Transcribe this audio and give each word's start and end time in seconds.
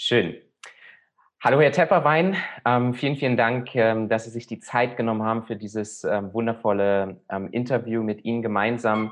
Schön. 0.00 0.36
Hallo, 1.42 1.60
Herr 1.60 1.72
Tepperwein. 1.72 2.36
Ähm, 2.64 2.94
vielen, 2.94 3.16
vielen 3.16 3.36
Dank, 3.36 3.74
ähm, 3.74 4.08
dass 4.08 4.26
Sie 4.26 4.30
sich 4.30 4.46
die 4.46 4.60
Zeit 4.60 4.96
genommen 4.96 5.24
haben 5.24 5.42
für 5.42 5.56
dieses 5.56 6.04
ähm, 6.04 6.32
wundervolle 6.32 7.20
ähm, 7.28 7.48
Interview 7.50 8.04
mit 8.04 8.24
Ihnen 8.24 8.40
gemeinsam. 8.40 9.10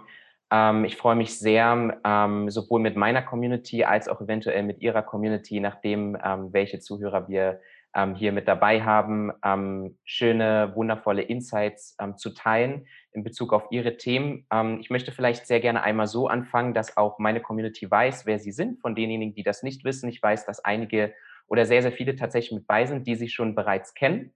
Ähm, 0.49 0.85
ich 0.85 0.97
freue 0.97 1.17
mich 1.17 1.37
sehr, 1.41 2.01
ähm, 2.05 2.51
sowohl 2.51 2.79
mit 2.79 2.95
meiner 2.95 3.23
Community 3.23 3.83
als 3.83 4.07
auch 4.07 4.21
eventuell 4.21 4.63
mit 4.63 4.81
Ihrer 4.81 5.03
Community, 5.03 5.59
nachdem, 5.59 6.15
welche 6.53 6.79
Zuhörer 6.79 7.27
wir 7.27 7.61
hier 8.15 8.31
mit 8.31 8.47
dabei 8.47 8.83
haben, 8.83 9.33
schöne, 10.05 10.73
wundervolle 10.75 11.23
Insights 11.23 11.97
zu 12.17 12.35
teilen 12.35 12.87
in 13.17 13.25
Bezug 13.25 13.53
auf 13.53 13.67
Ihre 13.71 13.97
Themen. 13.97 14.47
ich 14.81 14.91
möchte 14.91 15.11
vielleicht 15.11 15.47
sehr 15.47 15.61
gerne 15.61 15.83
einmal 15.83 16.07
so 16.07 16.29
anfangen, 16.29 16.75
dass 16.75 16.97
auch 16.97 17.19
meine 17.19 17.41
Community 17.41 17.91
weiß, 17.91 18.27
wer 18.27 18.39
Sie 18.39 18.53
sind. 18.53 18.79
Von 18.81 18.95
denjenigen, 18.95 19.35
die 19.35 19.43
das 19.43 19.63
nicht 19.63 19.85
wissen, 19.85 20.09
ich 20.09 20.23
weiß, 20.23 20.47
dass 20.47 20.65
einige 20.65 21.15
oder 21.49 21.65
sehr, 21.65 21.83
sehr 21.83 21.93
viele 21.93 22.17
tatsächlich 22.17 22.53
mit 22.53 22.67
bei 22.67 22.87
sind, 22.87 23.07
die 23.07 23.15
Sie 23.15 23.29
schon 23.29 23.55
bereits 23.55 23.95
kennen. 23.95 24.33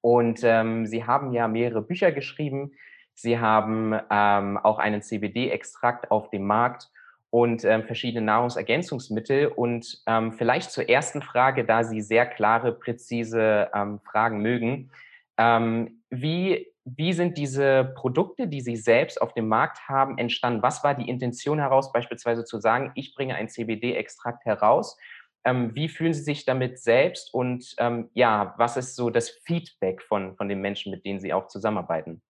Und 0.00 0.40
ähm, 0.42 0.86
Sie 0.86 1.04
haben 1.04 1.32
ja 1.32 1.48
mehrere 1.48 1.82
Bücher 1.82 2.12
geschrieben. 2.12 2.72
Sie 3.14 3.38
haben 3.38 3.94
ähm, 4.10 4.58
auch 4.58 4.78
einen 4.78 5.02
CBD-Extrakt 5.02 6.10
auf 6.10 6.30
dem 6.30 6.44
Markt 6.44 6.90
und 7.30 7.64
ähm, 7.64 7.84
verschiedene 7.84 8.24
Nahrungsergänzungsmittel. 8.24 9.46
Und 9.46 10.02
ähm, 10.06 10.32
vielleicht 10.32 10.70
zur 10.70 10.88
ersten 10.88 11.22
Frage, 11.22 11.64
da 11.64 11.84
Sie 11.84 12.00
sehr 12.00 12.26
klare, 12.26 12.72
präzise 12.72 13.70
ähm, 13.74 14.00
Fragen 14.00 14.40
mögen. 14.42 14.90
Ähm, 15.38 16.02
wie, 16.10 16.71
wie 16.84 17.12
sind 17.12 17.38
diese 17.38 17.92
Produkte, 17.96 18.48
die 18.48 18.60
Sie 18.60 18.76
selbst 18.76 19.22
auf 19.22 19.34
dem 19.34 19.48
Markt 19.48 19.88
haben, 19.88 20.18
entstanden? 20.18 20.62
Was 20.62 20.82
war 20.82 20.94
die 20.94 21.08
Intention 21.08 21.58
heraus, 21.58 21.92
beispielsweise 21.92 22.44
zu 22.44 22.58
sagen, 22.58 22.92
ich 22.94 23.14
bringe 23.14 23.34
einen 23.34 23.48
CBD-Extrakt 23.48 24.44
heraus 24.44 24.96
ähm, 25.44 25.74
wie 25.74 25.88
fühlen 25.88 26.14
Sie 26.14 26.22
sich 26.22 26.44
damit 26.44 26.78
selbst 26.78 27.34
und 27.34 27.74
ähm, 27.78 28.10
ja, 28.14 28.54
was 28.58 28.76
ist 28.76 28.94
so 28.94 29.10
das 29.10 29.28
Feedback 29.28 30.02
von, 30.02 30.36
von 30.36 30.48
den 30.48 30.60
Menschen, 30.60 30.92
mit 30.92 31.04
denen 31.04 31.20
Sie 31.20 31.32
auch 31.32 31.48
zusammenarbeiten? 31.48 32.22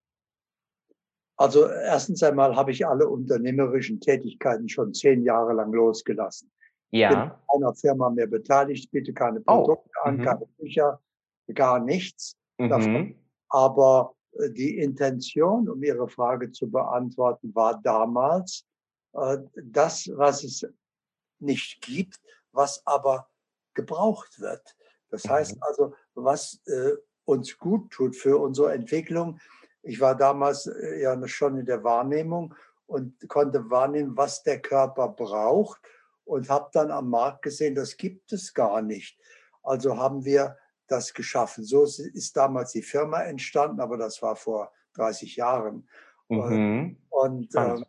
Also 1.36 1.66
erstens 1.68 2.22
einmal 2.22 2.56
habe 2.56 2.70
ich 2.70 2.86
alle 2.86 3.08
unternehmerischen 3.08 4.00
Tätigkeiten 4.00 4.68
schon 4.68 4.94
zehn 4.94 5.24
Jahre 5.24 5.52
lang 5.52 5.72
losgelassen. 5.72 6.50
Ja. 6.90 7.10
Ich 7.10 7.16
bin 7.16 7.22
in 7.22 7.64
einer 7.64 7.74
Firma 7.74 8.10
mehr 8.10 8.27
beteiligt, 8.27 8.90
biete 8.90 9.12
keine 9.12 9.40
oh, 9.40 9.64
Produkte 9.64 9.90
oh. 10.02 10.08
an, 10.08 10.16
mhm. 10.18 10.22
keine 10.22 10.46
Bücher, 10.58 11.00
gar 11.55 11.80
nichts 11.80 12.36
mhm. 12.58 12.68
davon. 12.68 13.14
Aber 13.48 14.14
die 14.50 14.78
Intention, 14.78 15.69
um 15.69 15.83
Ihre 15.83 16.08
Frage 16.08 16.50
zu 16.52 16.70
beantworten, 16.70 17.55
war 17.55 17.80
damals, 17.83 18.66
äh, 19.12 19.39
das, 19.62 20.11
was 20.14 20.44
es 20.44 20.66
nicht 21.39 21.83
gibt, 21.83 22.20
was 22.52 22.83
aber 22.86 23.28
gebraucht 23.74 24.41
wird. 24.41 24.77
Das 25.11 25.28
heißt 25.28 25.56
mhm. 25.56 25.62
also, 25.62 25.94
was 26.14 26.61
äh, 26.66 26.92
uns 27.24 27.56
gut 27.58 27.91
tut 27.91 28.16
für 28.16 28.39
unsere 28.39 28.72
Entwicklung. 28.72 29.39
Ich 29.83 30.00
war 30.00 30.16
damals 30.16 30.67
äh, 30.67 31.02
ja 31.02 31.28
schon 31.28 31.58
in 31.58 31.67
der 31.67 31.84
Wahrnehmung 31.84 32.55
und 32.86 33.28
konnte 33.28 33.70
wahrnehmen, 33.70 34.17
was 34.17 34.42
der 34.42 34.61
Körper 34.61 35.08
braucht 35.08 35.80
und 36.24 36.48
habe 36.48 36.70
dann 36.72 36.91
am 36.91 37.11
Markt 37.11 37.42
gesehen, 37.42 37.74
das 37.74 37.96
gibt 37.96 38.33
es 38.33 38.55
gar 38.55 38.83
nicht. 38.83 39.19
Also 39.62 39.96
haben 39.96 40.24
wir 40.24 40.56
das 40.92 41.14
geschaffen. 41.14 41.64
So 41.64 41.84
ist 41.84 42.36
damals 42.36 42.72
die 42.72 42.82
Firma 42.82 43.22
entstanden, 43.22 43.80
aber 43.80 43.96
das 43.96 44.22
war 44.22 44.36
vor 44.36 44.72
30 44.94 45.36
Jahren. 45.36 45.88
Mhm. 46.28 46.96
Und, 47.08 47.54
äh, 47.54 47.82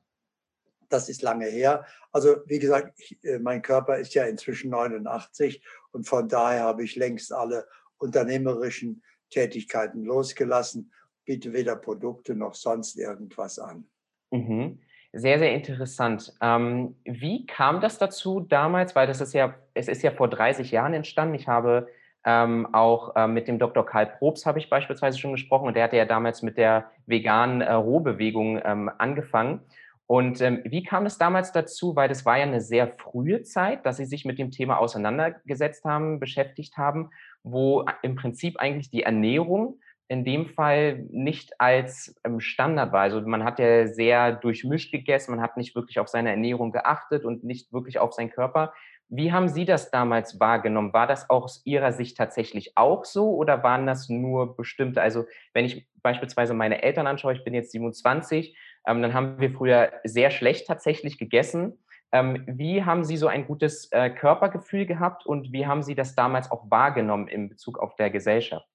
das 0.89 1.09
ist 1.09 1.21
lange 1.21 1.45
her. 1.45 1.85
Also 2.11 2.37
wie 2.45 2.59
gesagt, 2.59 2.99
ich, 2.99 3.23
äh, 3.23 3.39
mein 3.39 3.61
Körper 3.61 3.97
ist 3.97 4.13
ja 4.13 4.25
inzwischen 4.25 4.69
89 4.69 5.63
und 5.91 6.07
von 6.07 6.29
daher 6.29 6.63
habe 6.63 6.83
ich 6.83 6.95
längst 6.95 7.33
alle 7.33 7.67
unternehmerischen 7.97 9.03
Tätigkeiten 9.29 10.03
losgelassen, 10.03 10.91
biete 11.25 11.53
weder 11.53 11.75
Produkte 11.75 12.35
noch 12.35 12.53
sonst 12.53 12.97
irgendwas 12.97 13.57
an. 13.59 13.87
Mhm. 14.31 14.79
Sehr, 15.13 15.37
sehr 15.37 15.53
interessant. 15.53 16.33
Ähm, 16.41 16.95
wie 17.05 17.45
kam 17.45 17.81
das 17.81 17.97
dazu 17.99 18.39
damals? 18.39 18.95
Weil 18.95 19.05
das 19.07 19.21
ist 19.21 19.33
ja, 19.33 19.55
es 19.73 19.87
ist 19.87 20.01
ja 20.01 20.11
vor 20.11 20.27
30 20.27 20.71
Jahren 20.71 20.93
entstanden. 20.93 21.35
Ich 21.35 21.47
habe 21.47 21.87
ähm, 22.25 22.67
auch 22.73 23.15
äh, 23.15 23.27
mit 23.27 23.47
dem 23.47 23.59
Dr. 23.59 23.85
Karl 23.85 24.07
Probst 24.07 24.45
habe 24.45 24.59
ich 24.59 24.69
beispielsweise 24.69 25.17
schon 25.19 25.33
gesprochen 25.33 25.67
und 25.67 25.75
der 25.75 25.83
hatte 25.83 25.97
ja 25.97 26.05
damals 26.05 26.41
mit 26.41 26.57
der 26.57 26.91
veganen 27.05 27.61
äh, 27.61 27.73
Rohbewegung 27.73 28.61
ähm, 28.63 28.89
angefangen. 28.97 29.61
Und 30.05 30.41
ähm, 30.41 30.61
wie 30.65 30.83
kam 30.83 31.05
es 31.05 31.17
damals 31.17 31.51
dazu? 31.51 31.95
Weil 31.95 32.09
das 32.09 32.25
war 32.25 32.37
ja 32.37 32.43
eine 32.43 32.61
sehr 32.61 32.87
frühe 32.87 33.41
Zeit, 33.43 33.85
dass 33.85 33.97
Sie 33.97 34.05
sich 34.05 34.25
mit 34.25 34.37
dem 34.37 34.51
Thema 34.51 34.77
auseinandergesetzt 34.77 35.85
haben, 35.85 36.19
beschäftigt 36.19 36.77
haben, 36.77 37.09
wo 37.43 37.85
im 38.01 38.15
Prinzip 38.15 38.59
eigentlich 38.59 38.89
die 38.89 39.03
Ernährung 39.03 39.79
in 40.09 40.25
dem 40.25 40.47
Fall 40.47 41.07
nicht 41.09 41.59
als 41.59 42.15
ähm, 42.23 42.39
Standard 42.39 42.91
war. 42.91 43.01
Also 43.01 43.21
man 43.21 43.43
hat 43.43 43.59
ja 43.59 43.87
sehr 43.87 44.33
durchmischt 44.33 44.91
gegessen, 44.91 45.31
man 45.31 45.41
hat 45.41 45.57
nicht 45.57 45.75
wirklich 45.75 45.99
auf 45.99 46.09
seine 46.09 46.29
Ernährung 46.29 46.71
geachtet 46.71 47.25
und 47.25 47.43
nicht 47.43 47.71
wirklich 47.73 47.99
auf 47.99 48.13
seinen 48.13 48.29
Körper. 48.29 48.73
Wie 49.15 49.31
haben 49.31 49.47
Sie 49.47 49.63
das 49.63 49.91
damals 49.91 50.39
wahrgenommen? 50.39 50.91
War 50.91 51.05
das 51.05 51.29
aus 51.29 51.61
Ihrer 51.65 51.91
Sicht 51.91 52.17
tatsächlich 52.17 52.75
auch 52.75 53.05
so 53.05 53.35
oder 53.35 53.61
waren 53.61 53.85
das 53.85 54.09
nur 54.09 54.57
bestimmte? 54.57 55.03
Also 55.03 55.25
wenn 55.53 55.65
ich 55.65 55.87
beispielsweise 56.01 56.55
meine 56.55 56.81
Eltern 56.81 57.05
anschaue, 57.05 57.33
ich 57.33 57.43
bin 57.43 57.53
jetzt 57.53 57.71
27, 57.73 58.57
ähm, 58.87 59.03
dann 59.03 59.13
haben 59.13 59.39
wir 59.39 59.51
früher 59.51 59.91
sehr 60.03 60.31
schlecht 60.31 60.65
tatsächlich 60.65 61.19
gegessen. 61.19 61.77
Ähm, 62.11 62.43
wie 62.47 62.85
haben 62.85 63.03
Sie 63.03 63.17
so 63.17 63.27
ein 63.27 63.45
gutes 63.45 63.91
äh, 63.91 64.09
Körpergefühl 64.09 64.87
gehabt 64.87 65.27
und 65.27 65.51
wie 65.51 65.67
haben 65.67 65.83
Sie 65.83 65.93
das 65.93 66.15
damals 66.15 66.49
auch 66.49 66.71
wahrgenommen 66.71 67.27
in 67.27 67.49
Bezug 67.49 67.77
auf 67.77 67.95
der 67.95 68.09
Gesellschaft? 68.09 68.67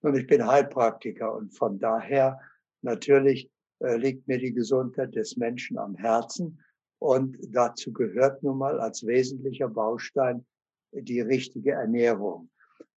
Und 0.00 0.16
ich 0.16 0.26
bin 0.26 0.46
Heilpraktiker 0.46 1.34
und 1.34 1.50
von 1.50 1.78
daher 1.78 2.40
natürlich 2.80 3.50
äh, 3.80 3.96
liegt 3.96 4.28
mir 4.28 4.38
die 4.38 4.54
Gesundheit 4.54 5.14
des 5.14 5.36
Menschen 5.36 5.76
am 5.76 5.94
Herzen. 5.94 6.58
Und 6.98 7.36
dazu 7.54 7.92
gehört 7.92 8.42
nun 8.42 8.58
mal 8.58 8.80
als 8.80 9.06
wesentlicher 9.06 9.68
Baustein 9.68 10.46
die 10.92 11.20
richtige 11.20 11.72
Ernährung. 11.72 12.50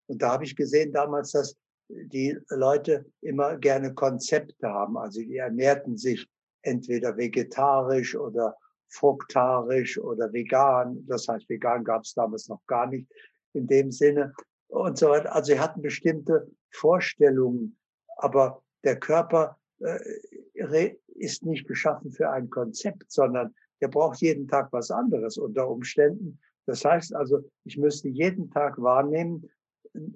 Und 0.07 0.21
da 0.21 0.31
habe 0.31 0.45
ich 0.45 0.55
gesehen 0.55 0.91
damals, 0.91 1.31
dass 1.31 1.57
die 1.89 2.37
Leute 2.49 3.05
immer 3.21 3.57
gerne 3.57 3.93
Konzepte 3.93 4.67
haben. 4.67 4.97
Also 4.97 5.21
die 5.21 5.37
ernährten 5.37 5.97
sich 5.97 6.27
entweder 6.61 7.17
vegetarisch 7.17 8.15
oder 8.15 8.55
fruktarisch 8.89 9.99
oder 9.99 10.31
vegan. 10.31 11.05
Das 11.07 11.27
heißt, 11.27 11.49
vegan 11.49 11.83
gab 11.83 12.03
es 12.03 12.13
damals 12.13 12.47
noch 12.47 12.65
gar 12.67 12.87
nicht 12.87 13.07
in 13.53 13.67
dem 13.67 13.91
Sinne 13.91 14.33
und 14.67 14.97
so 14.97 15.09
weiter. 15.09 15.33
Also 15.35 15.53
sie 15.53 15.59
hatten 15.59 15.81
bestimmte 15.81 16.49
Vorstellungen, 16.71 17.77
aber 18.17 18.63
der 18.83 18.99
Körper 18.99 19.59
äh, 19.79 20.95
ist 21.15 21.43
nicht 21.43 21.67
geschaffen 21.67 22.11
für 22.11 22.29
ein 22.29 22.49
Konzept, 22.49 23.11
sondern 23.11 23.53
der 23.81 23.87
braucht 23.87 24.21
jeden 24.21 24.47
Tag 24.47 24.71
was 24.71 24.91
anderes 24.91 25.37
unter 25.37 25.69
Umständen. 25.69 26.39
Das 26.65 26.85
heißt 26.85 27.15
also, 27.15 27.43
ich 27.65 27.77
müsste 27.77 28.09
jeden 28.09 28.51
Tag 28.51 28.81
wahrnehmen, 28.81 29.49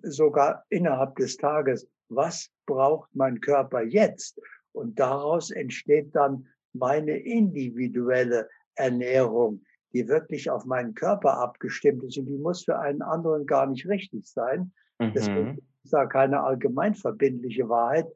sogar 0.04 0.66
innerhalb 0.70 1.16
des 1.16 1.38
Tages, 1.38 1.88
was 2.10 2.50
braucht 2.66 3.10
mein 3.16 3.40
Körper 3.42 3.82
jetzt? 3.82 4.40
Und 4.72 5.00
daraus 5.00 5.52
entsteht 5.52 6.16
dann 6.16 6.48
meine 6.74 7.18
individuelle 7.18 8.50
Ernährung, 8.76 9.64
die 9.94 10.08
wirklich 10.08 10.50
auf 10.50 10.66
meinen 10.66 10.96
Körper 10.96 11.38
abgestimmt 11.38 12.04
ist 12.04 12.18
und 12.18 12.26
die 12.26 12.38
muss 12.38 12.64
für 12.64 12.80
einen 12.80 13.02
anderen 13.02 13.46
gar 13.46 13.68
nicht 13.68 13.88
richtig 13.88 14.28
sein. 14.28 14.72
Mhm. 15.00 15.14
Deswegen 15.14 15.58
ist 15.84 15.94
da 15.94 16.06
keine 16.06 16.42
allgemein 16.42 16.96
verbindliche 16.96 17.70
Wahrheit. 17.70 18.08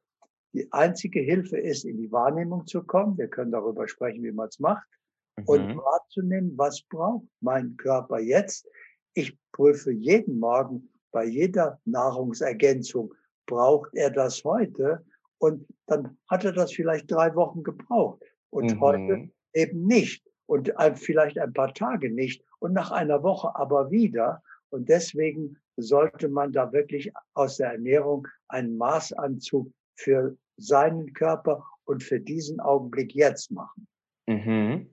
Die 0.54 0.72
einzige 0.72 1.20
Hilfe 1.20 1.58
ist, 1.58 1.86
in 1.86 1.98
die 1.98 2.12
Wahrnehmung 2.12 2.66
zu 2.66 2.82
kommen. 2.84 3.18
Wir 3.18 3.28
können 3.28 3.52
darüber 3.52 3.88
sprechen, 3.88 4.24
wie 4.24 4.32
man 4.32 4.48
es 4.48 4.60
macht. 4.60 4.88
Mhm. 5.38 5.44
Und 5.46 5.78
wahrzunehmen, 5.78 6.58
was 6.58 6.82
braucht 6.84 7.28
mein 7.42 7.76
Körper 7.78 8.20
jetzt? 8.20 8.68
Ich 9.14 9.38
prüfe 9.52 9.92
jeden 9.92 10.40
Morgen, 10.40 10.90
bei 11.12 11.26
jeder 11.26 11.80
Nahrungsergänzung 11.86 13.14
braucht 13.46 13.90
er 13.94 14.12
das 14.12 14.44
heute 14.44 15.06
und 15.40 15.66
dann 15.86 16.18
hat 16.28 16.44
er 16.44 16.52
das 16.52 16.74
vielleicht 16.74 17.10
drei 17.10 17.34
Wochen 17.36 17.64
gebraucht 17.64 18.22
und 18.50 18.76
mhm. 18.76 18.80
heute 18.82 19.30
eben 19.54 19.86
nicht 19.88 20.24
und 20.48 20.72
vielleicht 20.96 21.40
ein 21.40 21.54
paar 21.54 21.74
Tage 21.74 22.12
nicht 22.12 22.44
und 22.60 22.74
nach 22.74 22.92
einer 22.92 23.24
Woche 23.24 23.56
aber 23.56 23.92
wieder. 23.92 24.42
Und 24.70 24.90
deswegen 24.90 25.58
sollte 25.78 26.28
man 26.28 26.52
da 26.52 26.72
wirklich 26.74 27.12
aus 27.34 27.58
der 27.58 27.72
Ernährung 27.72 28.28
einen 28.48 28.78
Maßanzug 28.78 29.72
für 29.96 30.38
seinen 30.58 31.14
Körper 31.14 31.64
und 31.86 32.04
für 32.04 32.20
diesen 32.20 32.60
Augenblick 32.60 33.14
jetzt 33.14 33.52
machen. 33.52 33.88
Mhm. 34.28 34.90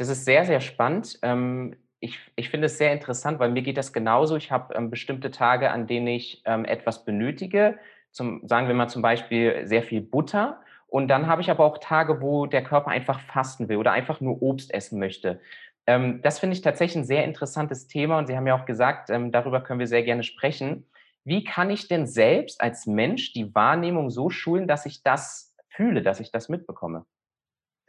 Das 0.00 0.08
ist 0.08 0.24
sehr, 0.24 0.46
sehr 0.46 0.62
spannend. 0.62 1.18
Ähm, 1.20 1.76
ich, 2.00 2.18
ich 2.34 2.48
finde 2.48 2.66
es 2.66 2.78
sehr 2.78 2.90
interessant, 2.90 3.38
weil 3.38 3.50
mir 3.50 3.60
geht 3.60 3.76
das 3.76 3.92
genauso. 3.92 4.34
Ich 4.36 4.50
habe 4.50 4.74
ähm, 4.74 4.88
bestimmte 4.88 5.30
Tage, 5.30 5.70
an 5.70 5.86
denen 5.86 6.06
ich 6.06 6.40
ähm, 6.46 6.64
etwas 6.64 7.04
benötige. 7.04 7.78
Zum, 8.10 8.40
sagen 8.48 8.66
wir 8.66 8.74
mal 8.74 8.88
zum 8.88 9.02
Beispiel 9.02 9.66
sehr 9.66 9.82
viel 9.82 10.00
Butter. 10.00 10.62
Und 10.86 11.08
dann 11.08 11.26
habe 11.26 11.42
ich 11.42 11.50
aber 11.50 11.66
auch 11.66 11.76
Tage, 11.76 12.22
wo 12.22 12.46
der 12.46 12.64
Körper 12.64 12.90
einfach 12.90 13.20
fasten 13.20 13.68
will 13.68 13.76
oder 13.76 13.92
einfach 13.92 14.22
nur 14.22 14.40
Obst 14.40 14.72
essen 14.72 14.98
möchte. 14.98 15.38
Ähm, 15.86 16.22
das 16.22 16.38
finde 16.38 16.56
ich 16.56 16.62
tatsächlich 16.62 17.02
ein 17.02 17.04
sehr 17.04 17.24
interessantes 17.24 17.86
Thema 17.86 18.16
und 18.18 18.26
Sie 18.26 18.38
haben 18.38 18.46
ja 18.46 18.58
auch 18.58 18.64
gesagt, 18.64 19.10
ähm, 19.10 19.32
darüber 19.32 19.60
können 19.60 19.80
wir 19.80 19.86
sehr 19.86 20.02
gerne 20.02 20.22
sprechen. 20.22 20.86
Wie 21.24 21.44
kann 21.44 21.68
ich 21.68 21.88
denn 21.88 22.06
selbst 22.06 22.62
als 22.62 22.86
Mensch 22.86 23.34
die 23.34 23.54
Wahrnehmung 23.54 24.08
so 24.08 24.30
schulen, 24.30 24.66
dass 24.66 24.86
ich 24.86 25.02
das 25.02 25.54
fühle, 25.68 26.00
dass 26.00 26.20
ich 26.20 26.32
das 26.32 26.48
mitbekomme? 26.48 27.04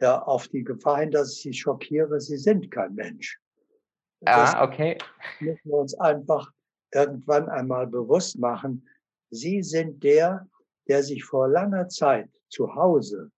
Ja, 0.02 0.20
auf 0.22 0.48
die 0.48 0.64
Gefahr 0.64 0.98
hin, 0.98 1.12
dass 1.12 1.32
ich 1.32 1.42
Sie 1.42 1.52
schockiere, 1.52 2.20
Sie 2.20 2.36
sind 2.36 2.70
kein 2.72 2.94
Mensch. 2.96 3.38
Ah, 4.24 4.64
okay. 4.64 4.98
müssen 5.40 5.70
wir 5.70 5.76
uns 5.78 5.94
einfach 5.94 6.50
irgendwann 6.92 7.48
einmal 7.48 7.86
bewusst 7.86 8.36
machen. 8.38 8.86
Sie 9.30 9.62
sind 9.62 10.02
der, 10.02 10.48
der 10.88 11.04
sich 11.04 11.22
vor 11.24 11.48
langer 11.48 11.88
Zeit 11.88 12.28
zu 12.48 12.74
Hause 12.74 13.30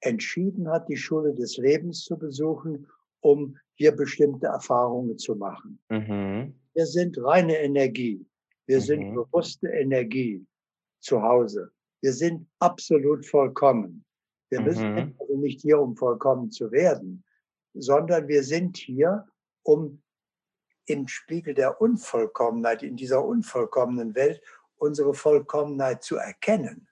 entschieden 0.00 0.68
hat, 0.68 0.88
die 0.88 0.96
Schule 0.96 1.34
des 1.34 1.56
Lebens 1.56 2.04
zu 2.04 2.16
besuchen, 2.16 2.86
um 3.20 3.58
hier 3.74 3.90
bestimmte 3.92 4.46
Erfahrungen 4.46 5.18
zu 5.18 5.34
machen. 5.34 5.80
Mhm. 5.90 6.54
Wir 6.72 6.86
sind 6.86 7.18
reine 7.22 7.58
Energie. 7.58 8.24
Wir 8.66 8.78
Mhm. 8.78 8.82
sind 8.82 9.14
bewusste 9.14 9.68
Energie 9.68 10.46
zu 11.00 11.20
Hause. 11.20 11.72
Wir 12.00 12.12
sind 12.12 12.48
absolut 12.60 13.26
vollkommen. 13.26 14.04
Wir 14.50 14.60
müssen 14.60 14.94
Mhm. 14.94 15.14
also 15.18 15.36
nicht 15.36 15.60
hier, 15.60 15.80
um 15.80 15.96
vollkommen 15.96 16.50
zu 16.50 16.70
werden, 16.72 17.24
sondern 17.74 18.28
wir 18.28 18.42
sind 18.42 18.76
hier, 18.76 19.26
um 19.62 20.02
im 20.86 21.06
Spiegel 21.08 21.54
der 21.54 21.80
Unvollkommenheit, 21.80 22.82
in 22.82 22.96
dieser 22.96 23.24
unvollkommenen 23.24 24.14
Welt, 24.14 24.42
unsere 24.76 25.14
Vollkommenheit 25.14 26.02
zu 26.02 26.16
erkennen 26.16 26.88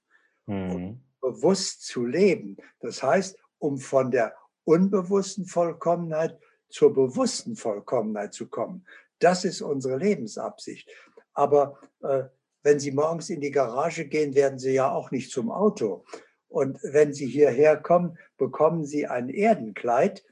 Mhm. 0.47 1.01
bewusst 1.21 1.85
zu 1.85 2.07
leben. 2.07 2.57
Das 2.81 3.03
heißt, 3.03 3.37
um 3.59 3.79
von 3.79 4.11
der 4.11 4.35
unbewussten 4.65 5.45
Vollkommenheit 5.47 6.39
zur 6.69 6.93
bewussten 6.95 7.57
Vollkommenheit 7.57 8.35
zu 8.35 8.49
kommen. 8.49 8.87
Das 9.19 9.45
ist 9.45 9.63
unsere 9.63 9.97
Lebensabsicht. 9.99 10.89
Aber 11.33 11.81
äh, 12.03 12.25
wenn 12.63 12.79
Sie 12.79 12.93
morgens 12.93 13.31
in 13.31 13.41
die 13.41 13.51
Garage 13.51 14.05
gehen, 14.07 14.35
werden 14.35 14.59
Sie 14.59 14.75
ja 14.75 14.91
auch 14.93 15.11
nicht 15.11 15.31
zum 15.33 15.51
Auto. 15.51 16.05
Und 16.49 16.79
wenn 16.83 17.13
Sie 17.13 17.27
hierher 17.27 17.77
kommen, 17.77 18.19
bekommen 18.37 18.85
Sie 18.85 19.07
ein 19.07 19.29
Erdenkleid, 19.29 20.25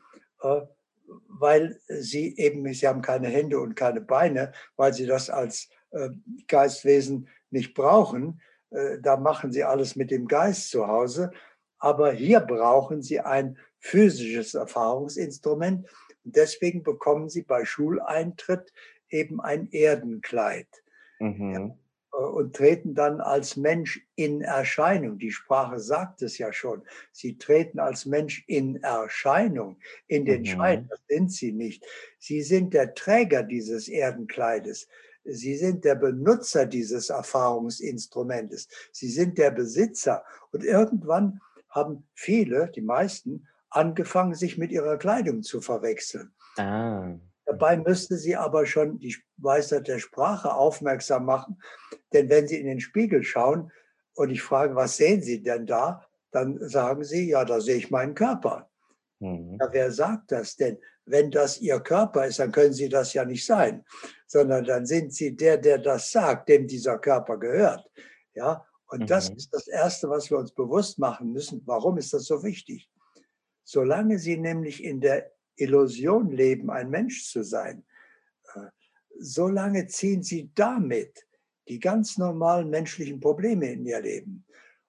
äh, 0.43 0.63
weil 1.29 1.79
Sie 1.87 2.37
eben, 2.37 2.73
Sie 2.73 2.89
haben 2.89 3.03
keine 3.03 3.29
Hände 3.29 3.61
und 3.61 3.75
keine 3.75 4.01
Beine, 4.01 4.53
weil 4.77 4.93
Sie 4.93 5.07
das 5.07 5.31
als 5.31 5.69
äh, 5.91 6.09
Geistwesen 6.49 7.29
nicht 7.51 7.75
brauchen. 7.75 8.41
Äh, 8.71 8.99
da 9.01 9.17
machen 9.17 9.53
Sie 9.53 9.63
alles 9.65 9.97
mit 9.97 10.11
dem 10.11 10.27
Geist 10.27 10.71
zu 10.71 10.87
Hause. 10.87 11.31
Aber 11.79 12.13
hier 12.13 12.41
brauchen 12.41 13.03
Sie 13.03 13.21
ein 13.21 13.59
physisches 13.79 14.55
Erfahrungsinstrument. 14.55 15.87
Und 16.25 16.37
deswegen 16.37 16.83
bekommen 16.83 17.29
Sie 17.29 17.43
bei 17.43 17.65
Schuleintritt 17.65 18.73
eben 19.11 19.41
ein 19.41 19.71
Erdenkleid 19.71 20.69
Mhm. 21.19 21.55
äh, 21.55 21.86
und 22.17 22.57
treten 22.57 22.95
dann 22.95 23.21
als 23.21 23.57
Mensch 23.57 24.07
in 24.15 24.41
Erscheinung. 24.41 25.19
Die 25.19 25.31
Sprache 25.31 25.79
sagt 25.81 26.23
es 26.23 26.39
ja 26.39 26.53
schon. 26.53 26.83
Sie 27.13 27.37
treten 27.39 27.79
als 27.79 28.07
Mensch 28.07 28.45
in 28.47 28.83
Erscheinung. 28.83 29.79
In 30.07 30.25
den 30.25 30.41
Mhm. 30.43 30.47
Schein, 30.47 30.89
das 30.89 31.01
sind 31.09 31.33
sie 31.33 31.53
nicht. 31.53 31.85
Sie 32.19 32.43
sind 32.43 32.73
der 32.75 32.95
Träger 32.95 33.43
dieses 33.43 33.89
Erdenkleides. 33.89 34.89
Sie 35.25 35.57
sind 35.57 35.85
der 35.85 35.97
Benutzer 35.97 36.67
dieses 36.67 37.11
Erfahrungsinstrumentes. 37.11 38.69
Sie 38.93 39.09
sind 39.09 39.39
der 39.39 39.51
Besitzer. 39.51 40.25
Und 40.53 40.65
irgendwann 40.65 41.41
haben 41.69 42.07
viele, 42.15 42.71
die 42.75 42.81
meisten, 42.83 43.47
angefangen, 43.71 44.35
sich 44.35 44.57
mit 44.57 44.71
ihrer 44.71 44.97
Kleidung 44.97 45.43
zu 45.43 45.61
verwechseln. 45.61 46.33
Ah. 46.57 47.15
Dabei 47.47 47.77
müsste 47.77 48.17
sie 48.17 48.37
aber 48.37 48.67
schon 48.67 48.99
die 48.99 49.17
Weisheit 49.37 49.87
der 49.87 50.01
Sprache 50.01 50.53
aufmerksam 50.53 51.25
machen. 51.25 51.61
Denn 52.13 52.29
wenn 52.29 52.49
Sie 52.49 52.61
in 52.61 52.67
den 52.67 52.81
Spiegel 52.81 53.23
schauen 53.23 53.71
und 54.15 54.31
ich 54.31 54.43
frage, 54.43 54.75
was 54.75 54.97
sehen 54.97 55.23
Sie 55.23 55.43
denn 55.43 55.65
da? 55.67 56.05
Dann 56.33 56.59
sagen 56.69 57.05
Sie, 57.05 57.31
ja, 57.31 57.45
da 57.45 57.61
sehe 57.61 57.77
ich 57.77 57.91
meinen 57.91 58.15
Körper. 58.15 58.69
Mhm. 59.21 59.59
Ja, 59.61 59.69
wer 59.73 59.93
sagt 59.93 60.33
das 60.33 60.57
denn? 60.57 60.79
Wenn 61.05 61.31
das 61.31 61.61
Ihr 61.61 61.79
Körper 61.79 62.27
ist, 62.27 62.41
dann 62.41 62.51
können 62.51 62.73
Sie 62.73 62.89
das 62.89 63.15
ja 63.15 63.25
nicht 63.25 63.47
sein, 63.47 63.85
sondern 64.27 64.65
dann 64.65 64.85
sind 64.85 65.15
Sie 65.15 65.37
der, 65.37 65.57
der 65.57 65.79
das 65.79 66.11
sagt, 66.11 66.49
dem 66.49 66.67
dieser 66.67 66.99
Körper 66.99 67.39
gehört. 67.39 67.89
Ja, 68.35 68.67
und 68.89 69.09
das 69.09 69.31
Mhm. 69.31 69.37
ist 69.37 69.55
das 69.55 69.69
Erste, 69.69 70.11
was 70.11 70.31
wir 70.31 70.39
uns 70.39 70.53
bewusst 70.53 70.99
machen 70.99 71.33
müssen. 71.33 71.63
Warum 71.65 71.97
ist 71.97 72.13
das 72.13 72.25
so 72.25 72.43
wichtig? 72.43 72.91
Solange 73.63 74.19
Sie 74.19 74.37
nämlich 74.37 74.83
in 74.83 75.01
der 75.01 75.31
Illusion 75.57 76.31
leben, 76.31 76.71
ein 76.71 76.91
Mensch 76.91 77.31
zu 77.31 77.43
sein, 77.43 77.85
äh, 78.55 78.61
solange 79.19 79.87
ziehen 79.87 80.23
Sie 80.23 80.51
damit 80.55 81.27
die 81.69 81.81
ganz 81.81 82.17
normalen 82.19 82.71
menschlichen 82.71 83.21
Probleme 83.21 83.73
in 83.73 83.85
Ihr 83.85 84.01
Leben 84.01 84.45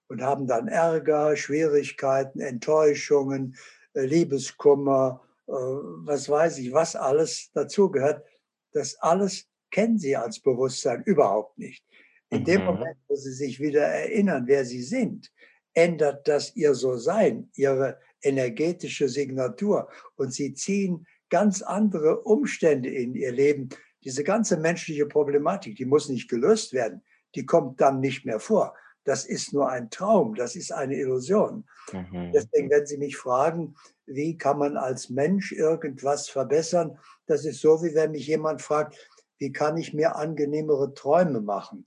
und 0.08 0.22
haben 0.22 0.46
dann 0.46 0.68
Ärger, 0.68 1.36
Schwierigkeiten, 1.36 2.40
Enttäuschungen, 2.40 3.56
äh, 3.94 4.04
Liebeskummer, 4.04 5.22
äh, 5.46 5.52
was 5.52 6.28
weiß 6.28 6.58
ich, 6.58 6.72
was 6.72 6.96
alles 6.96 7.50
dazugehört. 7.52 8.24
Das 8.72 8.96
alles 9.00 9.48
kennen 9.70 9.98
Sie 9.98 10.16
als 10.16 10.40
Bewusstsein 10.40 11.02
überhaupt 11.04 11.58
nicht. 11.58 11.84
In 12.30 12.44
dem 12.44 12.60
Mhm. 12.60 12.66
Moment, 12.66 12.96
wo 13.08 13.16
Sie 13.16 13.32
sich 13.32 13.58
wieder 13.58 13.82
erinnern, 13.82 14.46
wer 14.46 14.64
Sie 14.64 14.82
sind, 14.82 15.32
ändert 15.72 16.28
das 16.28 16.54
Ihr 16.56 16.74
So-Sein, 16.74 17.50
Ihre 17.54 17.98
energetische 18.22 19.08
Signatur 19.08 19.88
und 20.16 20.32
Sie 20.32 20.54
ziehen 20.54 21.06
ganz 21.30 21.62
andere 21.62 22.22
Umstände 22.22 22.88
in 22.88 23.14
Ihr 23.14 23.32
Leben. 23.32 23.68
Diese 24.04 24.24
ganze 24.24 24.56
menschliche 24.56 25.06
Problematik, 25.06 25.76
die 25.76 25.84
muss 25.84 26.08
nicht 26.08 26.28
gelöst 26.28 26.72
werden, 26.72 27.02
die 27.34 27.46
kommt 27.46 27.80
dann 27.80 28.00
nicht 28.00 28.24
mehr 28.24 28.40
vor. 28.40 28.74
Das 29.04 29.24
ist 29.24 29.52
nur 29.52 29.68
ein 29.70 29.90
Traum, 29.90 30.34
das 30.34 30.56
ist 30.56 30.72
eine 30.72 30.96
Illusion. 30.96 31.64
Mhm. 31.92 32.32
Deswegen, 32.34 32.70
wenn 32.70 32.86
Sie 32.86 32.98
mich 32.98 33.16
fragen, 33.16 33.74
wie 34.06 34.36
kann 34.38 34.58
man 34.58 34.76
als 34.76 35.10
Mensch 35.10 35.52
irgendwas 35.52 36.28
verbessern, 36.28 36.98
das 37.26 37.44
ist 37.44 37.60
so, 37.60 37.82
wie 37.82 37.94
wenn 37.94 38.12
mich 38.12 38.26
jemand 38.26 38.62
fragt, 38.62 38.96
wie 39.38 39.52
kann 39.52 39.76
ich 39.76 39.94
mir 39.94 40.16
angenehmere 40.16 40.94
Träume 40.94 41.40
machen? 41.40 41.86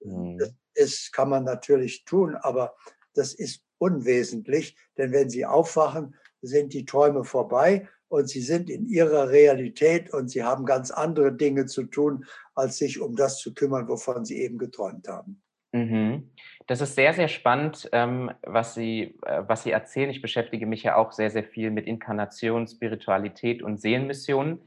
Das 0.00 0.50
Mhm. 0.50 0.56
ist, 0.74 1.12
kann 1.12 1.28
man 1.28 1.44
natürlich 1.44 2.04
tun, 2.04 2.36
aber 2.36 2.74
das 3.14 3.34
ist 3.34 3.62
unwesentlich, 3.80 4.76
denn 4.96 5.12
wenn 5.12 5.30
Sie 5.30 5.46
aufwachen, 5.46 6.14
sind 6.42 6.72
die 6.72 6.84
Träume 6.84 7.24
vorbei 7.24 7.88
und 8.08 8.28
Sie 8.28 8.40
sind 8.40 8.70
in 8.70 8.86
Ihrer 8.86 9.30
Realität 9.30 10.12
und 10.12 10.28
Sie 10.28 10.42
haben 10.42 10.64
ganz 10.64 10.90
andere 10.90 11.32
Dinge 11.32 11.66
zu 11.66 11.84
tun, 11.84 12.24
als 12.54 12.76
sich 12.76 13.00
um 13.00 13.16
das 13.16 13.38
zu 13.38 13.54
kümmern, 13.54 13.88
wovon 13.88 14.24
Sie 14.24 14.40
eben 14.40 14.58
geträumt 14.58 15.08
haben. 15.08 15.42
Mhm. 15.72 16.30
Das 16.66 16.80
ist 16.80 16.94
sehr, 16.94 17.14
sehr 17.14 17.28
spannend, 17.28 17.88
ähm, 17.92 18.30
was 18.42 18.74
Sie 18.74 19.18
äh, 19.24 19.42
was 19.46 19.62
Sie 19.62 19.70
erzählen. 19.70 20.10
Ich 20.10 20.22
beschäftige 20.22 20.66
mich 20.66 20.82
ja 20.82 20.96
auch 20.96 21.12
sehr, 21.12 21.30
sehr 21.30 21.44
viel 21.44 21.70
mit 21.70 21.86
Inkarnation, 21.86 22.66
Spiritualität 22.66 23.62
und 23.62 23.80
Seelenmissionen. 23.80 24.60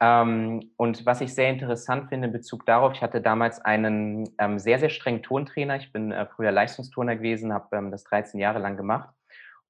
Ähm, 0.00 0.72
und 0.76 1.06
was 1.06 1.22
ich 1.22 1.34
sehr 1.34 1.48
interessant 1.48 2.10
finde 2.10 2.26
in 2.26 2.32
Bezug 2.32 2.66
darauf, 2.66 2.92
ich 2.92 3.02
hatte 3.02 3.22
damals 3.22 3.60
einen, 3.60 4.28
ähm, 4.38 4.58
sehr, 4.58 4.78
sehr 4.78 4.90
strengen 4.90 5.22
Turntrainer. 5.22 5.76
Ich 5.76 5.92
bin, 5.92 6.12
äh, 6.12 6.26
früher 6.26 6.52
Leistungsturner 6.52 7.16
gewesen, 7.16 7.52
habe, 7.52 7.74
ähm, 7.76 7.90
das 7.90 8.04
13 8.04 8.38
Jahre 8.38 8.58
lang 8.58 8.76
gemacht. 8.76 9.08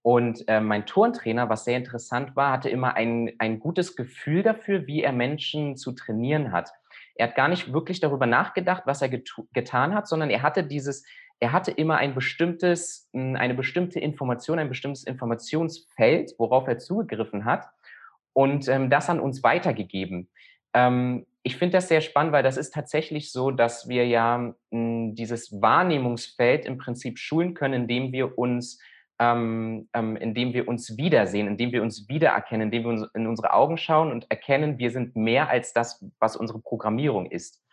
Und, 0.02 0.44
ähm, 0.48 0.66
mein 0.66 0.86
Turntrainer, 0.86 1.48
was 1.48 1.64
sehr 1.64 1.76
interessant 1.76 2.36
war, 2.36 2.52
hatte 2.52 2.68
immer 2.68 2.94
ein 2.94 3.32
ein 3.38 3.58
gutes 3.60 3.96
Gefühl 3.96 4.42
dafür, 4.42 4.86
wie 4.86 5.02
er 5.02 5.12
Menschen 5.12 5.76
zu 5.76 5.92
trainieren 5.92 6.52
hat. 6.52 6.70
Er 7.16 7.28
hat 7.28 7.36
gar 7.36 7.48
nicht 7.48 7.72
wirklich 7.72 8.00
darüber 8.00 8.26
nachgedacht, 8.26 8.82
was 8.86 9.02
er 9.02 9.08
getan 9.52 9.94
hat, 9.94 10.06
sondern 10.08 10.30
er 10.30 10.42
hatte 10.42 10.64
dieses 10.64 11.04
er 11.40 11.52
hatte 11.52 11.70
immer 11.70 11.96
ein 11.98 12.14
bestimmtes 12.14 13.10
eine 13.12 13.54
bestimmte 13.54 14.00
Information, 14.00 14.58
ein 14.58 14.68
bestimmtes 14.68 15.04
Informationsfeld, 15.04 16.34
worauf 16.38 16.68
er 16.68 16.78
zugegriffen 16.78 17.44
hat 17.44 17.66
und, 18.36 18.68
ähm, 18.68 18.90
das 18.90 19.08
an 19.08 19.18
uns 19.18 19.42
weitergegeben. 19.42 20.28
Ähm, 20.74 21.24
ich 21.42 21.56
finde 21.56 21.78
das 21.78 21.88
sehr 21.88 22.02
spannend, 22.02 22.32
weil 22.32 22.42
das 22.42 22.58
ist 22.58 22.74
tatsächlich 22.74 23.32
so, 23.32 23.50
dass 23.50 23.88
wir 23.88 24.06
ja, 24.06 24.54
hm, 24.70 25.14
dieses 25.14 25.62
Wahrnehmungsfeld 25.62 26.66
im 26.66 26.76
Prinzip 26.76 27.18
schulen 27.18 27.54
können, 27.54 27.82
indem 27.82 28.12
wir 28.12 28.36
uns 28.38 28.78
ähm, 29.18 29.88
ähm, 29.94 30.16
indem 30.16 30.52
wir 30.52 30.68
uns 30.68 30.98
wiedersehen, 30.98 31.46
indem 31.46 31.72
wir 31.72 31.82
uns 31.82 32.06
wiedererkennen, 32.10 32.66
indem 32.66 32.82
wir 32.82 32.90
uns 32.90 33.08
in 33.14 33.26
unsere 33.26 33.54
Augen 33.54 33.78
schauen 33.78 34.12
und 34.12 34.30
erkennen, 34.30 34.78
wir 34.78 34.90
sind 34.90 35.16
mehr 35.16 35.48
als 35.48 35.72
das, 35.72 36.04
was 36.18 36.36
unsere 36.36 36.58
Programmierung 36.58 37.24
ist. 37.30 37.64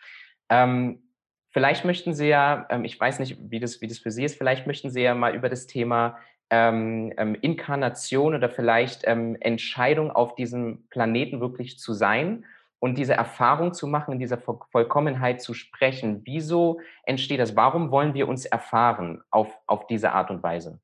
Ähm, 0.48 1.03
vielleicht 1.50 1.84
möchten 1.84 2.13
Sie 2.13 2.29
ja, 2.29 2.65
ähm, 2.70 2.86
ich 2.86 2.98
weiß 2.98 3.20
nicht, 3.20 3.38
wie 3.51 3.60
das, 3.60 3.82
wie 3.82 3.88
das 3.88 3.98
für 3.98 4.12
Sie 4.12 4.24
ist, 4.24 4.38
vielleicht 4.38 4.67
möchten 4.67 4.89
Sie 4.89 5.01
ja 5.01 5.13
mal 5.13 5.36
über 5.36 5.50
das 5.50 5.67
Thema 5.67 6.17
ähm, 6.50 7.13
ähm, 7.17 7.35
Inkarnation 7.41 8.35
oder 8.35 8.50
vielleicht 8.50 9.01
ähm, 9.05 9.38
Entscheidung 9.39 10.12
auf 10.12 10.35
diesem 10.35 10.88
Planeten 10.89 11.41
wirklich 11.41 11.79
zu 11.79 11.93
sein 11.93 12.45
und 12.79 12.97
diese 12.97 13.13
Erfahrung 13.13 13.73
zu 13.73 13.88
machen, 13.88 14.13
in 14.13 14.19
dieser 14.19 14.38
Voll 14.38 14.59
Vollkommenheit 14.71 15.41
zu 15.41 15.53
sprechen. 15.53 16.21
Wieso 16.25 16.81
entsteht 17.03 17.39
das? 17.39 17.55
Warum 17.55 17.91
wollen 17.91 18.13
wir 18.13 18.27
uns 18.27 18.45
erfahren 18.45 19.23
auf, 19.31 19.57
auf 19.67 19.88
diese 19.88 20.12
Art 20.12 20.29
und 20.29 20.43
Weise? 20.43 20.79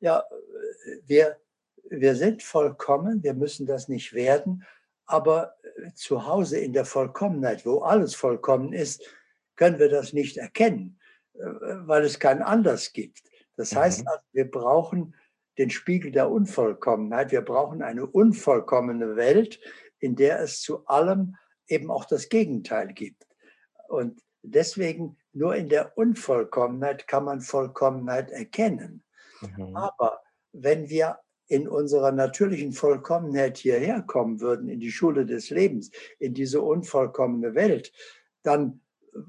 Ja, 0.00 0.24
wir 1.06 1.36
wir 1.90 2.14
sind 2.14 2.42
vollkommen, 2.42 3.22
wir 3.22 3.34
müssen 3.34 3.66
das 3.66 3.88
nicht 3.88 4.12
werden, 4.12 4.64
aber 5.06 5.54
äh, 5.62 5.92
zu 5.94 6.26
Hause 6.26 6.58
in 6.58 6.72
der 6.72 6.84
Vollkommenheit, 6.84 7.64
wo 7.64 7.80
alles 7.80 8.14
vollkommen 8.14 8.72
ist, 8.72 9.02
können 9.56 9.78
wir 9.78 9.88
das 9.88 10.12
nicht 10.12 10.36
erkennen, 10.36 10.98
äh, 11.34 11.40
weil 11.40 12.04
es 12.04 12.18
kein 12.18 12.42
anders 12.42 12.92
gibt. 12.92 13.22
Das 13.58 13.74
heißt, 13.74 14.02
mhm. 14.02 14.08
also, 14.08 14.22
wir 14.32 14.50
brauchen 14.50 15.14
den 15.58 15.68
Spiegel 15.68 16.12
der 16.12 16.30
Unvollkommenheit. 16.30 17.32
Wir 17.32 17.42
brauchen 17.42 17.82
eine 17.82 18.06
unvollkommene 18.06 19.16
Welt, 19.16 19.60
in 19.98 20.14
der 20.14 20.40
es 20.40 20.62
zu 20.62 20.86
allem 20.86 21.36
eben 21.66 21.90
auch 21.90 22.04
das 22.04 22.28
Gegenteil 22.28 22.94
gibt. 22.94 23.26
Und 23.88 24.22
deswegen 24.42 25.18
nur 25.32 25.56
in 25.56 25.68
der 25.68 25.98
Unvollkommenheit 25.98 27.08
kann 27.08 27.24
man 27.24 27.40
Vollkommenheit 27.40 28.30
erkennen. 28.30 29.02
Mhm. 29.40 29.76
Aber 29.76 30.22
wenn 30.52 30.88
wir 30.88 31.18
in 31.48 31.66
unserer 31.66 32.12
natürlichen 32.12 32.72
Vollkommenheit 32.72 33.58
hierher 33.58 34.02
kommen 34.02 34.40
würden, 34.40 34.68
in 34.68 34.78
die 34.78 34.92
Schule 34.92 35.26
des 35.26 35.50
Lebens, 35.50 35.90
in 36.20 36.32
diese 36.32 36.62
unvollkommene 36.62 37.56
Welt, 37.56 37.92
dann 38.44 38.82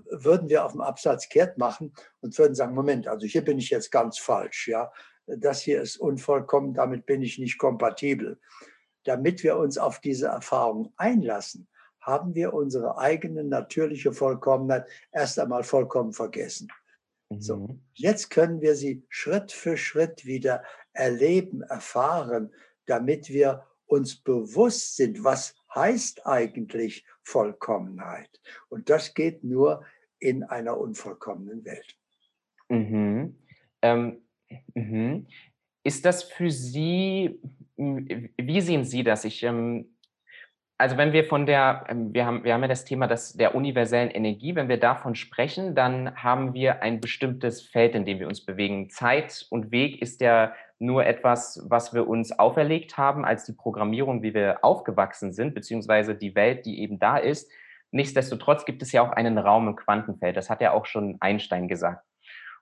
würden 0.09 0.49
wir 0.49 0.65
auf 0.65 0.73
dem 0.73 0.81
Absatz 0.81 1.29
kehrt 1.29 1.57
machen 1.57 1.93
und 2.21 2.37
würden 2.37 2.55
sagen, 2.55 2.75
Moment, 2.75 3.07
also 3.07 3.25
hier 3.25 3.43
bin 3.43 3.57
ich 3.57 3.69
jetzt 3.69 3.91
ganz 3.91 4.17
falsch, 4.17 4.67
ja. 4.67 4.91
Das 5.27 5.61
hier 5.61 5.81
ist 5.81 5.97
unvollkommen, 5.97 6.73
damit 6.73 7.05
bin 7.05 7.21
ich 7.21 7.37
nicht 7.37 7.59
kompatibel. 7.59 8.39
Damit 9.03 9.43
wir 9.43 9.57
uns 9.57 9.77
auf 9.77 9.99
diese 9.99 10.27
Erfahrung 10.27 10.91
einlassen, 10.97 11.67
haben 12.01 12.33
wir 12.33 12.53
unsere 12.53 12.97
eigene 12.97 13.43
natürliche 13.43 14.11
Vollkommenheit 14.11 14.87
erst 15.11 15.37
einmal 15.37 15.63
vollkommen 15.63 16.13
vergessen. 16.13 16.69
Mhm. 17.29 17.41
So, 17.41 17.79
jetzt 17.93 18.29
können 18.29 18.61
wir 18.61 18.75
sie 18.75 19.05
Schritt 19.09 19.51
für 19.51 19.77
Schritt 19.77 20.25
wieder 20.25 20.63
erleben, 20.93 21.61
erfahren, 21.61 22.53
damit 22.85 23.29
wir 23.29 23.65
uns 23.85 24.15
bewusst 24.15 24.95
sind, 24.95 25.23
was 25.23 25.55
heißt 25.73 26.25
eigentlich 26.25 27.05
Vollkommenheit. 27.23 28.29
Und 28.69 28.89
das 28.89 29.13
geht 29.13 29.43
nur 29.43 29.85
in 30.19 30.43
einer 30.43 30.77
unvollkommenen 30.77 31.63
Welt. 31.65 31.95
Mhm. 32.69 33.37
Ähm, 33.81 34.21
mhm. 34.73 35.27
Ist 35.83 36.05
das 36.05 36.23
für 36.23 36.51
Sie, 36.51 37.39
wie 37.77 38.61
sehen 38.61 38.83
Sie 38.83 39.03
das? 39.03 39.23
Ich 39.23 39.43
ähm, 39.43 39.95
also 40.79 40.95
wenn 40.95 41.11
wir 41.11 41.25
von 41.25 41.45
der, 41.45 41.83
ähm, 41.89 42.13
wir 42.13 42.25
haben, 42.25 42.45
wir 42.45 42.53
haben 42.53 42.61
ja 42.61 42.69
das 42.69 42.85
Thema 42.85 43.05
das, 43.05 43.33
der 43.33 43.53
universellen 43.53 44.09
Energie, 44.09 44.55
wenn 44.55 44.69
wir 44.69 44.79
davon 44.79 45.13
sprechen, 45.13 45.75
dann 45.75 46.15
haben 46.15 46.53
wir 46.53 46.81
ein 46.81 47.01
bestimmtes 47.01 47.61
Feld, 47.61 47.95
in 47.95 48.05
dem 48.05 48.19
wir 48.19 48.27
uns 48.27 48.45
bewegen. 48.45 48.89
Zeit 48.89 49.45
und 49.49 49.71
Weg 49.71 50.01
ist 50.01 50.21
ja 50.21 50.53
nur 50.79 51.05
etwas, 51.05 51.65
was 51.69 51.93
wir 51.93 52.07
uns 52.07 52.31
auferlegt 52.37 52.97
haben 52.97 53.25
als 53.25 53.45
die 53.45 53.53
Programmierung, 53.53 54.23
wie 54.23 54.33
wir 54.33 54.63
aufgewachsen 54.63 55.33
sind, 55.33 55.53
beziehungsweise 55.53 56.15
die 56.15 56.35
Welt, 56.35 56.65
die 56.65 56.81
eben 56.81 56.99
da 56.99 57.17
ist. 57.17 57.51
Nichtsdestotrotz 57.91 58.65
gibt 58.65 58.81
es 58.81 58.91
ja 58.91 59.01
auch 59.01 59.11
einen 59.11 59.37
Raum 59.37 59.67
im 59.67 59.75
Quantenfeld. 59.75 60.37
Das 60.37 60.49
hat 60.49 60.61
ja 60.61 60.71
auch 60.71 60.85
schon 60.85 61.17
Einstein 61.19 61.67
gesagt. 61.67 62.05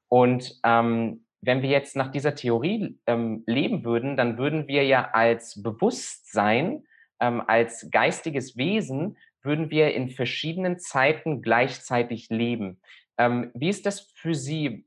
Und 0.08 0.60
ähm, 0.64 1.26
wenn 1.42 1.62
wir 1.62 1.70
jetzt 1.70 1.96
nach 1.96 2.12
dieser 2.12 2.34
Theorie 2.34 2.98
ähm, 3.06 3.44
leben 3.46 3.84
würden, 3.84 4.18
dann 4.18 4.38
würden 4.38 4.68
wir 4.68 4.86
ja 4.86 5.10
als 5.12 5.62
Bewusstsein 5.62 6.84
ähm, 7.20 7.42
als 7.46 7.90
geistiges 7.92 8.58
Wesen 8.58 9.18
würden 9.42 9.70
wir 9.70 9.94
in 9.94 10.10
verschiedenen 10.10 10.80
Zeiten 10.80 11.42
gleichzeitig 11.42 12.30
leben. 12.30 12.82
Ähm, 13.18 13.52
wie 13.54 13.70
ist 13.70 13.86
das 13.86 14.02
für 14.16 14.36
Sie? 14.36 14.86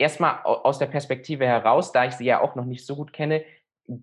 Erstmal 0.00 0.40
aus 0.44 0.78
der 0.78 0.86
Perspektive 0.86 1.46
heraus, 1.46 1.92
da 1.92 2.06
ich 2.06 2.12
Sie 2.12 2.24
ja 2.24 2.40
auch 2.40 2.54
noch 2.54 2.64
nicht 2.64 2.86
so 2.86 2.96
gut 2.96 3.12
kenne, 3.12 3.44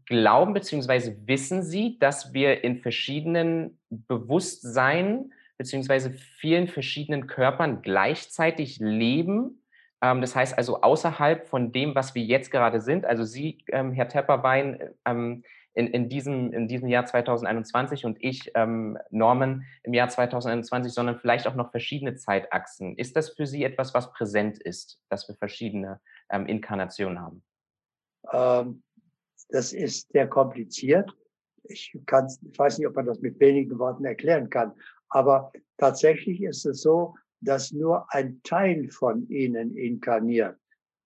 glauben 0.06 0.54
bzw. 0.54 1.16
wissen 1.26 1.64
Sie, 1.64 1.98
dass 1.98 2.34
wir 2.34 2.64
in 2.64 2.78
verschiedenen 2.78 3.80
Bewusstseinen 3.90 5.34
bzw. 5.58 6.12
vielen 6.12 6.68
verschiedenen 6.68 7.26
Körpern 7.26 7.82
gleichzeitig 7.82 8.78
leben? 8.80 9.64
Ähm, 10.04 10.22
das 10.22 10.36
heißt 10.36 10.56
also 10.56 10.82
außerhalb 10.82 11.48
von 11.48 11.72
dem, 11.72 11.96
was 11.96 12.14
wir 12.14 12.22
jetzt 12.22 12.52
gerade 12.52 12.80
sind. 12.80 13.04
Also 13.04 13.24
Sie, 13.24 13.58
ähm, 13.70 13.92
Herr 13.92 14.08
Tepperwein, 14.08 14.92
ähm, 15.04 15.44
in, 15.78 15.86
in, 15.88 16.10
diesem, 16.10 16.52
in 16.54 16.68
diesem 16.68 16.88
Jahr 16.88 17.06
2021 17.06 18.04
und 18.04 18.18
ich, 18.20 18.52
ähm, 18.56 18.98
Norman, 19.12 19.64
im 19.84 19.94
Jahr 19.94 20.10
2021, 20.10 20.92
sondern 20.92 21.20
vielleicht 21.20 21.46
auch 21.46 21.54
noch 21.54 21.70
verschiedene 21.70 22.16
Zeitachsen. 22.16 22.98
Ist 22.98 23.16
das 23.16 23.30
für 23.30 23.46
Sie 23.46 23.64
etwas, 23.64 23.94
was 23.94 24.12
präsent 24.12 24.58
ist, 24.58 25.00
dass 25.10 25.28
wir 25.28 25.36
verschiedene 25.36 26.02
ähm, 26.32 26.48
Inkarnationen 26.48 27.22
haben? 27.22 27.44
Ähm, 28.34 28.82
das 29.50 29.72
ist 29.72 30.12
sehr 30.12 30.28
kompliziert. 30.28 31.16
Ich, 31.66 31.94
ich 31.94 32.02
weiß 32.58 32.80
nicht, 32.80 32.88
ob 32.88 32.96
man 32.96 33.06
das 33.06 33.20
mit 33.20 33.40
wenigen 33.40 33.78
Worten 33.78 34.04
erklären 34.04 34.50
kann, 34.50 34.74
aber 35.10 35.52
tatsächlich 35.78 36.42
ist 36.42 36.66
es 36.66 36.82
so, 36.82 37.14
dass 37.42 37.72
nur 37.72 38.12
ein 38.12 38.42
Teil 38.42 38.90
von 38.90 39.30
ihnen 39.30 39.78
inkarniert. 39.78 40.58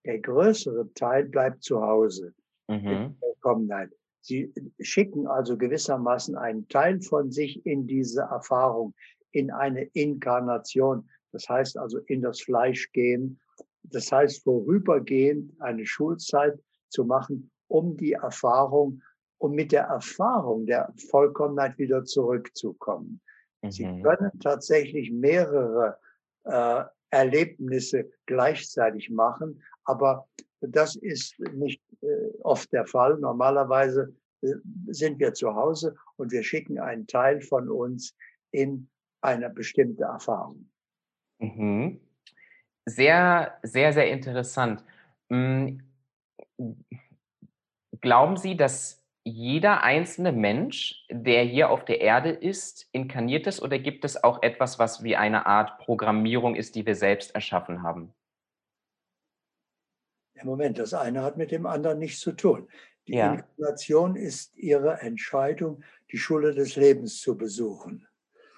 Der 0.06 0.20
größere 0.20 0.94
Teil 0.94 1.26
bleibt 1.26 1.62
zu 1.62 1.82
Hause. 1.82 2.34
Mhm. 2.70 3.18
Vollkommenheit. 3.20 3.92
Sie 4.22 4.54
schicken 4.80 5.28
also 5.28 5.58
gewissermaßen 5.58 6.36
einen 6.38 6.68
Teil 6.68 7.02
von 7.02 7.32
sich 7.32 7.66
in 7.66 7.88
diese 7.88 8.22
Erfahrung, 8.22 8.94
in 9.32 9.52
eine 9.52 9.84
Inkarnation. 9.94 11.10
Das 11.32 11.50
heißt 11.50 11.78
also 11.78 12.00
in 12.08 12.22
das 12.22 12.42
Fleisch 12.42 12.92
gehen. 12.92 13.40
Das 13.84 14.12
heißt 14.12 14.44
vorübergehend 14.44 15.60
eine 15.60 15.86
Schulzeit 15.86 16.60
zu 16.90 17.06
machen, 17.06 17.52
um 17.68 17.98
die 17.98 18.14
Erfahrung, 18.14 19.02
um 19.40 19.54
mit 19.54 19.72
der 19.72 19.86
Erfahrung 19.86 20.66
der 20.68 20.94
Vollkommenheit 21.10 21.78
wieder 21.80 22.04
zurückzukommen. 22.06 23.22
Mhm. 23.64 23.72
Sie 23.72 24.02
können 24.04 24.32
tatsächlich 24.40 25.12
mehrere 25.12 25.98
äh, 26.44 26.84
Erlebnisse 27.10 28.10
gleichzeitig 28.26 29.10
machen, 29.10 29.64
aber 29.84 30.28
das 30.62 30.96
ist 30.96 31.40
nicht 31.54 31.82
äh, 32.02 32.08
oft 32.44 32.72
der 32.72 32.86
Fall. 32.86 33.18
Normalerweise 33.18 34.16
äh, 34.42 34.54
sind 34.88 35.20
wir 35.20 35.34
zu 35.34 35.54
Hause 35.56 35.96
und 36.18 36.32
wir 36.32 36.44
schicken 36.44 36.80
einen 36.80 37.08
Teil 37.08 37.42
von 37.42 37.70
uns 37.70 38.16
in 38.52 38.90
eine 39.22 39.50
bestimmte 39.50 40.04
Erfahrung. 40.04 40.70
Mhm. 41.40 42.00
Sehr, 42.86 43.58
sehr, 43.64 43.94
sehr 43.94 44.10
interessant. 44.10 44.84
Hm, 45.30 45.82
glauben 48.02 48.38
Sie, 48.38 48.58
dass 48.58 49.02
jeder 49.24 49.84
einzelne 49.84 50.32
Mensch, 50.32 51.06
der 51.12 51.44
hier 51.44 51.70
auf 51.70 51.86
der 51.86 52.02
Erde 52.02 52.30
ist, 52.30 52.90
inkarniert 52.92 53.46
ist 53.46 53.62
oder 53.62 53.78
gibt 53.78 54.04
es 54.04 54.24
auch 54.24 54.42
etwas, 54.42 54.80
was 54.80 55.04
wie 55.04 55.16
eine 55.16 55.46
Art 55.46 55.78
Programmierung 55.78 56.56
ist, 56.56 56.76
die 56.76 56.86
wir 56.86 56.96
selbst 56.96 57.36
erschaffen 57.36 57.84
haben? 57.84 58.14
Im 60.42 60.48
Moment, 60.48 60.80
das 60.80 60.94
eine 60.94 61.22
hat 61.22 61.38
mit 61.38 61.52
dem 61.52 61.66
anderen 61.66 62.00
nichts 62.00 62.20
zu 62.20 62.32
tun. 62.32 62.68
Die 63.08 63.14
ja. 63.14 63.34
Inkarnation 63.34 64.16
ist 64.16 64.56
ihre 64.58 65.00
Entscheidung, 65.02 65.84
die 66.12 66.18
Schule 66.18 66.54
des 66.54 66.76
Lebens 66.76 67.20
zu 67.20 67.38
besuchen. 67.38 68.08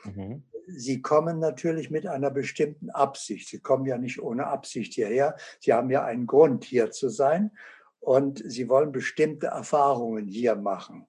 Mhm. 0.03 0.43
Sie 0.67 1.01
kommen 1.01 1.39
natürlich 1.39 1.89
mit 1.89 2.07
einer 2.07 2.31
bestimmten 2.31 2.89
Absicht. 2.89 3.49
Sie 3.49 3.59
kommen 3.59 3.85
ja 3.85 3.97
nicht 3.97 4.21
ohne 4.21 4.47
Absicht 4.47 4.93
hierher. 4.93 5.35
Sie 5.59 5.73
haben 5.73 5.89
ja 5.89 6.05
einen 6.05 6.25
Grund, 6.25 6.63
hier 6.63 6.91
zu 6.91 7.09
sein. 7.09 7.51
Und 7.99 8.41
sie 8.45 8.69
wollen 8.69 8.91
bestimmte 8.91 9.47
Erfahrungen 9.47 10.27
hier 10.27 10.55
machen. 10.55 11.07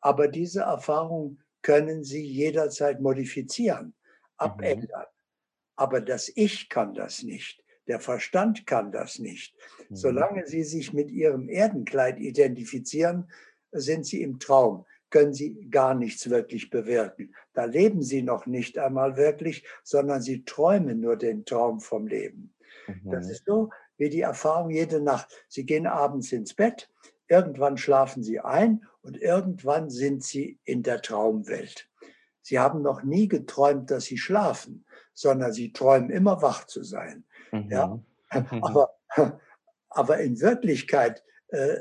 Aber 0.00 0.28
diese 0.28 0.62
Erfahrungen 0.62 1.42
können 1.62 2.04
sie 2.04 2.24
jederzeit 2.24 3.00
modifizieren, 3.00 3.86
mhm. 3.86 3.92
abändern. 4.36 5.02
Mhm. 5.02 5.20
Aber 5.76 6.00
das 6.00 6.30
Ich 6.34 6.68
kann 6.68 6.94
das 6.94 7.22
nicht. 7.22 7.59
Der 7.86 8.00
Verstand 8.00 8.66
kann 8.66 8.92
das 8.92 9.18
nicht. 9.18 9.54
Mhm. 9.88 9.96
Solange 9.96 10.46
Sie 10.46 10.64
sich 10.64 10.92
mit 10.92 11.10
Ihrem 11.10 11.48
Erdenkleid 11.48 12.18
identifizieren, 12.18 13.30
sind 13.72 14.06
Sie 14.06 14.22
im 14.22 14.38
Traum, 14.38 14.84
können 15.10 15.34
Sie 15.34 15.68
gar 15.70 15.94
nichts 15.94 16.30
wirklich 16.30 16.70
bewirken. 16.70 17.34
Da 17.52 17.64
leben 17.64 18.02
Sie 18.02 18.22
noch 18.22 18.46
nicht 18.46 18.78
einmal 18.78 19.16
wirklich, 19.16 19.64
sondern 19.82 20.22
Sie 20.22 20.44
träumen 20.44 21.00
nur 21.00 21.16
den 21.16 21.44
Traum 21.44 21.80
vom 21.80 22.06
Leben. 22.06 22.54
Mhm. 22.86 23.10
Das 23.10 23.28
ist 23.28 23.44
so 23.46 23.70
wie 23.96 24.08
die 24.08 24.22
Erfahrung 24.22 24.70
jede 24.70 25.00
Nacht. 25.00 25.28
Sie 25.48 25.66
gehen 25.66 25.86
abends 25.86 26.32
ins 26.32 26.54
Bett, 26.54 26.90
irgendwann 27.28 27.76
schlafen 27.76 28.22
Sie 28.22 28.40
ein 28.40 28.84
und 29.02 29.16
irgendwann 29.16 29.90
sind 29.90 30.24
Sie 30.24 30.58
in 30.64 30.82
der 30.82 31.02
Traumwelt. 31.02 31.88
Sie 32.42 32.58
haben 32.58 32.82
noch 32.82 33.02
nie 33.02 33.28
geträumt, 33.28 33.90
dass 33.90 34.04
Sie 34.04 34.18
schlafen, 34.18 34.86
sondern 35.12 35.52
Sie 35.52 35.72
träumen 35.72 36.10
immer 36.10 36.40
wach 36.40 36.66
zu 36.66 36.82
sein. 36.82 37.24
Mhm. 37.52 37.70
Ja? 37.70 38.02
Aber, 38.62 38.94
aber 39.88 40.18
in 40.20 40.40
Wirklichkeit 40.40 41.24
äh, 41.48 41.76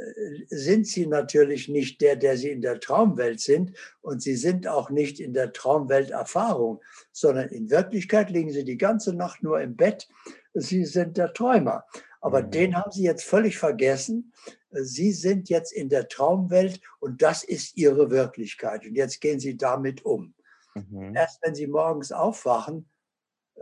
sind 0.47 0.87
sie 0.87 1.05
natürlich 1.05 1.69
nicht 1.69 2.01
der, 2.01 2.15
der 2.15 2.37
sie 2.37 2.49
in 2.49 2.63
der 2.63 2.79
Traumwelt 2.79 3.39
sind 3.39 3.77
und 4.01 4.23
sie 4.23 4.35
sind 4.35 4.67
auch 4.67 4.89
nicht 4.89 5.19
in 5.19 5.33
der 5.33 5.53
Traumwelterfahrung, 5.53 6.81
sondern 7.11 7.49
in 7.49 7.69
Wirklichkeit 7.69 8.31
liegen 8.31 8.51
sie 8.51 8.63
die 8.63 8.79
ganze 8.79 9.13
Nacht 9.13 9.43
nur 9.43 9.61
im 9.61 9.75
Bett. 9.75 10.07
Sie 10.55 10.85
sind 10.85 11.17
der 11.17 11.33
Träumer. 11.33 11.85
Aber 12.21 12.41
mhm. 12.41 12.51
den 12.51 12.75
haben 12.75 12.91
Sie 12.91 13.03
jetzt 13.03 13.23
völlig 13.23 13.57
vergessen. 13.57 14.33
Sie 14.71 15.11
sind 15.11 15.49
jetzt 15.49 15.71
in 15.71 15.89
der 15.89 16.07
Traumwelt 16.07 16.81
und 16.99 17.21
das 17.21 17.43
ist 17.43 17.77
Ihre 17.77 18.11
Wirklichkeit. 18.11 18.85
Und 18.85 18.95
jetzt 18.95 19.21
gehen 19.21 19.39
Sie 19.39 19.57
damit 19.57 20.03
um. 20.05 20.33
Mhm. 20.75 21.15
Erst 21.15 21.41
wenn 21.43 21.55
Sie 21.55 21.67
morgens 21.67 22.11
aufwachen, 22.11 22.89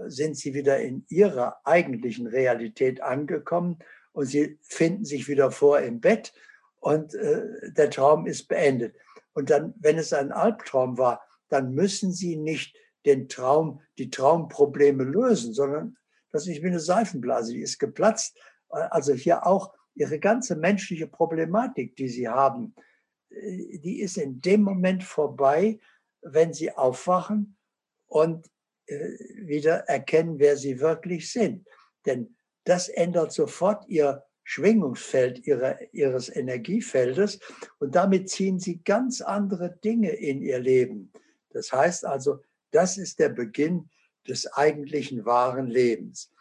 sind 0.07 0.37
Sie 0.37 0.53
wieder 0.53 0.79
in 0.79 1.05
Ihrer 1.09 1.57
eigentlichen 1.63 2.27
Realität 2.27 3.01
angekommen 3.01 3.79
und 4.11 4.25
Sie 4.25 4.57
finden 4.61 5.05
sich 5.05 5.27
wieder 5.27 5.51
vor 5.51 5.79
im 5.79 5.99
Bett 5.99 6.33
und 6.79 7.13
äh, 7.15 7.71
der 7.71 7.89
Traum 7.89 8.27
ist 8.27 8.47
beendet. 8.47 8.95
Und 9.33 9.49
dann, 9.49 9.73
wenn 9.79 9.97
es 9.97 10.13
ein 10.13 10.31
Albtraum 10.31 10.97
war, 10.97 11.21
dann 11.49 11.73
müssen 11.73 12.11
Sie 12.11 12.35
nicht 12.35 12.75
den 13.05 13.29
Traum, 13.29 13.81
die 13.97 14.09
Traumprobleme 14.09 15.03
lösen, 15.03 15.53
sondern 15.53 15.97
das 16.31 16.47
ist 16.47 16.61
wie 16.61 16.67
eine 16.67 16.79
Seifenblase, 16.79 17.53
die 17.53 17.61
ist 17.61 17.79
geplatzt. 17.79 18.37
Also 18.69 19.13
hier 19.13 19.45
auch 19.45 19.73
Ihre 19.95 20.19
ganze 20.19 20.55
menschliche 20.55 21.07
Problematik, 21.07 21.95
die 21.95 22.09
Sie 22.09 22.27
haben, 22.27 22.75
äh, 23.29 23.79
die 23.79 24.01
ist 24.01 24.17
in 24.17 24.41
dem 24.41 24.61
Moment 24.61 25.03
vorbei, 25.03 25.79
wenn 26.21 26.53
Sie 26.53 26.71
aufwachen 26.71 27.57
und 28.07 28.49
wieder 28.87 29.87
erkennen, 29.87 30.39
wer 30.39 30.57
Sie 30.57 30.79
wirklich 30.79 31.31
sind. 31.31 31.67
Denn 32.05 32.35
das 32.63 32.89
ändert 32.89 33.31
sofort 33.31 33.87
Ihr 33.87 34.23
Schwingungsfeld 34.49 35.45
ihrer, 35.45 35.77
ihres 35.91 36.33
Energiefeldes 36.33 37.41
und 37.79 37.95
damit 37.95 38.29
ziehen 38.29 38.59
sie 38.59 38.81
ganz 38.81 39.19
andere 39.19 39.77
Dinge 39.83 40.11
in 40.11 40.41
ihr 40.41 40.59
Leben. 40.59 41.11
Das 41.49 41.73
heißt 41.73 42.05
also, 42.05 42.41
das 42.71 42.97
ist 42.97 43.19
der 43.19 43.27
Beginn 43.27 43.89
des 44.25 44.47
eigentlichen 44.53 45.25
wahren 45.25 45.67
Lebens. 45.67 46.31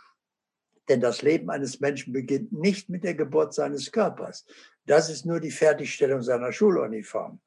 Denn 0.89 1.01
das 1.01 1.23
Leben 1.23 1.51
eines 1.51 1.81
Menschen 1.81 2.13
beginnt 2.13 2.53
nicht 2.53 2.89
mit 2.89 3.03
der 3.03 3.17
Geburt 3.17 3.55
seines 3.55 3.91
Körpers. 3.91 4.47
Das 4.85 5.11
ist 5.11 5.27
nur 5.27 5.41
die 5.41 5.51
Fertigstellung 5.51 6.23
seiner 6.23 6.53
Schuluniform. 6.53 7.41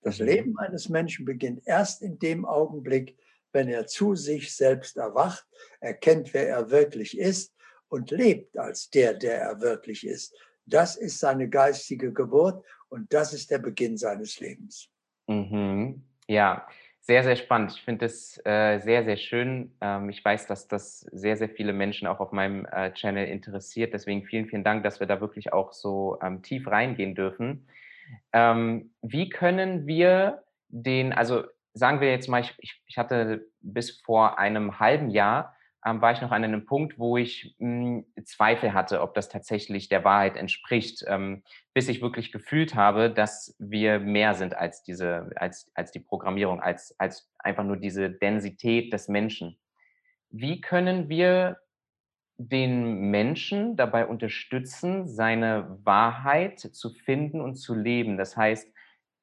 Das 0.00 0.18
mhm. 0.18 0.26
Leben 0.26 0.58
eines 0.58 0.88
Menschen 0.88 1.26
beginnt 1.26 1.60
erst 1.66 2.00
in 2.00 2.18
dem 2.18 2.46
Augenblick, 2.46 3.18
wenn 3.56 3.68
er 3.68 3.86
zu 3.86 4.14
sich 4.14 4.54
selbst 4.54 4.98
erwacht, 4.98 5.46
erkennt, 5.80 6.34
wer 6.34 6.46
er 6.46 6.70
wirklich 6.70 7.18
ist 7.18 7.54
und 7.88 8.10
lebt 8.10 8.58
als 8.58 8.90
der, 8.90 9.14
der 9.14 9.40
er 9.40 9.60
wirklich 9.62 10.06
ist. 10.06 10.36
Das 10.66 10.96
ist 10.96 11.18
seine 11.18 11.48
geistige 11.48 12.12
Geburt 12.12 12.62
und 12.90 13.10
das 13.14 13.32
ist 13.32 13.50
der 13.50 13.58
Beginn 13.58 13.96
seines 13.96 14.40
Lebens. 14.40 14.90
Mhm. 15.26 16.04
Ja, 16.28 16.68
sehr, 17.00 17.22
sehr 17.22 17.36
spannend. 17.36 17.72
Ich 17.72 17.82
finde 17.82 18.04
es 18.04 18.38
äh, 18.44 18.78
sehr, 18.80 19.04
sehr 19.04 19.16
schön. 19.16 19.74
Ähm, 19.80 20.10
ich 20.10 20.22
weiß, 20.22 20.46
dass 20.46 20.68
das 20.68 21.00
sehr, 21.12 21.38
sehr 21.38 21.48
viele 21.48 21.72
Menschen 21.72 22.06
auch 22.06 22.20
auf 22.20 22.32
meinem 22.32 22.66
äh, 22.66 22.92
Channel 22.92 23.26
interessiert. 23.26 23.94
Deswegen 23.94 24.26
vielen, 24.26 24.48
vielen 24.48 24.64
Dank, 24.64 24.82
dass 24.84 25.00
wir 25.00 25.06
da 25.06 25.20
wirklich 25.22 25.54
auch 25.54 25.72
so 25.72 26.18
ähm, 26.20 26.42
tief 26.42 26.66
reingehen 26.66 27.14
dürfen. 27.14 27.68
Ähm, 28.34 28.90
wie 29.00 29.30
können 29.30 29.86
wir 29.86 30.42
den, 30.68 31.14
also 31.14 31.44
sagen 31.76 32.00
wir 32.00 32.10
jetzt 32.10 32.28
mal, 32.28 32.40
ich, 32.40 32.82
ich 32.86 32.98
hatte 32.98 33.46
bis 33.60 34.00
vor 34.00 34.38
einem 34.38 34.80
halben 34.80 35.10
Jahr 35.10 35.54
ähm, 35.84 36.00
war 36.00 36.12
ich 36.12 36.22
noch 36.22 36.32
an 36.32 36.42
einem 36.42 36.64
Punkt, 36.64 36.98
wo 36.98 37.18
ich 37.18 37.54
mh, 37.58 38.02
hm, 38.16 38.24
Zweifel 38.24 38.72
hatte, 38.72 39.02
ob 39.02 39.14
das 39.14 39.28
tatsächlich 39.28 39.88
der 39.90 40.02
Wahrheit 40.02 40.36
entspricht, 40.36 41.04
ähm, 41.06 41.42
bis 41.74 41.88
ich 41.88 42.00
wirklich 42.00 42.32
gefühlt 42.32 42.74
habe, 42.74 43.10
dass 43.10 43.54
wir 43.58 43.98
mehr 43.98 44.34
sind 44.34 44.56
als 44.56 44.82
diese, 44.82 45.30
als, 45.36 45.70
als 45.74 45.92
die 45.92 46.00
Programmierung, 46.00 46.60
als, 46.60 46.98
als 46.98 47.30
einfach 47.38 47.64
nur 47.64 47.76
diese 47.76 48.10
Densität 48.10 48.92
des 48.92 49.08
Menschen. 49.08 49.58
Wie 50.30 50.62
können 50.62 51.10
wir 51.10 51.58
den 52.38 53.10
Menschen 53.10 53.76
dabei 53.76 54.06
unterstützen, 54.06 55.06
seine 55.06 55.78
Wahrheit 55.84 56.58
zu 56.58 56.90
finden 56.90 57.40
und 57.42 57.56
zu 57.56 57.74
leben? 57.74 58.16
Das 58.16 58.34
heißt, 58.34 58.72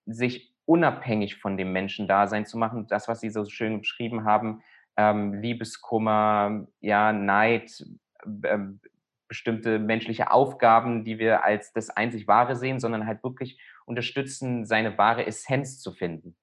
sich 0.06 0.53
unabhängig 0.66 1.38
von 1.38 1.58
dem 1.58 1.72
Menschen 1.72 2.08
Dasein 2.08 2.46
zu 2.46 2.58
machen, 2.58 2.88
das, 2.88 3.08
was 3.08 3.20
Sie 3.20 3.30
so 3.30 3.46
schön 3.46 3.80
beschrieben 3.80 4.26
haben, 4.26 4.64
ähm, 4.98 5.34
Liebeskummer, 5.34 6.68
ja, 6.80 7.12
Neid, 7.12 7.86
äh, 8.44 8.58
bestimmte 9.28 9.80
menschliche 9.80 10.32
Aufgaben, 10.32 11.04
die 11.04 11.18
wir 11.18 11.44
als 11.44 11.74
das 11.74 11.90
einzig 11.90 12.28
Wahre 12.28 12.56
sehen, 12.56 12.80
sondern 12.80 13.08
halt 13.08 13.24
wirklich 13.24 13.60
unterstützen, 13.86 14.66
seine 14.66 14.98
wahre 14.98 15.26
Essenz 15.26 15.80
zu 15.80 15.92
finden. 15.92 16.36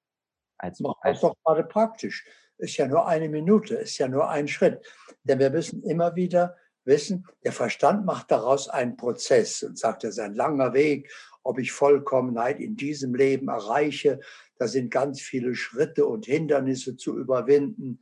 Als, 0.58 0.80
Mach 0.80 0.94
das 1.02 1.20
doch 1.20 1.36
gerade 1.44 1.64
praktisch. 1.64 2.26
Ist 2.58 2.76
ja 2.76 2.86
nur 2.86 3.06
eine 3.06 3.28
Minute, 3.28 3.76
ist 3.76 3.96
ja 3.98 4.08
nur 4.08 4.28
ein 4.28 4.48
Schritt. 4.48 4.84
Denn 5.22 5.38
wir 5.38 5.50
müssen 5.50 5.82
immer 5.84 6.16
wieder 6.16 6.56
wissen, 6.84 7.26
der 7.44 7.52
Verstand 7.52 8.04
macht 8.04 8.30
daraus 8.30 8.68
einen 8.68 8.96
Prozess 8.96 9.62
und 9.62 9.78
sagt, 9.78 10.04
es 10.04 10.10
ist 10.10 10.18
ein 10.18 10.34
langer 10.34 10.74
Weg, 10.74 11.10
ob 11.50 11.58
ich 11.58 11.72
Vollkommenheit 11.72 12.60
in 12.60 12.76
diesem 12.76 13.12
Leben 13.12 13.48
erreiche. 13.48 14.20
Da 14.56 14.68
sind 14.68 14.90
ganz 14.90 15.20
viele 15.20 15.56
Schritte 15.56 16.06
und 16.06 16.26
Hindernisse 16.26 16.96
zu 16.96 17.18
überwinden. 17.18 18.00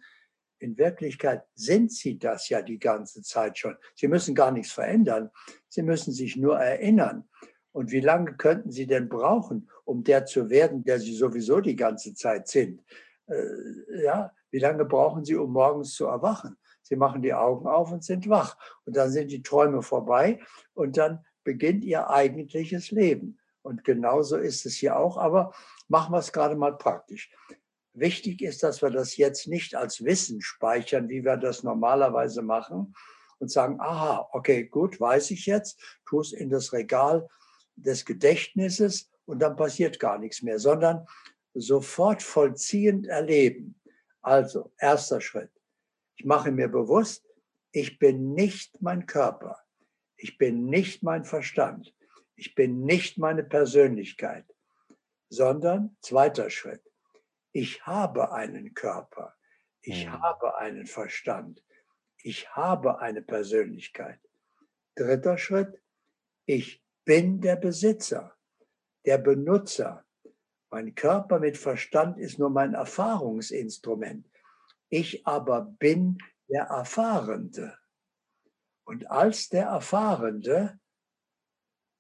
In 0.59 0.77
Wirklichkeit 0.77 1.45
sind 1.55 1.91
sie 1.91 2.19
das 2.19 2.51
ja 2.51 2.61
die 2.61 2.79
ganze 2.79 3.23
Zeit 3.23 3.57
schon. 3.57 3.77
Sie 3.95 4.07
müssen 4.07 4.35
gar 4.35 4.51
nichts 4.51 4.73
verändern. 4.73 5.31
Sie 5.69 5.83
müssen 5.83 6.13
sich 6.13 6.37
nur 6.37 6.59
erinnern. 6.59 7.27
Und 7.73 7.91
wie 7.91 8.01
lange 8.01 8.35
könnten 8.35 8.71
sie 8.71 8.87
denn 8.87 9.09
brauchen, 9.09 9.71
um 9.87 10.05
der 10.05 10.27
zu 10.27 10.51
werden, 10.51 10.85
der 10.85 11.01
sie 11.01 11.15
sowieso 11.15 11.61
die 11.61 11.77
ganze 11.77 12.13
Zeit 12.13 12.49
sind? 12.49 12.83
Äh, 13.29 14.03
ja, 14.05 14.31
wie 14.51 14.59
lange 14.59 14.85
brauchen 14.85 15.25
sie, 15.25 15.37
um 15.37 15.53
morgens 15.53 15.95
zu 15.95 16.05
erwachen? 16.05 16.59
Sie 16.83 16.97
machen 16.97 17.23
die 17.23 17.33
Augen 17.33 17.67
auf 17.67 17.93
und 17.93 18.05
sind 18.05 18.29
wach. 18.29 18.59
Und 18.85 18.97
dann 18.97 19.11
sind 19.11 19.31
die 19.31 19.43
Träume 19.43 19.81
vorbei 19.81 20.41
und 20.75 20.99
dann 20.99 21.25
beginnt 21.49 21.83
ihr 21.83 22.11
eigentliches 22.11 22.91
Leben. 22.91 23.39
Und 23.63 23.83
genauso 23.83 24.37
ist 24.37 24.67
es 24.67 24.75
hier 24.75 24.99
auch. 24.99 25.17
Aber 25.17 25.55
machen 25.89 26.13
wir 26.13 26.19
es 26.19 26.31
gerade 26.31 26.57
mal 26.57 26.77
praktisch. 26.77 27.31
Wichtig 27.95 28.43
ist, 28.43 28.63
dass 28.63 28.83
wir 28.83 28.91
das 28.91 29.17
jetzt 29.17 29.49
nicht 29.49 29.75
als 29.75 30.05
Wissen 30.05 30.43
speichern, 30.43 31.09
wie 31.09 31.25
wir 31.25 31.39
das 31.39 31.63
normalerweise 31.63 32.43
machen 32.43 32.95
und 33.39 33.51
sagen, 33.51 33.81
aha, 33.81 34.29
okay, 34.33 34.65
gut, 34.67 35.01
weiß 35.01 35.31
ich 35.31 35.47
jetzt, 35.47 35.81
tu 36.05 36.21
es 36.21 36.35
in 36.35 36.51
das 36.51 36.75
Regal 36.75 37.27
des 37.77 38.05
Gedächtnisses 38.05 39.11
und 39.25 39.39
dann 39.39 39.57
passiert 39.57 39.99
gar 39.99 40.19
nichts 40.19 40.43
mehr, 40.43 40.59
sondern 40.59 41.07
sofort 41.55 42.23
vollziehend 42.23 43.07
erleben. 43.07 43.81
Also, 44.21 44.71
erster 44.79 45.23
Schritt. 45.23 45.51
Ich 46.17 46.27
mache 46.27 46.53
mir 46.53 46.69
bewusst, 46.69 47.25
ich 47.73 47.99
bin 47.99 48.35
nicht 48.35 48.83
mein 48.83 49.07
Körper. 49.07 49.57
Ich 50.19 50.37
bin 50.37 50.67
nicht 50.67 51.03
mein 51.03 51.25
Verstand. 51.25 51.95
Ich 52.37 52.55
bin 52.55 52.85
nicht 52.85 53.17
meine 53.17 53.43
Persönlichkeit, 53.43 54.45
sondern 55.31 55.97
zweiter 56.03 56.51
Schritt 56.51 56.83
ich 57.53 57.85
habe 57.87 58.33
einen 58.33 58.75
Körper, 58.75 59.35
ich 59.81 60.07
mhm. 60.07 60.23
habe 60.23 60.59
einen 60.59 60.87
Verstand, 60.87 61.63
ich 62.23 62.55
habe 62.55 63.01
eine 63.01 63.23
Persönlichkeit. 63.23 64.21
Dritter 64.95 65.39
Schritt, 65.39 65.83
ich 66.47 66.83
bin 67.05 67.41
der 67.41 67.57
Besitzer, 67.57 68.37
der 69.07 69.19
Benutzer. 69.19 70.05
Mein 70.71 70.95
Körper 70.95 71.39
mit 71.41 71.57
Verstand 71.57 72.19
ist 72.19 72.39
nur 72.39 72.51
mein 72.51 72.75
Erfahrungsinstrument. 72.75 74.31
Ich 74.89 75.27
aber 75.27 75.63
bin 75.63 76.19
der 76.49 76.65
Erfahrende. 76.65 77.77
Und 78.89 79.11
als 79.11 79.51
der 79.51 79.67
Erfahrende 79.67 80.81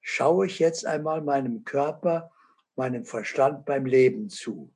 schaue 0.00 0.46
ich 0.46 0.58
jetzt 0.58 0.86
einmal 0.86 1.20
meinem 1.20 1.64
Körper, 1.64 2.32
meinem 2.76 3.04
Verstand 3.04 3.66
beim 3.66 3.84
Leben 3.84 4.30
zu. 4.30 4.72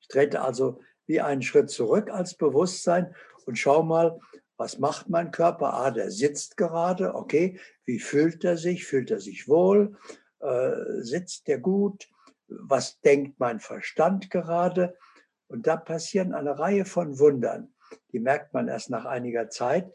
Ich 0.00 0.08
trete 0.08 0.40
also 0.40 0.80
wie 1.06 1.20
einen 1.20 1.42
Schritt 1.42 1.70
zurück 1.70 2.10
als 2.10 2.34
Bewusstsein 2.34 3.14
und 3.46 3.60
schau 3.60 3.84
mal, 3.84 4.18
was 4.56 4.80
macht 4.80 5.08
mein 5.08 5.30
Körper? 5.30 5.72
Ah, 5.72 5.92
der 5.92 6.10
sitzt 6.10 6.56
gerade, 6.56 7.14
okay. 7.14 7.60
Wie 7.84 8.00
fühlt 8.00 8.42
er 8.42 8.56
sich? 8.56 8.84
Fühlt 8.84 9.12
er 9.12 9.20
sich 9.20 9.46
wohl? 9.46 9.96
Äh, 10.40 10.72
sitzt 11.02 11.48
er 11.48 11.60
gut? 11.60 12.08
Was 12.48 13.00
denkt 13.02 13.38
mein 13.38 13.60
Verstand 13.60 14.30
gerade? 14.30 14.98
Und 15.46 15.68
da 15.68 15.76
passieren 15.76 16.34
eine 16.34 16.58
Reihe 16.58 16.86
von 16.86 17.20
Wundern. 17.20 17.72
Die 18.10 18.18
merkt 18.18 18.52
man 18.52 18.66
erst 18.66 18.90
nach 18.90 19.04
einiger 19.04 19.48
Zeit. 19.48 19.92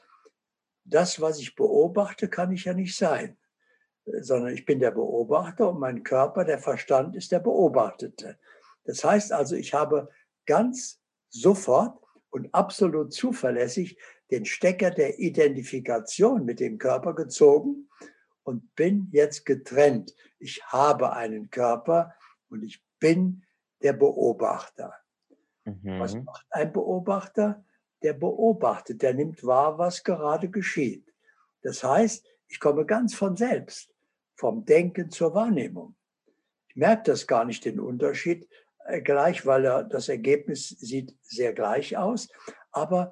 Das, 0.89 1.19
was 1.19 1.39
ich 1.39 1.55
beobachte, 1.55 2.29
kann 2.29 2.51
ich 2.51 2.65
ja 2.65 2.73
nicht 2.73 2.95
sein, 2.95 3.37
sondern 4.21 4.53
ich 4.53 4.65
bin 4.65 4.79
der 4.79 4.91
Beobachter 4.91 5.69
und 5.69 5.79
mein 5.79 6.03
Körper, 6.03 6.45
der 6.45 6.59
Verstand 6.59 7.15
ist 7.15 7.31
der 7.31 7.39
Beobachtete. 7.39 8.39
Das 8.85 9.03
heißt 9.03 9.33
also, 9.33 9.55
ich 9.55 9.73
habe 9.73 10.09
ganz 10.45 11.01
sofort 11.29 12.01
und 12.29 12.53
absolut 12.53 13.13
zuverlässig 13.13 13.97
den 14.31 14.45
Stecker 14.45 14.91
der 14.91 15.19
Identifikation 15.19 16.45
mit 16.45 16.59
dem 16.59 16.77
Körper 16.77 17.13
gezogen 17.13 17.89
und 18.43 18.75
bin 18.75 19.09
jetzt 19.11 19.45
getrennt. 19.45 20.15
Ich 20.39 20.63
habe 20.65 21.13
einen 21.13 21.49
Körper 21.49 22.13
und 22.49 22.63
ich 22.63 22.83
bin 22.99 23.43
der 23.81 23.93
Beobachter. 23.93 24.93
Mhm. 25.65 25.99
Was 25.99 26.15
macht 26.15 26.45
ein 26.49 26.71
Beobachter? 26.71 27.63
Der 28.03 28.13
beobachtet, 28.13 29.01
der 29.01 29.13
nimmt 29.13 29.43
wahr, 29.43 29.77
was 29.77 30.03
gerade 30.03 30.49
geschieht. 30.49 31.13
Das 31.61 31.83
heißt, 31.83 32.25
ich 32.47 32.59
komme 32.59 32.85
ganz 32.85 33.15
von 33.15 33.35
selbst, 33.35 33.93
vom 34.35 34.65
Denken 34.65 35.09
zur 35.09 35.33
Wahrnehmung. 35.33 35.95
Ich 36.69 36.75
merke 36.75 37.03
das 37.03 37.27
gar 37.27 37.45
nicht, 37.45 37.65
den 37.65 37.79
Unterschied 37.79 38.47
äh, 38.85 39.01
gleich, 39.01 39.45
weil 39.45 39.65
er, 39.65 39.83
das 39.83 40.09
Ergebnis 40.09 40.69
sieht 40.69 41.15
sehr 41.21 41.53
gleich 41.53 41.97
aus. 41.97 42.29
Aber 42.71 43.11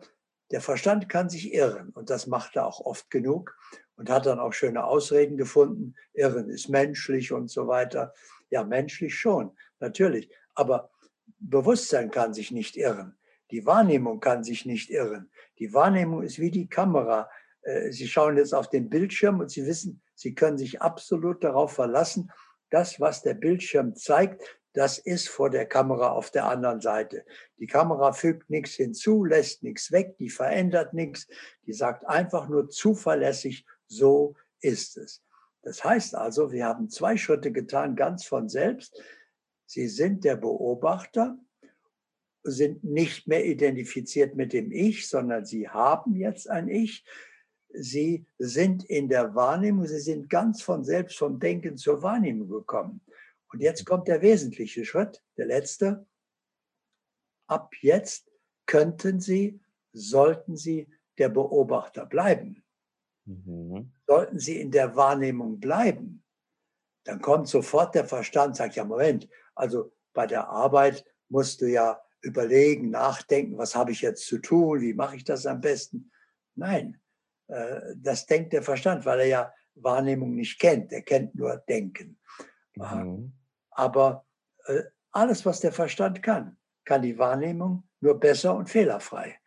der 0.51 0.61
Verstand 0.61 1.09
kann 1.09 1.29
sich 1.29 1.53
irren 1.53 1.89
und 1.89 2.09
das 2.09 2.27
macht 2.27 2.55
er 2.55 2.67
auch 2.67 2.79
oft 2.79 3.09
genug 3.09 3.57
und 3.95 4.09
hat 4.09 4.25
dann 4.25 4.39
auch 4.39 4.53
schöne 4.53 4.85
Ausreden 4.85 5.37
gefunden. 5.37 5.95
Irren 6.13 6.49
ist 6.49 6.69
menschlich 6.69 7.31
und 7.31 7.49
so 7.49 7.67
weiter. 7.67 8.13
Ja, 8.49 8.63
menschlich 8.63 9.17
schon, 9.17 9.57
natürlich. 9.79 10.29
Aber 10.53 10.91
Bewusstsein 11.39 12.11
kann 12.11 12.33
sich 12.33 12.51
nicht 12.51 12.77
irren. 12.77 13.17
Die 13.51 13.65
Wahrnehmung 13.65 14.19
kann 14.19 14.43
sich 14.43 14.65
nicht 14.65 14.89
irren. 14.89 15.31
Die 15.59 15.73
Wahrnehmung 15.73 16.23
ist 16.23 16.39
wie 16.39 16.51
die 16.51 16.67
Kamera. 16.67 17.29
Äh, 17.61 17.91
Sie 17.91 18.07
schauen 18.07 18.37
jetzt 18.37 18.53
auf 18.53 18.69
den 18.69 18.89
Bildschirm 18.89 19.39
und 19.39 19.49
Sie 19.49 19.65
wissen, 19.65 20.01
Sie 20.15 20.33
können 20.33 20.57
sich 20.57 20.81
absolut 20.81 21.43
darauf 21.43 21.73
verlassen, 21.73 22.31
das, 22.69 22.99
was 22.99 23.21
der 23.21 23.35
Bildschirm 23.35 23.95
zeigt, 23.95 24.43
das 24.73 24.97
ist 24.97 25.29
vor 25.29 25.49
der 25.49 25.65
Kamera 25.65 26.09
auf 26.09 26.31
der 26.31 26.45
anderen 26.45 26.81
Seite. 26.81 27.25
Die 27.59 27.67
Kamera 27.67 28.11
fügt 28.11 28.49
nichts 28.49 28.73
hinzu, 28.73 29.23
lässt 29.23 29.63
nichts 29.63 29.91
weg, 29.91 30.17
die 30.17 30.29
verändert 30.29 30.93
nichts, 30.93 31.27
die 31.65 31.71
sagt 31.71 32.05
einfach 32.05 32.49
nur 32.49 32.67
zuverlässig, 32.67 33.65
so 33.87 34.35
ist 34.59 34.97
es. 34.97 35.23
Das 35.61 35.83
heißt 35.83 36.15
also, 36.15 36.51
wir 36.51 36.65
haben 36.65 36.89
zwei 36.89 37.15
Schritte 37.15 37.53
getan, 37.53 37.95
ganz 37.95 38.25
von 38.25 38.49
selbst. 38.49 39.01
Sie 39.65 39.87
sind 39.87 40.25
der 40.25 40.35
Beobachter, 40.35 41.37
sind 42.45 42.83
nicht 42.83 43.27
mehr 43.27 43.43
identifiziert 43.43 44.35
mit 44.35 44.53
dem 44.53 44.71
Ich, 44.71 45.09
sondern 45.09 45.45
sie 45.45 45.67
haben 45.67 46.15
jetzt 46.15 46.49
ein 46.49 46.69
Ich. 46.69 47.03
Sie 47.69 48.25
sind 48.37 48.83
in 48.85 49.09
der 49.09 49.35
Wahrnehmung, 49.35 49.85
sie 49.85 49.99
sind 49.99 50.29
ganz 50.29 50.61
von 50.61 50.83
selbst 50.83 51.17
vom 51.17 51.39
Denken 51.39 51.75
zur 51.75 52.01
Wahrnehmung 52.01 52.47
gekommen. 52.47 53.01
Und 53.51 53.61
jetzt 53.61 53.85
kommt 53.85 54.07
der 54.07 54.21
wesentliche 54.21 54.85
Schritt, 54.85 55.23
der 55.37 55.47
letzte. 55.47 56.05
Ab 57.47 57.73
jetzt 57.81 58.31
könnten 58.65 59.19
Sie, 59.19 59.59
sollten 59.91 60.55
Sie 60.55 60.87
der 61.17 61.29
Beobachter 61.29 62.05
bleiben. 62.05 62.63
Mhm. 63.25 63.91
Sollten 64.07 64.39
Sie 64.39 64.59
in 64.59 64.71
der 64.71 64.95
Wahrnehmung 64.95 65.59
bleiben, 65.59 66.23
dann 67.05 67.21
kommt 67.21 67.47
sofort 67.47 67.95
der 67.95 68.05
Verstand, 68.05 68.55
sagt 68.55 68.75
ja, 68.75 68.83
Moment, 68.83 69.27
also 69.53 69.91
bei 70.13 70.27
der 70.27 70.49
Arbeit 70.49 71.05
musst 71.29 71.61
du 71.61 71.67
ja 71.67 72.01
überlegen, 72.25 72.89
nachdenken, 72.89 73.57
was 73.57 73.75
habe 73.75 73.91
ich 73.91 74.01
jetzt 74.01 74.25
zu 74.27 74.39
tun, 74.39 74.81
wie 74.81 74.93
mache 74.93 75.15
ich 75.15 75.23
das 75.23 75.45
am 75.45 75.61
besten. 75.61 76.11
Nein, 76.55 76.99
äh, 77.47 77.81
das 77.95 78.25
denkt 78.25 78.53
der 78.53 78.63
Verstand, 78.63 79.05
weil 79.05 79.21
er 79.21 79.27
ja 79.27 79.53
Wahrnehmung 79.75 80.35
nicht 80.35 80.59
kennt. 80.59 80.91
Er 80.91 81.01
kennt 81.01 81.35
nur 81.35 81.57
Denken. 81.69 82.19
Mhm. 82.75 83.33
Aber 83.71 84.25
äh, 84.65 84.83
alles, 85.11 85.45
was 85.45 85.59
der 85.59 85.71
Verstand 85.71 86.23
kann, 86.23 86.57
kann 86.83 87.01
die 87.01 87.17
Wahrnehmung 87.17 87.83
nur 87.99 88.19
besser 88.19 88.55
und 88.55 88.69
fehlerfrei. 88.69 89.37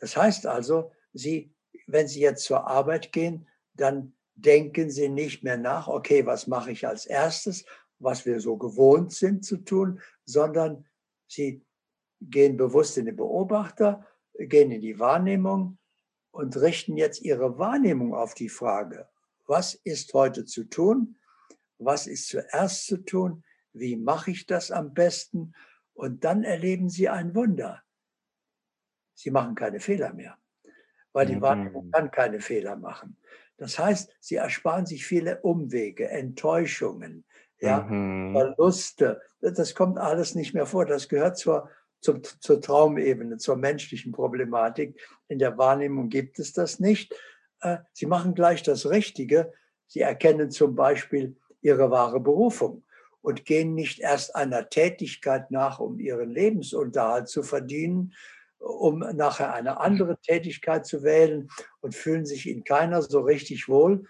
Das 0.00 0.16
heißt 0.16 0.46
also, 0.46 0.92
Sie, 1.12 1.54
wenn 1.86 2.08
Sie 2.08 2.20
jetzt 2.20 2.44
zur 2.44 2.66
Arbeit 2.66 3.12
gehen, 3.12 3.48
dann 3.74 4.14
denken 4.34 4.90
Sie 4.90 5.08
nicht 5.08 5.42
mehr 5.42 5.56
nach, 5.56 5.88
okay, 5.88 6.26
was 6.26 6.46
mache 6.46 6.72
ich 6.72 6.86
als 6.86 7.06
erstes, 7.06 7.64
was 7.98 8.26
wir 8.26 8.40
so 8.40 8.56
gewohnt 8.56 9.12
sind 9.12 9.44
zu 9.44 9.58
tun, 9.58 10.00
sondern 10.24 10.86
Sie 11.28 11.65
gehen 12.20 12.56
bewusst 12.56 12.98
in 12.98 13.06
den 13.06 13.16
Beobachter, 13.16 14.06
gehen 14.38 14.70
in 14.70 14.80
die 14.80 14.98
Wahrnehmung 14.98 15.78
und 16.30 16.56
richten 16.56 16.96
jetzt 16.96 17.22
Ihre 17.22 17.58
Wahrnehmung 17.58 18.14
auf 18.14 18.34
die 18.34 18.48
Frage, 18.48 19.08
was 19.46 19.74
ist 19.74 20.12
heute 20.14 20.44
zu 20.44 20.64
tun, 20.64 21.16
was 21.78 22.06
ist 22.06 22.28
zuerst 22.28 22.86
zu 22.86 22.98
tun, 22.98 23.44
wie 23.72 23.96
mache 23.96 24.30
ich 24.30 24.46
das 24.46 24.70
am 24.70 24.94
besten 24.94 25.54
und 25.94 26.24
dann 26.24 26.44
erleben 26.44 26.88
Sie 26.88 27.08
ein 27.08 27.34
Wunder. 27.34 27.82
Sie 29.14 29.30
machen 29.30 29.54
keine 29.54 29.80
Fehler 29.80 30.12
mehr, 30.12 30.36
weil 31.12 31.26
die 31.26 31.40
Wahrnehmung 31.40 31.86
mhm. 31.86 31.90
kann 31.90 32.10
keine 32.10 32.40
Fehler 32.40 32.76
machen. 32.76 33.16
Das 33.56 33.78
heißt, 33.78 34.14
Sie 34.20 34.36
ersparen 34.36 34.84
sich 34.84 35.06
viele 35.06 35.40
Umwege, 35.40 36.08
Enttäuschungen, 36.10 37.24
ja, 37.58 37.80
mhm. 37.82 38.32
Verluste. 38.32 39.22
Das 39.40 39.74
kommt 39.74 39.98
alles 39.98 40.34
nicht 40.34 40.52
mehr 40.52 40.66
vor. 40.66 40.84
Das 40.84 41.08
gehört 41.08 41.38
zur, 41.38 41.70
zur, 42.00 42.22
zur 42.22 42.60
Traumebene, 42.60 43.38
zur 43.38 43.56
menschlichen 43.56 44.12
Problematik. 44.12 45.00
In 45.28 45.38
der 45.38 45.58
Wahrnehmung 45.58 46.08
gibt 46.08 46.38
es 46.38 46.52
das 46.52 46.80
nicht. 46.80 47.14
Äh, 47.60 47.78
Sie 47.92 48.06
machen 48.06 48.34
gleich 48.34 48.62
das 48.62 48.88
Richtige. 48.88 49.52
Sie 49.86 50.00
erkennen 50.00 50.50
zum 50.50 50.74
Beispiel 50.74 51.36
ihre 51.60 51.90
wahre 51.90 52.20
Berufung 52.20 52.84
und 53.22 53.44
gehen 53.44 53.74
nicht 53.74 53.98
erst 54.00 54.36
einer 54.36 54.68
Tätigkeit 54.68 55.50
nach, 55.50 55.80
um 55.80 55.98
ihren 55.98 56.30
Lebensunterhalt 56.30 57.28
zu 57.28 57.42
verdienen, 57.42 58.12
um 58.58 59.00
nachher 59.00 59.52
eine 59.52 59.80
andere 59.80 60.16
Tätigkeit 60.20 60.86
zu 60.86 61.02
wählen 61.02 61.48
und 61.80 61.94
fühlen 61.94 62.24
sich 62.24 62.48
in 62.48 62.64
keiner 62.64 63.02
so 63.02 63.20
richtig 63.20 63.68
wohl, 63.68 64.04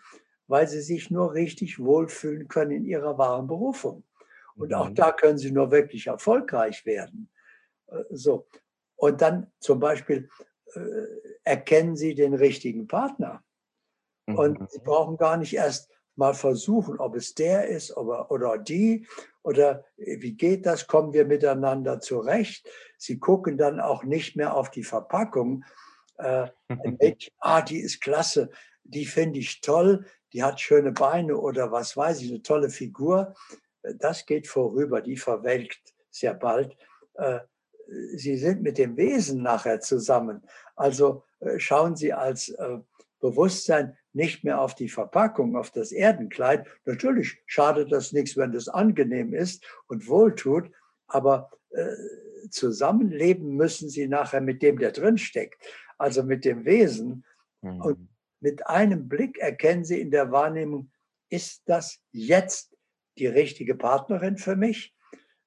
weil 0.49 0.69
sie 0.69 0.81
sich 0.81 1.11
nur 1.11 1.35
richtig 1.35 1.79
wohlfühlen 1.79 2.49
können 2.49 2.73
in 2.73 2.85
ihrer 2.85 3.19
wahren 3.19 3.47
Berufung. 3.47 4.05
Und 4.55 4.73
auch 4.75 4.91
mhm. 4.91 4.95
da 4.95 5.13
können 5.13 5.39
sie 5.39 5.51
nur 5.51 5.71
wirklich 5.71 6.07
erfolgreich 6.07 6.87
werden. 6.87 7.29
Äh, 7.89 8.05
so. 8.11 8.47
Und 8.97 9.21
dann 9.21 9.53
zum 9.61 9.81
Beispiel 9.81 10.29
äh, 10.75 10.81
erkennen 11.45 11.97
sie 11.97 12.15
den 12.15 12.35
richtigen 12.35 12.87
Partner. 12.87 13.43
Und 14.27 14.61
mhm. 14.61 14.67
sie 14.69 14.81
brauchen 14.81 15.17
gar 15.17 15.37
nicht 15.37 15.55
erst 15.55 15.91
mal 16.17 16.35
versuchen, 16.35 16.99
ob 16.99 17.15
es 17.15 17.35
der 17.35 17.69
ist 17.69 17.97
oder, 17.97 18.31
oder 18.31 18.59
die 18.59 19.07
oder 19.43 19.85
äh, 19.97 20.21
wie 20.21 20.33
geht 20.33 20.67
das, 20.67 20.87
kommen 20.87 21.13
wir 21.13 21.25
miteinander 21.25 22.01
zurecht. 22.01 22.69
Sie 22.99 23.19
gucken 23.19 23.57
dann 23.57 23.81
auch 23.81 24.03
nicht 24.03 24.35
mehr 24.35 24.55
auf 24.55 24.71
die 24.71 24.83
Verpackung. 24.83 25.65
Äh, 26.19 26.49
Mädchen, 26.99 27.35
ah, 27.39 27.63
die 27.63 27.79
ist 27.79 28.01
klasse, 28.01 28.51
die 28.83 29.07
finde 29.07 29.39
ich 29.39 29.61
toll, 29.61 30.07
die 30.33 30.43
hat 30.43 30.61
schöne 30.61 30.93
Beine 30.93 31.37
oder 31.37 31.71
was 31.71 31.97
weiß 31.97 32.23
ich, 32.23 32.31
eine 32.31 32.43
tolle 32.43 32.71
Figur. 32.71 33.35
Äh, 33.83 33.95
das 33.97 34.27
geht 34.27 34.49
vorüber, 34.49 35.01
die 35.01 35.17
verwelkt 35.17 35.95
sehr 36.11 36.35
bald. 36.35 36.77
Äh, 37.15 37.41
Sie 38.15 38.37
sind 38.37 38.63
mit 38.63 38.79
dem 38.79 38.97
Wesen 38.97 39.43
nachher 39.43 39.81
zusammen. 39.81 40.43
Also 40.75 41.23
äh, 41.41 41.59
schauen 41.59 41.97
Sie 41.97 42.13
als 42.13 42.55
Bewusstsein 43.21 43.97
nicht 44.13 44.45
mehr 44.45 44.61
auf 44.61 44.75
die 44.75 44.89
Verpackung, 44.89 45.57
auf 45.57 45.71
das 45.71 45.93
Erdenkleid. 45.93 46.67
Natürlich 46.85 47.43
schadet 47.47 47.93
das 47.93 48.13
nichts, 48.13 48.37
wenn 48.37 48.53
das 48.53 48.69
angenehm 48.69 49.35
ist 49.35 49.65
und 49.89 50.09
wohltut, 50.09 50.71
aber 51.07 51.51
äh, 51.71 51.95
zusammenleben 52.51 53.57
müssen 53.57 53.89
sie 53.89 54.09
nachher 54.09 54.41
mit 54.41 54.63
dem, 54.63 54.79
der 54.79 54.93
drin 54.93 55.19
steckt, 55.19 55.63
also 55.99 56.23
mit 56.23 56.45
dem 56.45 56.65
Wesen. 56.65 57.25
Mhm. 57.63 57.81
Und 57.81 58.09
mit 58.41 58.67
einem 58.67 59.09
Blick 59.09 59.39
erkennen 59.39 59.85
sie 59.85 60.01
in 60.01 60.11
der 60.11 60.31
Wahrnehmung, 60.31 60.91
ist 61.29 61.63
das 61.67 62.01
jetzt 62.13 62.77
die 63.19 63.27
richtige 63.27 63.75
Partnerin 63.75 64.37
für 64.37 64.57
mich? 64.57 64.95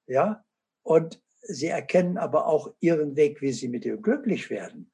Ja, 0.06 0.44
und 0.82 1.22
sie 1.42 1.68
erkennen 1.68 2.18
aber 2.18 2.46
auch 2.46 2.72
ihren 2.80 3.16
Weg, 3.16 3.40
wie 3.40 3.52
sie 3.52 3.68
mit 3.68 3.84
ihr 3.84 3.96
glücklich 3.96 4.50
werden 4.50 4.90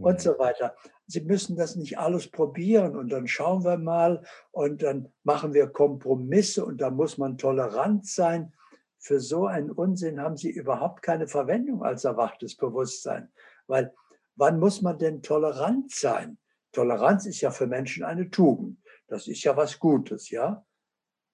und 0.00 0.14
mhm. 0.14 0.18
so 0.18 0.38
weiter. 0.38 0.74
Sie 1.06 1.20
müssen 1.20 1.56
das 1.56 1.76
nicht 1.76 1.98
alles 1.98 2.28
probieren 2.28 2.96
und 2.96 3.10
dann 3.10 3.26
schauen 3.26 3.64
wir 3.64 3.78
mal 3.78 4.24
und 4.50 4.82
dann 4.82 5.12
machen 5.24 5.54
wir 5.54 5.66
Kompromisse 5.68 6.64
und 6.64 6.80
da 6.80 6.90
muss 6.90 7.18
man 7.18 7.38
tolerant 7.38 8.06
sein. 8.06 8.52
Für 8.98 9.18
so 9.18 9.46
einen 9.46 9.70
Unsinn 9.70 10.20
haben 10.20 10.36
Sie 10.36 10.50
überhaupt 10.50 11.02
keine 11.02 11.26
Verwendung 11.26 11.82
als 11.82 12.04
erwachtes 12.04 12.56
Bewusstsein. 12.56 13.32
Weil 13.66 13.94
wann 14.36 14.60
muss 14.60 14.82
man 14.82 14.98
denn 14.98 15.22
tolerant 15.22 15.90
sein? 15.90 16.38
Toleranz 16.72 17.26
ist 17.26 17.40
ja 17.40 17.50
für 17.50 17.66
Menschen 17.66 18.04
eine 18.04 18.30
Tugend. 18.30 18.78
Das 19.08 19.26
ist 19.26 19.42
ja 19.42 19.56
was 19.56 19.78
Gutes, 19.78 20.30
ja? 20.30 20.64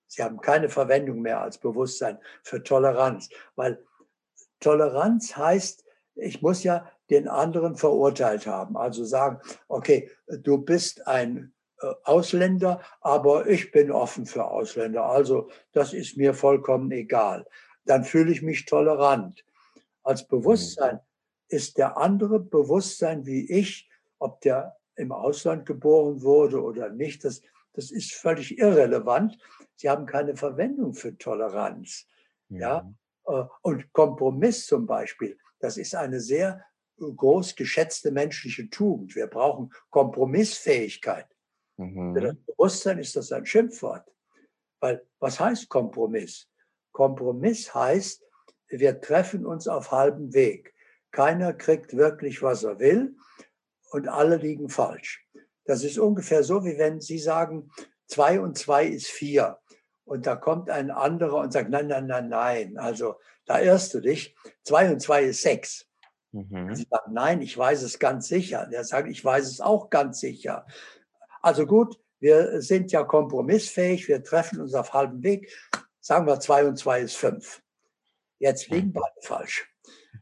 Sie 0.06 0.22
haben 0.22 0.40
keine 0.40 0.68
Verwendung 0.68 1.20
mehr 1.20 1.40
als 1.40 1.58
Bewusstsein 1.58 2.18
für 2.42 2.62
Toleranz, 2.62 3.28
weil 3.56 3.84
Toleranz 4.60 5.36
heißt, 5.36 5.84
ich 6.16 6.42
muss 6.42 6.62
ja 6.62 6.90
den 7.10 7.28
anderen 7.28 7.76
verurteilt 7.76 8.46
haben. 8.46 8.76
Also 8.76 9.04
sagen, 9.04 9.40
okay, 9.68 10.10
du 10.26 10.58
bist 10.58 11.06
ein 11.06 11.52
äh, 11.80 11.92
Ausländer, 12.04 12.80
aber 13.00 13.46
ich 13.46 13.70
bin 13.70 13.90
offen 13.90 14.26
für 14.26 14.46
Ausländer. 14.46 15.04
Also 15.04 15.50
das 15.72 15.92
ist 15.92 16.16
mir 16.16 16.34
vollkommen 16.34 16.90
egal. 16.90 17.46
Dann 17.84 18.04
fühle 18.04 18.32
ich 18.32 18.42
mich 18.42 18.64
tolerant. 18.64 19.44
Als 20.02 20.26
Bewusstsein 20.26 21.00
ist 21.48 21.78
der 21.78 21.96
andere 21.96 22.40
Bewusstsein 22.40 23.26
wie 23.26 23.50
ich, 23.50 23.88
ob 24.18 24.40
der 24.40 24.76
im 24.96 25.12
Ausland 25.12 25.66
geboren 25.66 26.22
wurde 26.22 26.62
oder 26.62 26.88
nicht, 26.88 27.24
das, 27.24 27.42
das 27.74 27.90
ist 27.90 28.14
völlig 28.14 28.58
irrelevant. 28.58 29.38
Sie 29.76 29.90
haben 29.90 30.06
keine 30.06 30.36
Verwendung 30.36 30.94
für 30.94 31.16
Toleranz. 31.18 32.06
Ja? 32.48 32.90
Ja? 33.28 33.50
Und 33.62 33.92
Kompromiss 33.92 34.66
zum 34.66 34.86
Beispiel, 34.86 35.38
das 35.58 35.76
ist 35.76 35.94
eine 35.94 36.20
sehr 36.20 36.64
groß 36.98 37.54
geschätzte 37.56 38.10
menschliche 38.10 38.68
Tugend. 38.70 39.14
Wir 39.14 39.26
brauchen 39.26 39.72
Kompromissfähigkeit. 39.90 41.26
Mhm. 41.76 42.14
Für 42.14 42.20
das 42.20 42.36
Bewusstsein 42.46 42.98
ist 42.98 43.16
das 43.16 43.32
ein 43.32 43.44
Schimpfwort. 43.44 44.10
Weil 44.80 45.06
was 45.18 45.40
heißt 45.40 45.68
Kompromiss? 45.68 46.48
Kompromiss 46.92 47.74
heißt, 47.74 48.22
wir 48.68 49.00
treffen 49.00 49.46
uns 49.46 49.68
auf 49.68 49.90
halbem 49.92 50.32
Weg. 50.32 50.74
Keiner 51.12 51.52
kriegt 51.52 51.96
wirklich, 51.96 52.42
was 52.42 52.64
er 52.64 52.78
will 52.78 53.16
und 53.90 54.08
alle 54.08 54.36
liegen 54.36 54.68
falsch. 54.68 55.26
Das 55.64 55.84
ist 55.84 55.98
ungefähr 55.98 56.42
so, 56.42 56.64
wie 56.64 56.78
wenn 56.78 57.00
Sie 57.00 57.18
sagen, 57.18 57.70
zwei 58.06 58.40
und 58.40 58.56
zwei 58.56 58.86
ist 58.86 59.08
vier. 59.08 59.58
Und 60.06 60.26
da 60.26 60.36
kommt 60.36 60.70
ein 60.70 60.90
anderer 60.90 61.40
und 61.40 61.52
sagt, 61.52 61.68
nein, 61.68 61.88
nein, 61.88 62.06
nein, 62.06 62.28
nein. 62.28 62.78
Also 62.78 63.16
da 63.44 63.58
irrst 63.58 63.92
du 63.92 64.00
dich. 64.00 64.36
Zwei 64.62 64.90
und 64.90 65.00
zwei 65.00 65.24
ist 65.24 65.42
sechs. 65.42 65.86
Mhm. 66.30 66.74
Sie 66.74 66.86
sagen, 66.88 67.12
nein, 67.12 67.42
ich 67.42 67.58
weiß 67.58 67.82
es 67.82 67.98
ganz 67.98 68.28
sicher. 68.28 68.66
Der 68.66 68.84
sagt, 68.84 69.08
ich 69.08 69.24
weiß 69.24 69.46
es 69.48 69.60
auch 69.60 69.90
ganz 69.90 70.20
sicher. 70.20 70.64
Also 71.42 71.66
gut, 71.66 71.98
wir 72.20 72.62
sind 72.62 72.92
ja 72.92 73.02
kompromissfähig, 73.02 74.08
wir 74.08 74.22
treffen 74.22 74.60
uns 74.60 74.74
auf 74.74 74.94
halbem 74.94 75.22
Weg. 75.24 75.52
Sagen 76.00 76.26
wir, 76.26 76.38
zwei 76.38 76.64
und 76.66 76.78
zwei 76.78 77.00
ist 77.00 77.16
fünf. 77.16 77.62
Jetzt 78.38 78.68
liegen 78.68 78.92
beide 78.92 79.20
falsch. 79.22 79.68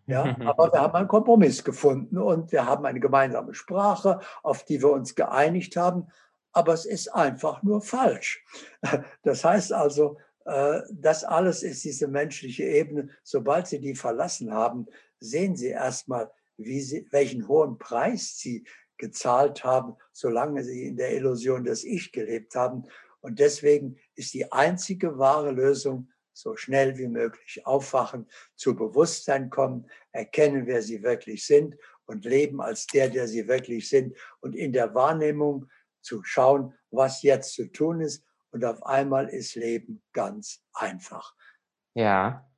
Ja, 0.06 0.34
aber 0.46 0.72
wir 0.72 0.80
haben 0.80 0.94
einen 0.94 1.08
Kompromiss 1.08 1.62
gefunden 1.62 2.16
und 2.16 2.52
wir 2.52 2.66
haben 2.66 2.86
eine 2.86 3.00
gemeinsame 3.00 3.52
Sprache, 3.52 4.20
auf 4.42 4.64
die 4.64 4.80
wir 4.80 4.90
uns 4.90 5.14
geeinigt 5.14 5.76
haben. 5.76 6.08
Aber 6.54 6.72
es 6.72 6.86
ist 6.86 7.08
einfach 7.08 7.62
nur 7.62 7.82
falsch. 7.82 8.44
Das 9.22 9.44
heißt 9.44 9.72
also, 9.72 10.18
äh, 10.44 10.80
das 10.90 11.24
alles 11.24 11.62
ist 11.62 11.84
diese 11.84 12.08
menschliche 12.08 12.64
Ebene. 12.64 13.10
Sobald 13.22 13.66
Sie 13.66 13.80
die 13.80 13.94
verlassen 13.94 14.52
haben, 14.52 14.86
sehen 15.20 15.56
Sie 15.56 15.68
erstmal, 15.68 16.30
welchen 16.56 17.48
hohen 17.48 17.78
Preis 17.78 18.38
Sie 18.38 18.64
gezahlt 18.96 19.64
haben, 19.64 19.96
solange 20.12 20.62
Sie 20.62 20.86
in 20.86 20.96
der 20.96 21.14
Illusion 21.14 21.64
des 21.64 21.84
Ich 21.84 22.12
gelebt 22.12 22.54
haben. 22.54 22.84
Und 23.20 23.38
deswegen 23.38 23.96
ist 24.14 24.34
die 24.34 24.52
einzige 24.52 25.18
wahre 25.18 25.50
Lösung, 25.50 26.10
so 26.32 26.56
schnell 26.56 26.98
wie 26.98 27.08
möglich 27.08 27.64
aufwachen, 27.64 28.28
zu 28.56 28.74
Bewusstsein 28.74 29.50
kommen, 29.50 29.88
erkennen, 30.12 30.66
wer 30.66 30.82
Sie 30.82 31.02
wirklich 31.02 31.46
sind 31.46 31.76
und 32.06 32.24
leben 32.24 32.60
als 32.60 32.86
der, 32.86 33.08
der 33.08 33.28
Sie 33.28 33.48
wirklich 33.48 33.88
sind 33.88 34.16
und 34.40 34.54
in 34.54 34.72
der 34.72 34.94
Wahrnehmung 34.94 35.68
zu 36.04 36.22
schauen, 36.22 36.74
was 36.90 37.22
jetzt 37.22 37.54
zu 37.54 37.70
tun 37.70 38.00
ist. 38.00 38.24
Und 38.50 38.64
auf 38.64 38.84
einmal 38.84 39.28
ist 39.28 39.56
Leben 39.56 40.02
ganz 40.12 40.62
einfach. 40.74 41.34
Ja, 41.94 42.48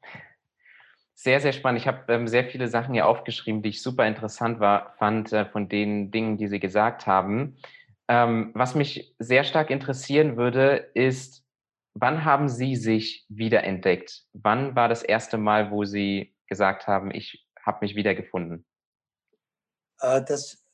sehr, 1.15 1.41
sehr 1.41 1.53
spannend. 1.53 1.81
Ich 1.81 1.89
habe 1.89 2.13
ähm, 2.13 2.29
sehr 2.29 2.45
viele 2.45 2.69
Sachen 2.69 2.93
hier 2.93 3.07
aufgeschrieben, 3.07 3.63
die 3.63 3.71
ich 3.71 3.83
super 3.83 4.07
interessant 4.07 4.61
war, 4.61 4.95
fand 4.99 5.33
äh, 5.33 5.47
von 5.47 5.69
den 5.69 6.11
Dingen, 6.11 6.37
die 6.37 6.47
Sie 6.47 6.61
gesagt 6.61 7.07
haben. 7.07 7.57
Ähm, 8.07 8.53
was 8.55 8.75
mich 8.75 9.15
sehr 9.19 9.43
stark 9.43 9.71
interessieren 9.71 10.37
würde, 10.37 10.91
ist, 10.95 11.43
wann 11.95 12.25
haben 12.25 12.49
Sie 12.49 12.77
sich 12.77 13.25
wiederentdeckt? 13.29 14.27
Wann 14.35 14.77
war 14.77 14.89
das 14.89 15.03
erste 15.03 15.39
Mal, 15.39 15.71
wo 15.71 15.85
Sie 15.85 16.37
gesagt 16.49 16.87
haben, 16.87 17.11
ich 17.11 17.49
habe 17.65 17.79
mich 17.81 17.97
wiedergefunden? 17.97 18.67
Äh, 20.01 20.23
das 20.23 20.66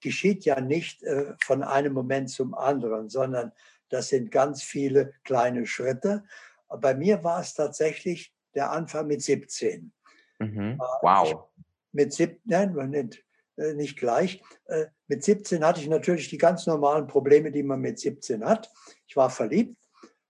geschieht 0.00 0.44
ja 0.44 0.60
nicht 0.60 1.02
äh, 1.02 1.34
von 1.42 1.62
einem 1.62 1.92
Moment 1.92 2.30
zum 2.30 2.54
anderen, 2.54 3.08
sondern 3.08 3.52
das 3.88 4.08
sind 4.08 4.30
ganz 4.30 4.62
viele 4.62 5.12
kleine 5.24 5.66
Schritte. 5.66 6.24
Bei 6.68 6.94
mir 6.94 7.24
war 7.24 7.40
es 7.40 7.54
tatsächlich 7.54 8.34
der 8.54 8.70
Anfang 8.70 9.06
mit 9.06 9.22
17. 9.22 9.92
Mhm. 10.38 10.58
Äh, 10.58 10.78
wow. 11.02 11.48
mit 11.92 12.12
17, 12.12 12.40
nein, 12.44 12.90
nicht, 12.90 13.24
äh, 13.56 13.74
nicht 13.74 13.98
gleich. 13.98 14.42
Äh, 14.66 14.86
mit 15.06 15.24
17 15.24 15.64
hatte 15.64 15.80
ich 15.80 15.88
natürlich 15.88 16.28
die 16.28 16.38
ganz 16.38 16.66
normalen 16.66 17.06
Probleme, 17.06 17.50
die 17.50 17.62
man 17.62 17.80
mit 17.80 17.98
17 17.98 18.44
hat. 18.44 18.70
Ich 19.06 19.16
war 19.16 19.30
verliebt, 19.30 19.76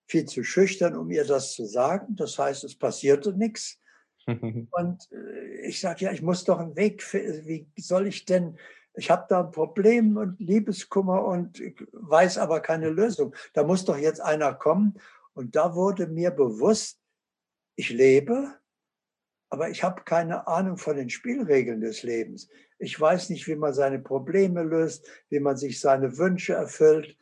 viel 0.06 0.24
zu 0.24 0.44
schüchtern, 0.44 0.96
um 0.96 1.10
ihr 1.10 1.24
das 1.24 1.52
zu 1.52 1.64
sagen. 1.64 2.16
Das 2.16 2.38
heißt, 2.38 2.64
es 2.64 2.78
passierte 2.78 3.32
nichts. 3.32 3.80
Und 4.26 5.08
ich 5.62 5.80
sage, 5.80 6.04
ja, 6.04 6.12
ich 6.12 6.22
muss 6.22 6.44
doch 6.44 6.58
einen 6.58 6.76
Weg, 6.76 7.02
finden. 7.02 7.46
wie 7.46 7.66
soll 7.78 8.06
ich 8.06 8.24
denn, 8.26 8.58
ich 8.98 9.10
habe 9.10 9.26
da 9.28 9.40
ein 9.40 9.52
Problem 9.52 10.16
und 10.16 10.40
Liebeskummer 10.40 11.24
und 11.24 11.62
weiß 11.92 12.36
aber 12.38 12.60
keine 12.60 12.90
Lösung. 12.90 13.32
Da 13.52 13.62
muss 13.62 13.84
doch 13.84 13.96
jetzt 13.96 14.20
einer 14.20 14.52
kommen. 14.54 14.98
Und 15.34 15.54
da 15.54 15.76
wurde 15.76 16.08
mir 16.08 16.32
bewusst, 16.32 17.00
ich 17.76 17.90
lebe, 17.90 18.52
aber 19.50 19.70
ich 19.70 19.84
habe 19.84 20.02
keine 20.04 20.48
Ahnung 20.48 20.78
von 20.78 20.96
den 20.96 21.10
Spielregeln 21.10 21.80
des 21.80 22.02
Lebens. 22.02 22.48
Ich 22.80 23.00
weiß 23.00 23.30
nicht, 23.30 23.46
wie 23.46 23.54
man 23.54 23.72
seine 23.72 24.00
Probleme 24.00 24.64
löst, 24.64 25.08
wie 25.28 25.38
man 25.38 25.56
sich 25.56 25.80
seine 25.80 26.18
Wünsche 26.18 26.54
erfüllt, 26.54 27.16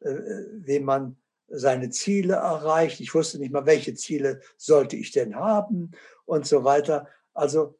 äh, 0.00 0.16
wie 0.52 0.80
man 0.80 1.16
seine 1.46 1.90
Ziele 1.90 2.34
erreicht. 2.34 2.98
Ich 2.98 3.14
wusste 3.14 3.38
nicht 3.38 3.52
mal, 3.52 3.66
welche 3.66 3.94
Ziele 3.94 4.40
sollte 4.56 4.96
ich 4.96 5.12
denn 5.12 5.36
haben 5.36 5.92
und 6.24 6.44
so 6.44 6.64
weiter. 6.64 7.08
Also 7.34 7.78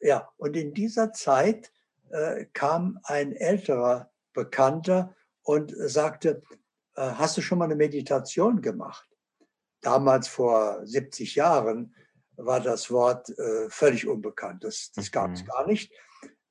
ja, 0.00 0.30
und 0.38 0.56
in 0.56 0.72
dieser 0.72 1.12
Zeit 1.12 1.70
äh, 2.10 2.46
kam 2.52 2.98
ein 3.04 3.32
älterer 3.32 4.10
Bekannter 4.32 5.14
und 5.42 5.74
sagte, 5.76 6.42
äh, 6.94 7.02
hast 7.02 7.36
du 7.36 7.40
schon 7.40 7.58
mal 7.58 7.66
eine 7.66 7.76
Meditation 7.76 8.60
gemacht? 8.60 9.08
damals 9.80 10.28
vor 10.28 10.80
70 10.84 11.34
Jahren 11.34 11.94
war 12.36 12.60
das 12.60 12.90
Wort 12.90 13.30
äh, 13.38 13.68
völlig 13.68 14.06
unbekannt. 14.06 14.64
Das, 14.64 14.92
das 14.94 15.10
gab 15.10 15.32
es 15.32 15.42
mhm. 15.42 15.46
gar 15.46 15.66
nicht. 15.66 15.92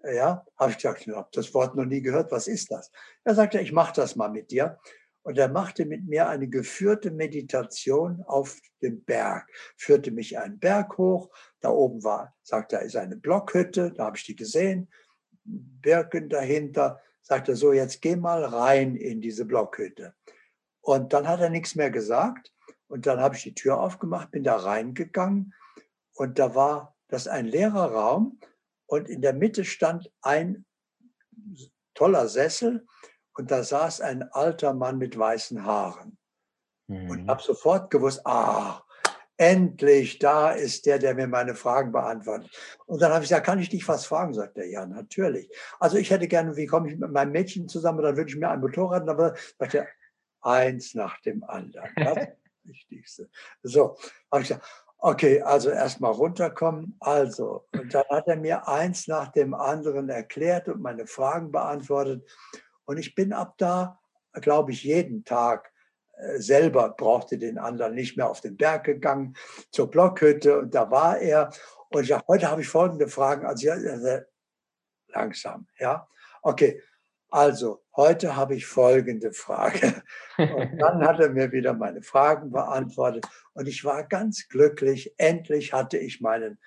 Ja, 0.03 0.45
habe 0.57 0.71
ich 0.71 0.77
gesagt, 0.77 1.07
ich 1.07 1.13
habe 1.13 1.29
das 1.31 1.53
Wort 1.53 1.75
noch 1.75 1.85
nie 1.85 2.01
gehört. 2.01 2.31
Was 2.31 2.47
ist 2.47 2.71
das? 2.71 2.91
Er 3.23 3.35
sagte, 3.35 3.59
ich 3.59 3.71
mache 3.71 3.93
das 3.95 4.15
mal 4.15 4.29
mit 4.29 4.51
dir. 4.51 4.79
Und 5.23 5.37
er 5.37 5.49
machte 5.49 5.85
mit 5.85 6.07
mir 6.07 6.29
eine 6.29 6.47
geführte 6.47 7.11
Meditation 7.11 8.23
auf 8.27 8.57
dem 8.81 9.03
Berg, 9.03 9.49
führte 9.75 10.11
mich 10.11 10.37
einen 10.39 10.57
Berg 10.57 10.97
hoch. 10.97 11.29
Da 11.59 11.69
oben 11.69 12.01
war, 12.05 12.33
sagte 12.43 12.77
er, 12.77 12.83
ist 12.83 12.95
eine 12.95 13.17
Blockhütte. 13.17 13.91
Da 13.91 14.05
habe 14.05 14.17
ich 14.17 14.23
die 14.23 14.37
gesehen. 14.37 14.89
Birken 15.47 16.29
dahinter. 16.29 17.01
Sagte 17.21 17.55
so, 17.55 17.73
jetzt 17.73 18.01
geh 18.01 18.15
mal 18.15 18.43
rein 18.43 18.95
in 18.95 19.21
diese 19.21 19.45
Blockhütte. 19.45 20.13
Und 20.81 21.13
dann 21.13 21.27
hat 21.27 21.41
er 21.41 21.49
nichts 21.49 21.75
mehr 21.75 21.91
gesagt. 21.91 22.53
Und 22.87 23.05
dann 23.05 23.19
habe 23.19 23.35
ich 23.35 23.43
die 23.43 23.53
Tür 23.53 23.79
aufgemacht, 23.79 24.31
bin 24.31 24.43
da 24.43 24.55
reingegangen 24.55 25.53
und 26.13 26.39
da 26.39 26.55
war 26.55 26.95
das 27.09 27.27
ein 27.27 27.45
leerer 27.45 27.91
Raum 27.91 28.39
und 28.87 29.07
in 29.07 29.21
der 29.21 29.33
Mitte 29.33 29.65
stand 29.65 30.11
ein 30.21 30.65
toller 31.93 32.27
Sessel 32.27 32.87
und 33.33 33.51
da 33.51 33.63
saß 33.63 34.01
ein 34.01 34.23
alter 34.23 34.73
Mann 34.73 34.97
mit 34.97 35.17
weißen 35.17 35.63
Haaren. 35.63 36.17
Mhm. 36.87 37.09
Und 37.09 37.27
habe 37.27 37.43
sofort 37.43 37.91
gewusst, 37.91 38.25
ah, 38.25 38.81
endlich, 39.37 40.19
da 40.19 40.51
ist 40.51 40.85
der, 40.85 40.99
der 40.99 41.13
mir 41.13 41.27
meine 41.27 41.55
Fragen 41.55 41.91
beantwortet. 41.91 42.49
Und 42.85 43.01
dann 43.01 43.11
habe 43.11 43.23
ich 43.23 43.29
gesagt, 43.29 43.45
kann 43.45 43.59
ich 43.59 43.69
dich 43.69 43.87
was 43.87 44.05
fragen? 44.05 44.33
Sagt 44.33 44.57
er, 44.57 44.67
ja, 44.67 44.85
natürlich. 44.85 45.49
Also 45.79 45.97
ich 45.97 46.09
hätte 46.09 46.27
gerne, 46.27 46.55
wie 46.55 46.65
komme 46.65 46.89
ich 46.89 46.97
mit 46.97 47.11
meinem 47.11 47.31
Mädchen 47.31 47.69
zusammen? 47.69 48.01
Dann 48.01 48.17
würde 48.17 48.29
ich 48.29 48.35
mir 48.35 48.49
ein 48.49 48.59
Motorrad, 48.59 49.07
aber 49.07 49.35
sagt 49.59 49.75
er, 49.75 49.87
eins 50.41 50.95
nach 50.95 51.21
dem 51.21 51.43
anderen. 51.43 51.89
Das 51.95 52.25
Wichtigste. 52.63 53.29
So, 53.63 53.97
habe 54.31 54.41
ich 54.41 54.49
gesagt, 54.49 54.65
okay, 54.97 55.41
also 55.41 55.69
erstmal 55.69 56.11
runterkommen. 56.11 56.95
Also, 56.99 57.65
und 57.73 57.93
dann 57.93 58.03
hat 58.09 58.27
er 58.27 58.37
mir 58.37 58.67
eins 58.67 59.07
nach 59.07 59.31
dem 59.31 59.53
anderen 59.53 60.09
erklärt 60.09 60.67
und 60.67 60.81
meine 60.81 61.07
Fragen 61.07 61.51
beantwortet. 61.51 62.27
Und 62.85 62.97
ich 62.97 63.15
bin 63.15 63.33
ab 63.33 63.55
da, 63.57 63.99
glaube 64.33 64.71
ich, 64.71 64.83
jeden 64.83 65.23
Tag 65.23 65.71
selber 66.37 66.89
brauchte 66.97 67.37
den 67.37 67.57
anderen 67.57 67.93
nicht 67.93 68.17
mehr 68.17 68.29
auf 68.29 68.41
den 68.41 68.57
Berg 68.57 68.85
gegangen 68.85 69.35
zur 69.71 69.89
Blockhütte 69.89 70.59
und 70.59 70.73
da 70.73 70.89
war 70.89 71.19
er. 71.19 71.51
Und 71.89 72.03
ich 72.03 72.09
dachte, 72.09 72.25
heute 72.27 72.49
habe 72.49 72.61
ich 72.61 72.67
folgende 72.67 73.07
Fragen. 73.07 73.45
Also 73.45 73.67
ja, 73.67 73.75
langsam, 75.09 75.67
ja. 75.79 76.07
Okay, 76.41 76.81
also, 77.29 77.83
heute 77.95 78.35
habe 78.37 78.55
ich 78.55 78.65
folgende 78.65 79.33
Frage. 79.33 80.01
Und 80.37 80.77
dann 80.77 81.05
hat 81.05 81.19
er 81.19 81.29
mir 81.29 81.51
wieder 81.51 81.73
meine 81.73 82.01
Fragen 82.01 82.51
beantwortet. 82.51 83.25
Und 83.53 83.67
ich 83.67 83.83
war 83.83 84.07
ganz 84.07 84.47
glücklich. 84.47 85.13
Endlich 85.17 85.73
hatte 85.73 85.97
ich 85.97 86.21
meinen 86.21 86.57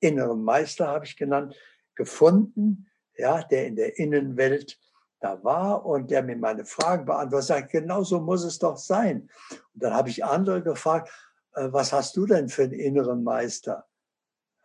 inneren 0.00 0.42
Meister, 0.42 0.88
habe 0.88 1.04
ich 1.04 1.16
genannt, 1.16 1.54
gefunden, 1.94 2.86
ja, 3.16 3.42
der 3.42 3.66
in 3.66 3.76
der 3.76 3.98
Innenwelt 3.98 4.78
da 5.26 5.42
war 5.42 5.84
und 5.84 6.10
der 6.10 6.22
mir 6.22 6.36
meine 6.36 6.64
Fragen 6.64 7.04
beantwortet. 7.04 7.48
Sagt, 7.48 7.72
genau 7.72 8.02
so 8.02 8.20
muss 8.20 8.44
es 8.44 8.58
doch 8.58 8.76
sein. 8.76 9.28
Und 9.74 9.82
dann 9.82 9.94
habe 9.94 10.08
ich 10.08 10.24
andere 10.24 10.62
gefragt, 10.62 11.10
äh, 11.54 11.68
was 11.72 11.92
hast 11.92 12.16
du 12.16 12.26
denn 12.26 12.48
für 12.48 12.62
einen 12.62 12.72
inneren 12.72 13.24
Meister? 13.24 13.86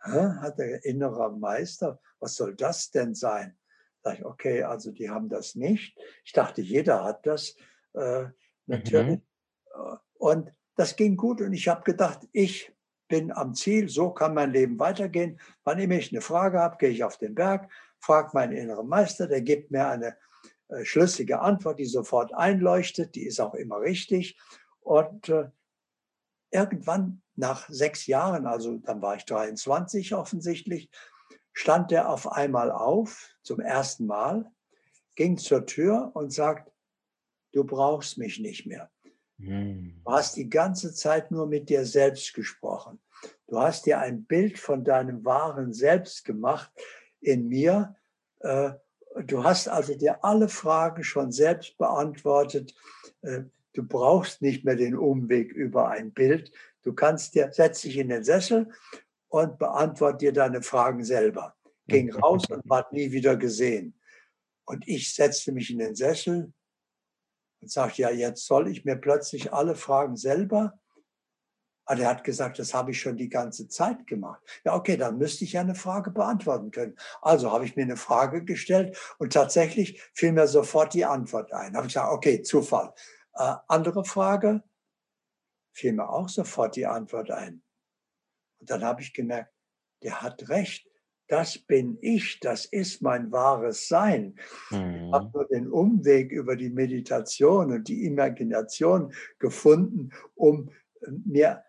Hat 0.00 0.58
der 0.58 0.84
innere 0.84 1.30
Meister? 1.30 2.00
Was 2.18 2.34
soll 2.34 2.56
das 2.56 2.90
denn 2.90 3.14
sein? 3.14 3.56
Sag 4.02 4.18
ich, 4.18 4.24
okay, 4.24 4.64
also 4.64 4.90
die 4.90 5.08
haben 5.08 5.28
das 5.28 5.54
nicht. 5.54 5.96
Ich 6.24 6.32
dachte, 6.32 6.60
jeder 6.60 7.04
hat 7.04 7.24
das 7.24 7.54
äh, 7.92 8.24
natürlich. 8.66 9.20
Mhm. 9.20 9.98
Und 10.14 10.52
das 10.74 10.96
ging 10.96 11.16
gut 11.16 11.40
und 11.40 11.52
ich 11.52 11.68
habe 11.68 11.82
gedacht, 11.84 12.26
ich 12.32 12.72
bin 13.08 13.30
am 13.30 13.54
Ziel, 13.54 13.88
so 13.88 14.10
kann 14.10 14.34
mein 14.34 14.50
Leben 14.50 14.78
weitergehen. 14.78 15.38
Wann 15.64 15.78
immer 15.78 15.94
ich 15.94 16.10
eine 16.10 16.20
Frage 16.20 16.58
habe, 16.58 16.78
gehe 16.78 16.90
ich 16.90 17.04
auf 17.04 17.18
den 17.18 17.34
Berg, 17.34 17.70
frage 18.00 18.30
meinen 18.32 18.52
inneren 18.52 18.88
Meister, 18.88 19.28
der 19.28 19.42
gibt 19.42 19.70
mir 19.70 19.86
eine 19.86 20.08
äh, 20.08 20.31
schlüssige 20.84 21.40
Antwort, 21.40 21.78
die 21.78 21.84
sofort 21.84 22.34
einleuchtet, 22.34 23.14
die 23.14 23.26
ist 23.26 23.40
auch 23.40 23.54
immer 23.54 23.80
richtig. 23.80 24.38
Und 24.80 25.28
äh, 25.28 25.50
irgendwann 26.50 27.22
nach 27.34 27.68
sechs 27.68 28.06
Jahren, 28.06 28.46
also 28.46 28.78
dann 28.78 29.00
war 29.02 29.16
ich 29.16 29.24
23 29.24 30.14
offensichtlich, 30.14 30.90
stand 31.52 31.92
er 31.92 32.08
auf 32.08 32.30
einmal 32.30 32.70
auf, 32.70 33.30
zum 33.42 33.60
ersten 33.60 34.06
Mal, 34.06 34.50
ging 35.14 35.38
zur 35.38 35.66
Tür 35.66 36.10
und 36.14 36.32
sagt, 36.32 36.70
du 37.52 37.64
brauchst 37.64 38.18
mich 38.18 38.38
nicht 38.38 38.66
mehr. 38.66 38.90
Hm. 39.38 40.00
Du 40.04 40.12
hast 40.12 40.36
die 40.36 40.48
ganze 40.48 40.94
Zeit 40.94 41.30
nur 41.30 41.46
mit 41.46 41.68
dir 41.68 41.84
selbst 41.84 42.34
gesprochen. 42.34 43.00
Du 43.46 43.58
hast 43.58 43.86
dir 43.86 43.98
ein 43.98 44.24
Bild 44.24 44.58
von 44.58 44.84
deinem 44.84 45.24
wahren 45.24 45.72
Selbst 45.72 46.24
gemacht 46.24 46.72
in 47.20 47.48
mir. 47.48 47.96
Äh, 48.40 48.72
du 49.20 49.44
hast 49.44 49.68
also 49.68 49.94
dir 49.94 50.24
alle 50.24 50.48
Fragen 50.48 51.04
schon 51.04 51.32
selbst 51.32 51.76
beantwortet. 51.78 52.74
Äh, 53.22 53.42
du 53.74 53.82
brauchst 53.82 54.42
nicht 54.42 54.64
mehr 54.64 54.76
den 54.76 54.96
Umweg 54.96 55.52
über 55.52 55.88
ein 55.88 56.12
Bild. 56.12 56.52
Du 56.82 56.92
kannst 56.92 57.34
dir, 57.34 57.50
setz 57.52 57.82
dich 57.82 57.96
in 57.96 58.08
den 58.08 58.24
Sessel 58.24 58.70
und 59.28 59.58
beantworte 59.58 60.18
dir 60.18 60.32
deine 60.32 60.62
Fragen 60.62 61.04
selber. 61.04 61.56
Ging 61.86 62.12
raus 62.12 62.44
und 62.48 62.68
war 62.68 62.88
nie 62.92 63.12
wieder 63.12 63.36
gesehen. 63.36 63.98
Und 64.64 64.86
ich 64.86 65.14
setzte 65.14 65.52
mich 65.52 65.70
in 65.70 65.78
den 65.78 65.94
Sessel 65.94 66.52
und 67.60 67.70
sagte, 67.70 68.02
ja, 68.02 68.10
jetzt 68.10 68.46
soll 68.46 68.68
ich 68.68 68.84
mir 68.84 68.96
plötzlich 68.96 69.52
alle 69.52 69.74
Fragen 69.74 70.16
selber. 70.16 70.78
Aber 71.84 72.00
er 72.00 72.08
hat 72.10 72.24
gesagt, 72.24 72.58
das 72.58 72.74
habe 72.74 72.92
ich 72.92 73.00
schon 73.00 73.16
die 73.16 73.28
ganze 73.28 73.68
Zeit 73.68 74.06
gemacht. 74.06 74.40
Ja, 74.64 74.74
okay, 74.74 74.96
dann 74.96 75.18
müsste 75.18 75.44
ich 75.44 75.54
ja 75.54 75.60
eine 75.60 75.74
Frage 75.74 76.10
beantworten 76.10 76.70
können. 76.70 76.96
Also 77.20 77.50
habe 77.50 77.64
ich 77.64 77.76
mir 77.76 77.82
eine 77.82 77.96
Frage 77.96 78.44
gestellt 78.44 78.96
und 79.18 79.32
tatsächlich 79.32 80.00
fiel 80.14 80.32
mir 80.32 80.46
sofort 80.46 80.94
die 80.94 81.04
Antwort 81.04 81.52
ein. 81.52 81.76
Habe 81.76 81.86
ich 81.86 81.94
gesagt, 81.94 82.12
okay, 82.12 82.42
Zufall. 82.42 82.92
Äh, 83.34 83.54
andere 83.68 84.04
Frage, 84.04 84.62
fiel 85.72 85.94
mir 85.94 86.08
auch 86.08 86.28
sofort 86.28 86.76
die 86.76 86.86
Antwort 86.86 87.30
ein. 87.30 87.62
Und 88.60 88.70
dann 88.70 88.84
habe 88.84 89.02
ich 89.02 89.12
gemerkt, 89.12 89.52
der 90.02 90.22
hat 90.22 90.48
recht. 90.48 90.88
Das 91.28 91.58
bin 91.58 91.98
ich, 92.02 92.40
das 92.40 92.66
ist 92.66 93.00
mein 93.00 93.32
wahres 93.32 93.88
Sein. 93.88 94.34
Mhm. 94.70 95.06
Ich 95.06 95.12
habe 95.12 95.30
nur 95.32 95.46
den 95.46 95.68
Umweg 95.68 96.30
über 96.30 96.56
die 96.56 96.70
Meditation 96.70 97.72
und 97.72 97.88
die 97.88 98.04
Imagination 98.04 99.12
gefunden, 99.38 100.10
um 100.34 100.70
äh, 101.00 101.10
mir 101.24 101.64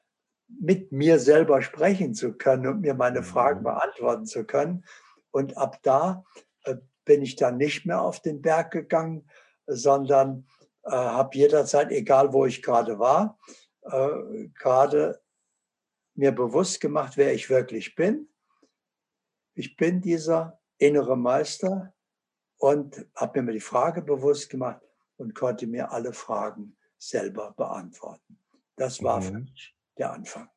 mit 0.59 0.91
mir 0.91 1.19
selber 1.19 1.61
sprechen 1.61 2.13
zu 2.13 2.33
können 2.33 2.67
und 2.67 2.81
mir 2.81 2.93
meine 2.93 3.23
Fragen 3.23 3.59
mhm. 3.59 3.65
beantworten 3.65 4.25
zu 4.25 4.45
können. 4.45 4.85
Und 5.31 5.57
ab 5.57 5.79
da 5.83 6.25
äh, 6.63 6.75
bin 7.05 7.21
ich 7.21 7.35
dann 7.35 7.57
nicht 7.57 7.85
mehr 7.85 8.01
auf 8.01 8.21
den 8.21 8.41
Berg 8.41 8.71
gegangen, 8.71 9.29
sondern 9.65 10.47
äh, 10.83 10.91
habe 10.91 11.37
jederzeit, 11.37 11.91
egal 11.91 12.33
wo 12.33 12.45
ich 12.45 12.61
gerade 12.61 12.99
war, 12.99 13.39
äh, 13.83 14.49
gerade 14.59 15.21
mir 16.15 16.31
bewusst 16.31 16.79
gemacht, 16.79 17.17
wer 17.17 17.33
ich 17.33 17.49
wirklich 17.49 17.95
bin. 17.95 18.29
Ich 19.55 19.75
bin 19.75 20.01
dieser 20.01 20.59
innere 20.77 21.17
Meister 21.17 21.93
und 22.57 23.05
habe 23.15 23.41
mir 23.41 23.53
die 23.53 23.59
Frage 23.59 24.01
bewusst 24.01 24.49
gemacht 24.49 24.81
und 25.17 25.35
konnte 25.35 25.67
mir 25.67 25.91
alle 25.91 26.13
Fragen 26.13 26.77
selber 26.97 27.53
beantworten. 27.57 28.39
Das 28.75 29.03
war 29.03 29.19
mhm. 29.19 29.23
für 29.23 29.33
mich 29.39 29.72
der 29.97 30.13
Anfang. 30.13 30.49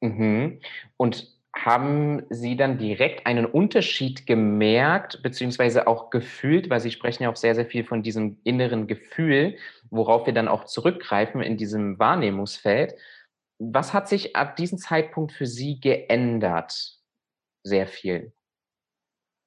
Mhm. 0.00 0.60
Und 0.96 1.40
haben 1.54 2.24
Sie 2.30 2.56
dann 2.56 2.78
direkt 2.78 3.26
einen 3.26 3.44
Unterschied 3.44 4.26
gemerkt, 4.26 5.22
beziehungsweise 5.22 5.86
auch 5.86 6.10
gefühlt, 6.10 6.70
weil 6.70 6.80
Sie 6.80 6.92
sprechen 6.92 7.24
ja 7.24 7.30
auch 7.30 7.36
sehr, 7.36 7.54
sehr 7.54 7.66
viel 7.66 7.84
von 7.84 8.02
diesem 8.02 8.40
inneren 8.44 8.86
Gefühl, 8.86 9.56
worauf 9.90 10.26
wir 10.26 10.32
dann 10.32 10.48
auch 10.48 10.64
zurückgreifen 10.64 11.42
in 11.42 11.56
diesem 11.56 11.98
Wahrnehmungsfeld. 11.98 12.94
Was 13.58 13.92
hat 13.92 14.08
sich 14.08 14.36
ab 14.36 14.56
diesem 14.56 14.78
Zeitpunkt 14.78 15.32
für 15.32 15.46
Sie 15.46 15.80
geändert? 15.80 16.98
Sehr 17.64 17.86
viel. 17.86 18.32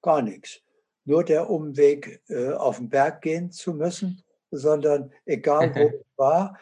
Gar 0.02 0.22
nichts. 0.22 0.62
Nur 1.06 1.24
der 1.24 1.50
Umweg, 1.50 2.22
äh, 2.28 2.52
auf 2.52 2.78
den 2.78 2.90
Berg 2.90 3.22
gehen 3.22 3.52
zu 3.52 3.74
müssen, 3.74 4.24
sondern 4.52 5.12
egal 5.26 5.74
wo 5.74 5.80
ich 6.00 6.06
war, 6.18 6.60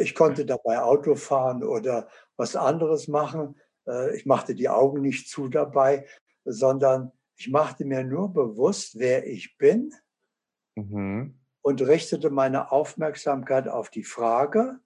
ich 0.00 0.14
konnte 0.14 0.46
dabei 0.46 0.80
Auto 0.80 1.14
fahren 1.14 1.62
oder 1.62 2.08
was 2.36 2.56
anderes 2.56 3.08
machen. 3.08 3.56
Äh, 3.86 4.16
ich 4.16 4.26
machte 4.26 4.54
die 4.54 4.68
Augen 4.68 5.00
nicht 5.00 5.28
zu 5.28 5.48
dabei, 5.48 6.06
sondern 6.44 7.12
ich 7.36 7.50
machte 7.50 7.84
mir 7.84 8.04
nur 8.04 8.32
bewusst, 8.32 8.98
wer 8.98 9.26
ich 9.26 9.56
bin 9.58 9.92
mhm. 10.76 11.38
und 11.62 11.82
richtete 11.82 12.30
meine 12.30 12.70
Aufmerksamkeit 12.70 13.68
auf 13.68 13.90
die 13.90 14.04
Frage 14.04 14.78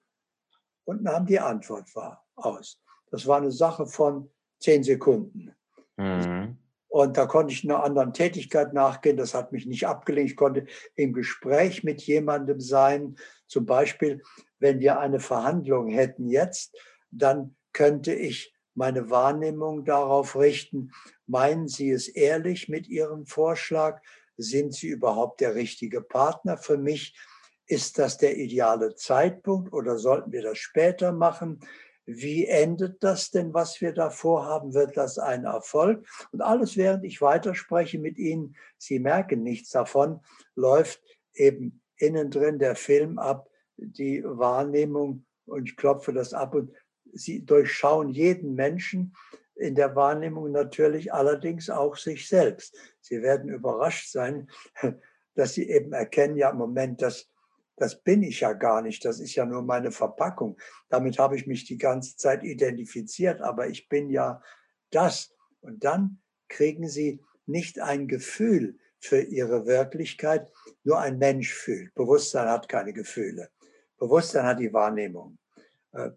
und 0.85 1.03
nahm 1.03 1.27
die 1.27 1.41
Antwort 1.41 1.95
wahr 1.95 2.27
aus. 2.35 2.81
Das 3.11 3.27
war 3.27 3.39
eine 3.39 3.53
Sache 3.53 3.87
von 3.87 4.31
zehn 4.61 4.83
Sekunden. 4.83 5.55
Mhm. 5.97 6.59
Und 6.89 7.19
da 7.19 7.27
konnte 7.27 7.53
ich 7.53 7.65
einer 7.65 7.85
anderen 7.85 8.15
Tätigkeit 8.15 8.73
nachgehen. 8.73 9.19
Das 9.19 9.35
hat 9.35 9.53
mich 9.53 9.67
nicht 9.67 9.87
abgelenkt. 9.87 10.31
Ich 10.31 10.37
konnte 10.37 10.67
im 10.95 11.13
Gespräch 11.13 11.85
mit 11.85 12.01
jemandem 12.03 12.61
sein. 12.61 13.17
Zum 13.47 13.67
Beispiel, 13.67 14.23
wenn 14.59 14.81
wir 14.81 14.99
eine 14.99 15.21
Verhandlung 15.21 15.89
hätten 15.89 16.29
jetzt, 16.29 16.77
dann 17.11 17.57
könnte 17.73 18.13
ich 18.13 18.55
meine 18.75 19.11
Wahrnehmung 19.11 19.85
darauf 19.85 20.37
richten, 20.37 20.93
meinen 21.27 21.69
Sie 21.69 21.91
es 21.91 22.09
ehrlich 22.09 22.69
mit 22.69 22.89
Ihrem 22.89 23.27
Vorschlag? 23.27 24.01
Sind 24.37 24.73
Sie 24.73 24.89
überhaupt 24.89 25.41
der 25.41 25.55
richtige 25.55 26.01
Partner 26.01 26.57
für 26.57 26.79
mich? 26.79 27.19
Ist 27.67 27.99
das 27.99 28.19
der 28.19 28.37
ideale 28.39 28.95
Zeitpunkt 28.95 29.73
oder 29.73 29.99
sollten 29.99 30.33
wir 30.33 30.43
das 30.43 30.59
später 30.59 31.13
machen? 31.13 31.61
Wie 32.07 32.47
endet 32.47 33.03
das 33.03 33.31
denn, 33.31 33.53
was 33.53 33.83
wir 33.83 33.93
da 33.93 34.09
vorhaben? 34.09 34.73
Wird 34.73 34.97
das 34.97 35.19
ein 35.19 35.45
Erfolg? 35.45 36.07
Und 36.33 36.41
alles, 36.41 36.77
während 36.79 37.05
ich 37.05 37.21
weiterspreche 37.21 37.99
mit 37.99 38.17
Ihnen, 38.17 38.57
Sie 38.79 38.99
merken 38.99 39.43
nichts 39.43 39.71
davon, 39.71 40.21
läuft 40.55 41.03
eben 41.35 41.83
innen 41.97 42.31
drin 42.31 42.59
der 42.59 42.77
Film 42.77 43.19
ab, 43.19 43.48
die 43.79 44.23
Wahrnehmung 44.25 45.25
und 45.47 45.69
ich 45.69 45.77
klopfe 45.77 46.13
das 46.13 46.35
ab 46.35 46.55
und 46.55 46.73
Sie 47.13 47.45
durchschauen 47.45 48.11
jeden 48.11 48.55
Menschen 48.55 49.15
in 49.55 49.75
der 49.75 49.97
Wahrnehmung 49.97 50.53
natürlich 50.53 51.13
allerdings 51.13 51.71
auch 51.71 51.97
sich 51.97 52.29
selbst. 52.29 52.77
Sie 53.01 53.23
werden 53.23 53.49
überrascht 53.49 54.11
sein, 54.11 54.49
dass 55.35 55.55
Sie 55.55 55.69
eben 55.69 55.93
erkennen, 55.93 56.37
ja, 56.37 56.53
Moment, 56.53 57.01
das, 57.01 57.31
das 57.77 58.01
bin 58.03 58.23
ich 58.23 58.41
ja 58.41 58.53
gar 58.53 58.83
nicht, 58.83 59.05
das 59.05 59.21
ist 59.21 59.35
ja 59.35 59.47
nur 59.47 59.63
meine 59.63 59.91
Verpackung. 59.91 60.59
Damit 60.89 61.19
habe 61.19 61.37
ich 61.37 61.47
mich 61.47 61.65
die 61.65 61.79
ganze 61.79 62.17
Zeit 62.17 62.45
identifiziert, 62.45 63.41
aber 63.41 63.69
ich 63.69 63.89
bin 63.89 64.11
ja 64.11 64.43
das. 64.91 65.35
Und 65.61 65.83
dann 65.85 66.21
kriegen 66.49 66.89
Sie 66.89 67.23
nicht 67.47 67.81
ein 67.81 68.07
Gefühl 68.07 68.79
für 69.01 69.21
Ihre 69.21 69.67
Wirklichkeit, 69.67 70.53
nur 70.85 70.99
ein 70.99 71.19
Mensch 71.19 71.53
fühlt. 71.53 71.95
Bewusstsein 71.95 72.49
hat 72.49 72.69
keine 72.69 72.93
Gefühle. 72.93 73.49
Bewusstsein 73.99 74.47
hat 74.47 74.61
die 74.61 74.73
Wahrnehmung. 74.73 75.39
Äh, 75.93 76.11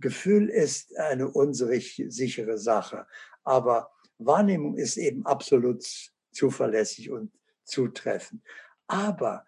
Gefühl 0.00 0.48
ist 0.50 0.96
eine 0.98 1.28
unsichere 1.28 2.58
Sache, 2.58 3.06
aber 3.42 3.90
Wahrnehmung 4.18 4.76
ist 4.76 4.96
eben 4.96 5.24
absolut 5.24 5.84
zuverlässig 6.32 7.10
und 7.10 7.32
zutreffend. 7.64 8.42
Aber 8.86 9.46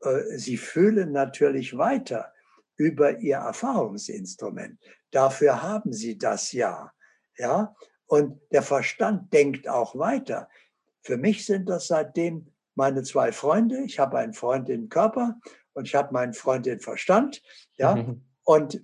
äh, 0.00 0.36
sie 0.36 0.56
fühlen 0.56 1.12
natürlich 1.12 1.76
weiter 1.76 2.32
über 2.76 3.18
ihr 3.18 3.36
Erfahrungsinstrument. 3.36 4.80
Dafür 5.10 5.62
haben 5.62 5.92
sie 5.92 6.18
das 6.18 6.52
ja. 6.52 6.92
Ja, 7.38 7.74
und 8.06 8.40
der 8.50 8.62
Verstand 8.62 9.32
denkt 9.32 9.68
auch 9.68 9.96
weiter. 9.96 10.48
Für 11.02 11.16
mich 11.16 11.44
sind 11.44 11.68
das 11.68 11.88
seitdem 11.88 12.52
meine 12.74 13.02
zwei 13.02 13.32
Freunde. 13.32 13.82
Ich 13.84 13.98
habe 13.98 14.18
einen 14.18 14.32
Freund 14.32 14.68
im 14.68 14.88
Körper 14.88 15.38
und 15.76 15.86
ich 15.86 15.94
habe 15.94 16.14
meinen 16.14 16.32
Freund 16.32 16.66
im 16.66 16.80
Verstand. 16.80 17.42
Ja, 17.76 17.94
mhm. 17.94 18.22
Und 18.46 18.76
äh, 18.76 18.80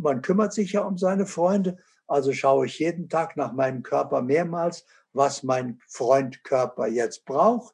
man 0.00 0.20
kümmert 0.20 0.52
sich 0.52 0.72
ja 0.72 0.82
um 0.82 0.98
seine 0.98 1.24
Freunde. 1.24 1.78
Also 2.08 2.32
schaue 2.32 2.66
ich 2.66 2.80
jeden 2.80 3.08
Tag 3.08 3.36
nach 3.36 3.52
meinem 3.52 3.84
Körper 3.84 4.20
mehrmals, 4.20 4.84
was 5.12 5.44
mein 5.44 5.80
Freund 5.86 6.42
Körper 6.42 6.88
jetzt 6.88 7.24
braucht. 7.24 7.72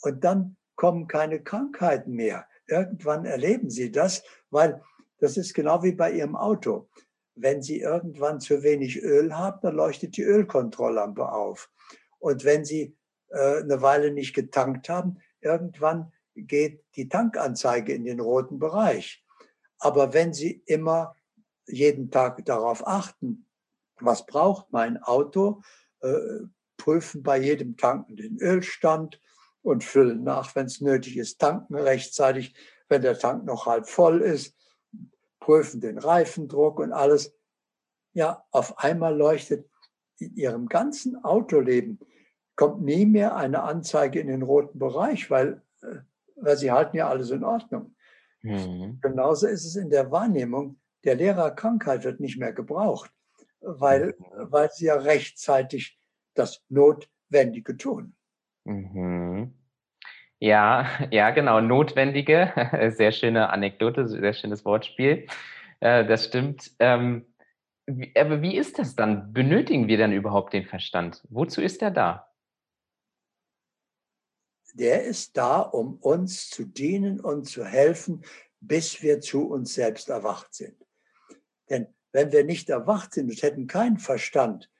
Und 0.00 0.24
dann 0.24 0.56
kommen 0.74 1.06
keine 1.06 1.40
Krankheiten 1.40 2.14
mehr. 2.14 2.48
Irgendwann 2.66 3.24
erleben 3.24 3.70
Sie 3.70 3.92
das, 3.92 4.24
weil 4.50 4.82
das 5.18 5.36
ist 5.36 5.54
genau 5.54 5.84
wie 5.84 5.92
bei 5.92 6.10
Ihrem 6.10 6.34
Auto. 6.34 6.88
Wenn 7.36 7.62
Sie 7.62 7.78
irgendwann 7.78 8.40
zu 8.40 8.64
wenig 8.64 9.00
Öl 9.00 9.34
haben, 9.36 9.60
dann 9.62 9.76
leuchtet 9.76 10.16
die 10.16 10.24
Ölkontrolllampe 10.24 11.30
auf. 11.30 11.70
Und 12.18 12.44
wenn 12.44 12.64
Sie 12.64 12.96
äh, 13.28 13.60
eine 13.60 13.80
Weile 13.80 14.10
nicht 14.10 14.34
getankt 14.34 14.88
haben, 14.88 15.20
irgendwann 15.40 16.12
geht 16.34 16.84
die 16.96 17.08
Tankanzeige 17.08 17.92
in 17.92 18.04
den 18.04 18.20
roten 18.20 18.58
Bereich. 18.58 19.24
Aber 19.78 20.12
wenn 20.12 20.32
Sie 20.32 20.62
immer 20.66 21.14
jeden 21.66 22.10
Tag 22.10 22.44
darauf 22.44 22.86
achten, 22.86 23.46
was 24.00 24.26
braucht 24.26 24.72
mein 24.72 25.02
Auto, 25.02 25.62
äh, 26.00 26.40
prüfen 26.76 27.22
bei 27.22 27.38
jedem 27.38 27.76
Tanken 27.76 28.16
den 28.16 28.38
Ölstand, 28.38 29.20
und 29.62 29.84
füllen 29.84 30.24
nach, 30.24 30.54
wenn 30.54 30.66
es 30.66 30.80
nötig 30.80 31.16
ist, 31.16 31.40
tanken 31.40 31.76
rechtzeitig, 31.76 32.54
wenn 32.88 33.02
der 33.02 33.18
Tank 33.18 33.44
noch 33.44 33.66
halb 33.66 33.88
voll 33.88 34.20
ist, 34.20 34.54
prüfen 35.40 35.80
den 35.80 35.98
Reifendruck 35.98 36.80
und 36.80 36.92
alles. 36.92 37.34
Ja, 38.12 38.44
auf 38.50 38.78
einmal 38.78 39.16
leuchtet 39.16 39.68
in 40.18 40.34
ihrem 40.36 40.68
ganzen 40.68 41.24
Autoleben 41.24 41.98
kommt 42.54 42.82
nie 42.82 43.06
mehr 43.06 43.34
eine 43.34 43.62
Anzeige 43.62 44.20
in 44.20 44.26
den 44.26 44.42
roten 44.42 44.78
Bereich, 44.78 45.30
weil, 45.30 45.62
weil 46.42 46.56
sie 46.56 46.70
halten 46.70 46.96
ja 46.96 47.08
alles 47.08 47.30
in 47.30 47.44
Ordnung. 47.44 47.94
Mhm. 48.42 48.98
Genauso 49.00 49.46
ist 49.46 49.64
es 49.64 49.76
in 49.76 49.90
der 49.90 50.10
Wahrnehmung. 50.10 50.78
Der 51.04 51.14
Lehrerkrankheit 51.14 52.04
wird 52.04 52.20
nicht 52.20 52.38
mehr 52.38 52.52
gebraucht, 52.52 53.10
weil, 53.60 54.14
mhm. 54.18 54.52
weil 54.52 54.70
sie 54.70 54.86
ja 54.86 54.96
rechtzeitig 54.96 55.98
das 56.34 56.62
Notwendige 56.68 57.76
tun. 57.76 58.14
Mhm. 58.64 59.54
Ja, 60.38 60.88
ja, 61.10 61.30
genau, 61.30 61.60
notwendige, 61.60 62.52
sehr 62.96 63.12
schöne 63.12 63.50
Anekdote, 63.50 64.08
sehr 64.08 64.32
schönes 64.32 64.64
Wortspiel. 64.64 65.26
Äh, 65.78 66.04
das 66.04 66.26
stimmt. 66.26 66.72
Ähm, 66.80 67.26
aber 68.16 68.42
wie 68.42 68.56
ist 68.56 68.78
das 68.78 68.96
dann? 68.96 69.32
Benötigen 69.32 69.88
wir 69.88 69.98
dann 69.98 70.12
überhaupt 70.12 70.52
den 70.52 70.64
Verstand? 70.64 71.22
Wozu 71.28 71.60
ist 71.60 71.82
er 71.82 71.90
da? 71.90 72.31
Der 74.72 75.04
ist 75.04 75.36
da, 75.36 75.60
um 75.60 75.96
uns 75.96 76.48
zu 76.48 76.64
dienen 76.64 77.20
und 77.20 77.44
zu 77.44 77.64
helfen, 77.64 78.24
bis 78.60 79.02
wir 79.02 79.20
zu 79.20 79.48
uns 79.48 79.74
selbst 79.74 80.08
erwacht 80.08 80.54
sind. 80.54 80.76
Denn 81.68 81.86
wenn 82.12 82.32
wir 82.32 82.44
nicht 82.44 82.70
erwacht 82.70 83.12
sind 83.12 83.30
und 83.30 83.42
hätten 83.42 83.66
keinen 83.66 83.98
Verstand, 83.98 84.70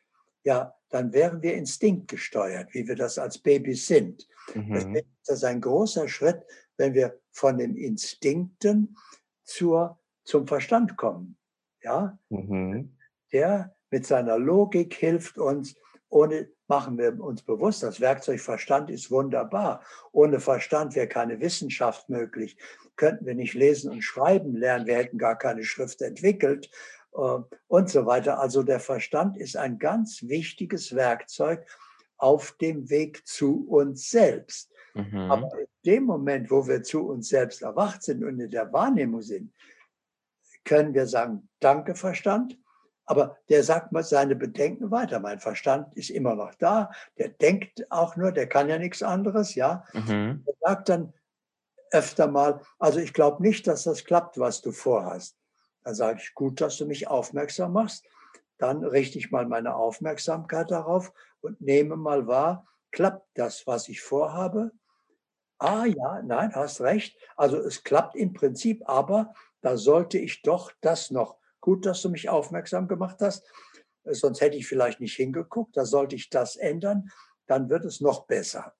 ja, 0.44 0.74
dann 0.90 1.12
wären 1.12 1.42
wir 1.42 1.54
instinktgesteuert, 1.54 2.74
wie 2.74 2.86
wir 2.86 2.96
das 2.96 3.18
als 3.18 3.38
Babys 3.38 3.86
sind. 3.86 4.28
Mhm. 4.54 4.74
Deswegen 4.74 4.96
ist 4.96 5.28
das 5.28 5.44
ein 5.44 5.60
großer 5.60 6.08
Schritt, 6.08 6.44
wenn 6.76 6.94
wir 6.94 7.18
von 7.30 7.58
den 7.58 7.76
Instinkten 7.76 8.96
zur, 9.44 9.98
zum 10.24 10.46
Verstand 10.46 10.96
kommen. 10.96 11.36
Ja, 11.82 12.18
mhm. 12.28 12.96
der 13.32 13.74
mit 13.90 14.06
seiner 14.06 14.38
Logik 14.38 14.94
hilft 14.94 15.38
uns, 15.38 15.74
ohne 16.08 16.48
machen 16.72 16.96
wir 16.96 17.22
uns 17.22 17.42
bewusst, 17.42 17.82
das 17.82 18.00
Werkzeug 18.00 18.40
Verstand 18.40 18.88
ist 18.88 19.10
wunderbar. 19.10 19.82
Ohne 20.10 20.40
Verstand 20.40 20.94
wäre 20.94 21.06
keine 21.06 21.38
Wissenschaft 21.38 22.08
möglich. 22.08 22.56
Könnten 22.96 23.26
wir 23.26 23.34
nicht 23.34 23.52
lesen 23.52 23.90
und 23.90 24.00
schreiben 24.00 24.56
lernen, 24.56 24.86
wir 24.86 24.96
hätten 24.96 25.18
gar 25.18 25.36
keine 25.36 25.64
Schrift 25.64 26.00
entwickelt 26.00 26.70
äh, 27.14 27.38
und 27.68 27.90
so 27.90 28.06
weiter. 28.06 28.40
Also 28.40 28.62
der 28.62 28.80
Verstand 28.80 29.36
ist 29.36 29.54
ein 29.54 29.78
ganz 29.78 30.22
wichtiges 30.22 30.94
Werkzeug 30.94 31.66
auf 32.16 32.52
dem 32.52 32.88
Weg 32.88 33.26
zu 33.26 33.68
uns 33.68 34.08
selbst. 34.08 34.72
Mhm. 34.94 35.30
Aber 35.30 35.50
in 35.58 35.66
dem 35.84 36.04
Moment, 36.04 36.50
wo 36.50 36.66
wir 36.66 36.82
zu 36.82 37.06
uns 37.06 37.28
selbst 37.28 37.60
erwacht 37.60 38.02
sind 38.02 38.24
und 38.24 38.40
in 38.40 38.50
der 38.50 38.72
Wahrnehmung 38.72 39.20
sind, 39.20 39.52
können 40.64 40.94
wir 40.94 41.06
sagen, 41.06 41.50
danke 41.60 41.94
Verstand, 41.94 42.56
aber 43.12 43.36
der 43.50 43.62
sagt 43.62 43.92
mal 43.92 44.02
seine 44.02 44.34
Bedenken 44.34 44.90
weiter. 44.90 45.20
Mein 45.20 45.38
Verstand 45.38 45.94
ist 45.94 46.08
immer 46.08 46.34
noch 46.34 46.54
da, 46.54 46.90
der 47.18 47.28
denkt 47.28 47.84
auch 47.90 48.16
nur, 48.16 48.32
der 48.32 48.48
kann 48.48 48.70
ja 48.70 48.78
nichts 48.78 49.02
anderes, 49.02 49.54
ja. 49.54 49.84
Mhm. 49.92 50.42
Er 50.46 50.54
sagt 50.62 50.88
dann 50.88 51.12
öfter 51.90 52.26
mal, 52.26 52.62
also 52.78 53.00
ich 53.00 53.12
glaube 53.12 53.42
nicht, 53.42 53.66
dass 53.66 53.82
das 53.82 54.06
klappt, 54.06 54.38
was 54.38 54.62
du 54.62 54.72
vorhast. 54.72 55.36
Dann 55.84 55.94
sage 55.94 56.20
ich, 56.22 56.32
gut, 56.32 56.62
dass 56.62 56.78
du 56.78 56.86
mich 56.86 57.06
aufmerksam 57.06 57.74
machst. 57.74 58.06
Dann 58.56 58.82
richte 58.82 59.18
ich 59.18 59.30
mal 59.30 59.44
meine 59.44 59.74
Aufmerksamkeit 59.74 60.70
darauf 60.70 61.12
und 61.42 61.60
nehme 61.60 61.96
mal 61.96 62.26
wahr, 62.26 62.66
klappt 62.92 63.26
das, 63.34 63.66
was 63.66 63.90
ich 63.90 64.00
vorhabe? 64.00 64.70
Ah 65.58 65.84
ja, 65.84 66.22
nein, 66.22 66.54
hast 66.54 66.80
recht. 66.80 67.14
Also 67.36 67.58
es 67.58 67.84
klappt 67.84 68.16
im 68.16 68.32
Prinzip, 68.32 68.88
aber 68.88 69.34
da 69.60 69.76
sollte 69.76 70.16
ich 70.16 70.40
doch 70.40 70.72
das 70.80 71.10
noch. 71.10 71.41
Gut, 71.62 71.86
dass 71.86 72.02
du 72.02 72.10
mich 72.10 72.28
aufmerksam 72.28 72.88
gemacht 72.88 73.18
hast. 73.20 73.48
Sonst 74.04 74.40
hätte 74.40 74.56
ich 74.56 74.66
vielleicht 74.66 75.00
nicht 75.00 75.14
hingeguckt. 75.14 75.76
Da 75.76 75.86
sollte 75.86 76.16
ich 76.16 76.28
das 76.28 76.56
ändern. 76.56 77.08
Dann 77.46 77.70
wird 77.70 77.84
es 77.84 78.00
noch 78.00 78.26
besser. 78.26 78.74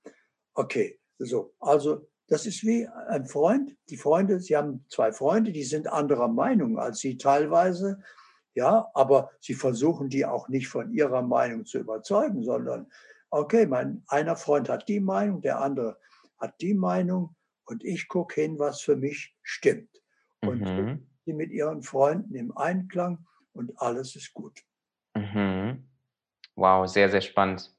Okay, 0.53 0.99
so. 1.18 1.55
Also 1.61 2.09
das 2.26 2.45
ist 2.45 2.64
wie 2.64 2.89
ein 2.89 3.26
Freund. 3.26 3.76
Die 3.89 3.97
Freunde, 3.97 4.41
Sie 4.41 4.57
haben 4.57 4.85
zwei 4.89 5.12
Freunde, 5.12 5.53
die 5.53 5.64
sind 5.64 5.87
anderer 5.87 6.28
Meinung 6.28 6.78
als 6.78 6.99
Sie 6.99 7.16
teilweise. 7.16 8.03
Ja, 8.55 8.91
aber 8.95 9.30
Sie 9.41 9.55
versuchen 9.55 10.09
die 10.09 10.26
auch 10.26 10.49
nicht 10.49 10.68
von 10.68 10.93
Ihrer 10.93 11.22
Meinung 11.22 11.64
zu 11.64 11.78
überzeugen, 11.78 12.43
sondern 12.43 12.91
okay, 13.30 13.66
mein 13.66 14.03
einer 14.09 14.37
Freund 14.37 14.68
hat 14.68 14.89
die 14.89 15.01
Meinung, 15.01 15.41
der 15.41 15.61
andere 15.61 15.99
hat 16.39 16.61
die 16.61 16.74
Meinung 16.74 17.37
und 17.64 17.85
ich 17.85 18.09
gucke 18.09 18.41
hin, 18.41 18.59
was 18.59 18.80
für 18.80 18.97
mich 18.97 19.37
stimmt. 19.43 20.03
Und 20.41 20.61
mhm. 20.61 21.07
Sie 21.25 21.33
mit 21.33 21.51
Ihren 21.51 21.83
Freunden 21.83 22.35
im 22.35 22.57
Einklang 22.57 23.27
und 23.53 23.73
alles 23.81 24.16
ist 24.16 24.35
gut. 24.35 24.61
Mhm. 25.14 25.85
Wow, 26.57 26.87
sehr, 26.87 27.09
sehr 27.09 27.20
spannend. 27.20 27.70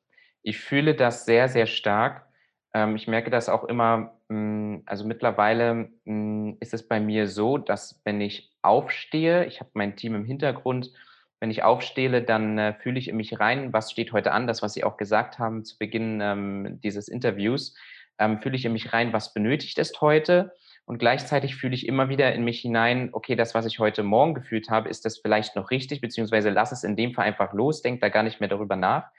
Ich 0.42 0.60
fühle 0.60 0.96
das 0.96 1.26
sehr, 1.26 1.48
sehr 1.50 1.68
stark. 1.68 2.28
Ähm, 2.74 2.96
ich 2.96 3.08
merke 3.08 3.30
das 3.30 3.50
auch 3.50 3.64
immer, 3.66 4.20
hm, 4.30 4.84
also 4.86 5.06
mittlerweile 5.06 5.90
hm, 6.06 6.58
ist 6.60 6.74
es 6.74 6.88
bei 6.88 7.00
mir 7.00 7.28
so, 7.28 7.58
dass 7.58 8.02
wenn 8.04 8.22
ich 8.22 8.52
aufstehe, 8.62 9.46
ich 9.46 9.60
habe 9.60 9.70
mein 9.74 9.96
Team 9.96 10.16
im 10.16 10.26
Hintergrund, 10.26 10.92
wenn 11.40 11.52
ich 11.52 11.64
aufstehe, 11.64 12.24
dann 12.24 12.58
äh, 12.58 12.74
fühle 12.74 12.98
ich 12.98 13.10
in 13.10 13.18
mich 13.18 13.40
rein, 13.40 13.74
was 13.74 13.92
steht 13.92 14.14
heute 14.14 14.32
an, 14.32 14.48
das, 14.48 14.62
was 14.62 14.74
Sie 14.74 14.84
auch 14.84 14.98
gesagt 14.98 15.40
haben 15.40 15.66
zu 15.66 15.78
Beginn 15.78 16.22
ähm, 16.22 16.80
dieses 16.82 17.10
Interviews, 17.10 17.76
ähm, 18.18 18.42
fühle 18.42 18.56
ich 18.56 18.66
in 18.66 18.74
mich 18.74 18.94
rein, 18.94 19.12
was 19.12 19.34
benötigt 19.34 19.78
ist 19.78 20.00
heute. 20.02 20.54
Und 20.86 20.98
gleichzeitig 20.98 21.56
fühle 21.56 21.76
ich 21.76 21.88
immer 21.88 22.10
wieder 22.10 22.34
in 22.34 22.44
mich 22.44 22.60
hinein, 22.60 23.10
okay, 23.14 23.36
das, 23.36 23.56
was 23.56 23.66
ich 23.66 23.80
heute 23.80 24.04
Morgen 24.04 24.34
gefühlt 24.34 24.70
habe, 24.70 24.90
ist 24.90 25.06
das 25.06 25.18
vielleicht 25.18 25.56
noch 25.56 25.72
richtig, 25.72 26.02
beziehungsweise 26.02 26.50
lass 26.50 26.72
es 26.72 26.84
in 26.84 26.96
dem 26.96 27.14
Fall 27.14 27.26
einfach 27.26 27.54
los, 27.54 27.82
denk 27.82 28.02
da 28.02 28.10
gar 28.10 28.24
nicht 28.24 28.40
mehr 28.42 28.50
darüber 28.50 28.76
nach, 28.76 29.10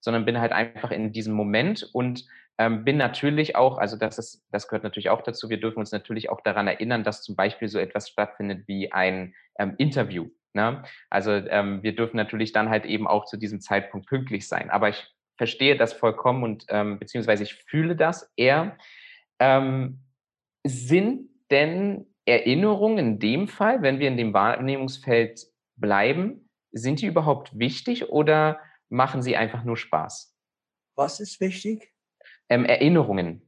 sondern 0.00 0.26
bin 0.26 0.38
halt 0.38 0.52
einfach 0.52 0.90
in 0.90 1.12
diesem 1.12 1.34
Moment 1.34 1.88
und 1.92 2.26
ähm, 2.58 2.84
bin 2.84 2.98
natürlich 2.98 3.56
auch, 3.56 3.78
also 3.78 3.96
das 3.96 4.18
ist, 4.18 4.46
das 4.52 4.68
gehört 4.68 4.84
natürlich 4.84 5.10
auch 5.10 5.22
dazu, 5.22 5.48
wir 5.48 5.58
dürfen 5.58 5.80
uns 5.80 5.92
natürlich 5.92 6.28
auch 6.28 6.40
daran 6.42 6.68
erinnern, 6.68 7.04
dass 7.04 7.22
zum 7.22 7.36
Beispiel 7.36 7.68
so 7.68 7.78
etwas 7.78 8.08
stattfindet 8.10 8.68
wie 8.68 8.92
ein 8.92 9.34
ähm, 9.58 9.74
Interview. 9.78 10.28
Ne? 10.52 10.84
Also 11.10 11.32
ähm, 11.32 11.82
wir 11.82 11.96
dürfen 11.96 12.16
natürlich 12.16 12.52
dann 12.52 12.70
halt 12.70 12.84
eben 12.84 13.08
auch 13.08 13.24
zu 13.24 13.38
diesem 13.38 13.60
Zeitpunkt 13.60 14.06
pünktlich 14.06 14.46
sein. 14.46 14.70
Aber 14.70 14.88
ich 14.88 15.04
verstehe 15.36 15.76
das 15.76 15.94
vollkommen 15.94 16.44
und 16.44 16.66
ähm, 16.68 16.98
beziehungsweise 17.00 17.42
ich 17.42 17.54
fühle 17.54 17.96
das 17.96 18.32
eher. 18.36 18.76
Ähm, 19.40 20.03
sind 20.66 21.28
denn 21.50 22.06
Erinnerungen 22.24 22.98
in 22.98 23.18
dem 23.18 23.48
Fall, 23.48 23.82
wenn 23.82 23.98
wir 23.98 24.08
in 24.08 24.16
dem 24.16 24.32
Wahrnehmungsfeld 24.32 25.46
bleiben, 25.76 26.48
sind 26.72 27.00
die 27.00 27.06
überhaupt 27.06 27.56
wichtig 27.58 28.08
oder 28.10 28.60
machen 28.88 29.22
sie 29.22 29.36
einfach 29.36 29.64
nur 29.64 29.76
Spaß? 29.76 30.34
Was 30.96 31.20
ist 31.20 31.40
wichtig? 31.40 31.92
Ähm, 32.48 32.64
Erinnerungen. 32.64 33.42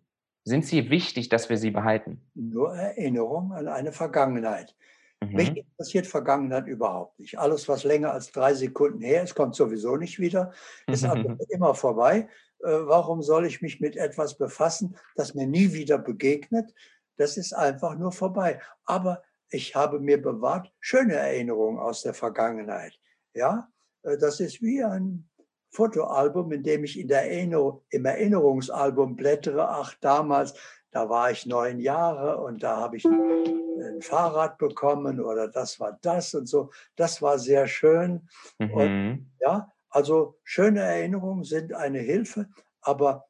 Sind 0.45 0.65
sie 0.65 0.91
wichtig, 0.91 1.29
dass 1.29 1.49
wir 1.49 1.57
sie 1.57 1.71
behalten? 1.71 2.21
Nur 2.35 2.73
Erinnerung 2.75 3.53
an 3.53 3.67
eine 3.67 3.93
Vergangenheit. 3.93 4.77
Mhm. 5.21 5.33
Mich 5.35 5.57
interessiert 5.57 6.07
Vergangenheit 6.07 6.67
überhaupt 6.67 7.19
nicht. 7.19 7.39
Alles, 7.39 7.69
was 7.69 7.85
länger 7.85 8.13
als 8.13 8.31
drei 8.31 8.55
Sekunden 8.55 9.01
her 9.01 9.23
ist, 9.23 9.35
kommt 9.35 9.55
sowieso 9.55 9.97
nicht 9.97 10.21
wieder, 10.21 10.53
ist 10.87 11.05
also 11.05 11.37
immer 11.49 11.75
vorbei. 11.75 12.29
Äh, 12.61 12.69
warum 12.69 13.23
soll 13.23 13.47
ich 13.47 13.61
mich 13.61 13.81
mit 13.81 13.97
etwas 13.97 14.39
befassen, 14.39 14.97
das 15.17 15.35
mir 15.35 15.47
nie 15.47 15.73
wieder 15.73 15.99
begegnet? 15.99 16.73
Das 17.17 17.37
ist 17.37 17.53
einfach 17.53 17.97
nur 17.97 18.13
vorbei. 18.13 18.61
Aber 18.85 19.23
ich 19.51 19.75
habe 19.75 20.01
mir 20.01 20.21
bewahrt 20.21 20.73
schöne 20.81 21.15
Erinnerungen 21.15 21.79
aus 21.79 22.03
der 22.03 22.15
Vergangenheit. 22.15 22.99
Ja, 23.35 23.69
äh, 24.03 24.19
das 24.19 24.41
ist 24.41 24.63
wie 24.63 24.83
ein 24.83 25.29
Fotoalbum, 25.71 26.53
in 26.53 26.63
dem 26.63 26.85
ich 26.85 26.99
in 26.99 27.09
der 27.09 27.31
Erinnerung, 27.31 27.83
im 27.91 28.05
Erinnerungsalbum 28.05 29.17
blättere. 29.17 29.69
Ach, 29.69 29.95
damals, 30.01 30.55
da 30.91 31.09
war 31.09 31.31
ich 31.31 31.47
neun 31.47 31.81
Jahre 31.81 32.39
und 32.39 32.63
da 32.63 32.79
habe 32.79 32.97
ich 32.97 33.05
ein 33.05 34.01
Fahrrad 34.01 34.59
bekommen 34.59 35.21
oder 35.21 35.49
das 35.49 35.79
war 35.79 35.99
das 36.01 36.35
und 36.35 36.47
so. 36.47 36.71
Das 36.97 37.21
war 37.21 37.39
sehr 37.39 37.67
schön. 37.67 38.29
Mhm. 38.59 38.71
Und, 38.71 39.33
ja, 39.41 39.71
also 39.91 40.39
schöne 40.45 40.81
Erinnerungen 40.81 41.45
sind 41.45 41.75
eine 41.75 41.99
Hilfe, 41.99 42.49
aber 42.81 43.29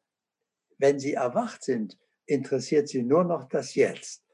wenn 0.78 0.98
sie 0.98 1.14
erwacht 1.14 1.64
sind, 1.64 1.98
interessiert 2.26 2.88
sie 2.88 3.02
nur 3.02 3.24
noch 3.24 3.48
das 3.48 3.74
Jetzt. 3.74 4.24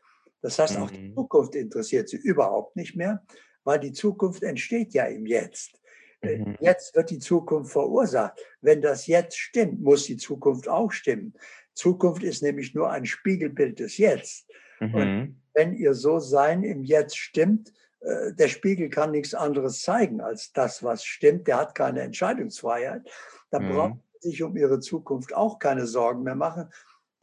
Das 0.41 0.59
heißt, 0.59 0.77
auch 0.79 0.91
die 0.91 1.11
mhm. 1.11 1.15
Zukunft 1.15 1.55
interessiert 1.55 2.09
sie 2.09 2.17
überhaupt 2.17 2.77
nicht 2.77 2.97
mehr, 2.97 3.25
weil 3.65 3.79
die 3.79 3.93
Zukunft 3.93 4.43
entsteht 4.43 4.93
ja 4.93 5.05
im 5.05 5.25
Jetzt. 5.25 5.81
Äh, 6.21 6.39
mhm. 6.39 6.57
Jetzt 6.61 6.97
wird 6.97 7.11
die 7.11 7.21
Zukunft 7.21 7.73
verursacht. 7.73 8.41
Wenn 8.61 8.83
das 8.83 9.07
Jetzt 9.07 9.39
stimmt, 9.39 9.81
muss 9.81 10.05
die 10.05 10.17
Zukunft 10.17 10.69
auch 10.69 10.91
stimmen. 10.91 11.35
Zukunft 11.75 12.23
ist 12.23 12.43
nämlich 12.43 12.75
nur 12.75 12.91
ein 12.91 13.07
Spiegelbild 13.07 13.79
des 13.79 13.99
Jetzt. 13.99 14.51
Mhm. 14.81 14.95
Und 14.95 15.43
wenn 15.55 15.75
ihr 15.75 15.95
so 15.95 16.19
Sein 16.19 16.65
im 16.65 16.83
Jetzt 16.83 17.17
stimmt, 17.17 17.73
äh, 18.01 18.33
der 18.35 18.49
Spiegel 18.49 18.91
kann 18.91 19.13
nichts 19.13 19.35
anderes 19.35 19.83
zeigen 19.83 20.21
als 20.21 20.53
das, 20.53 20.83
was 20.83 21.05
stimmt. 21.05 21.47
Der 21.47 21.59
hat 21.59 21.75
keine 21.75 22.01
Entscheidungsfreiheit. 22.01 23.09
Da 23.51 23.61
mhm. 23.61 23.73
braucht 23.73 23.99
sich 24.21 24.43
um 24.43 24.57
ihre 24.57 24.81
Zukunft 24.81 25.35
auch 25.35 25.59
keine 25.59 25.87
Sorgen 25.87 26.23
mehr 26.23 26.37
machen. 26.37 26.69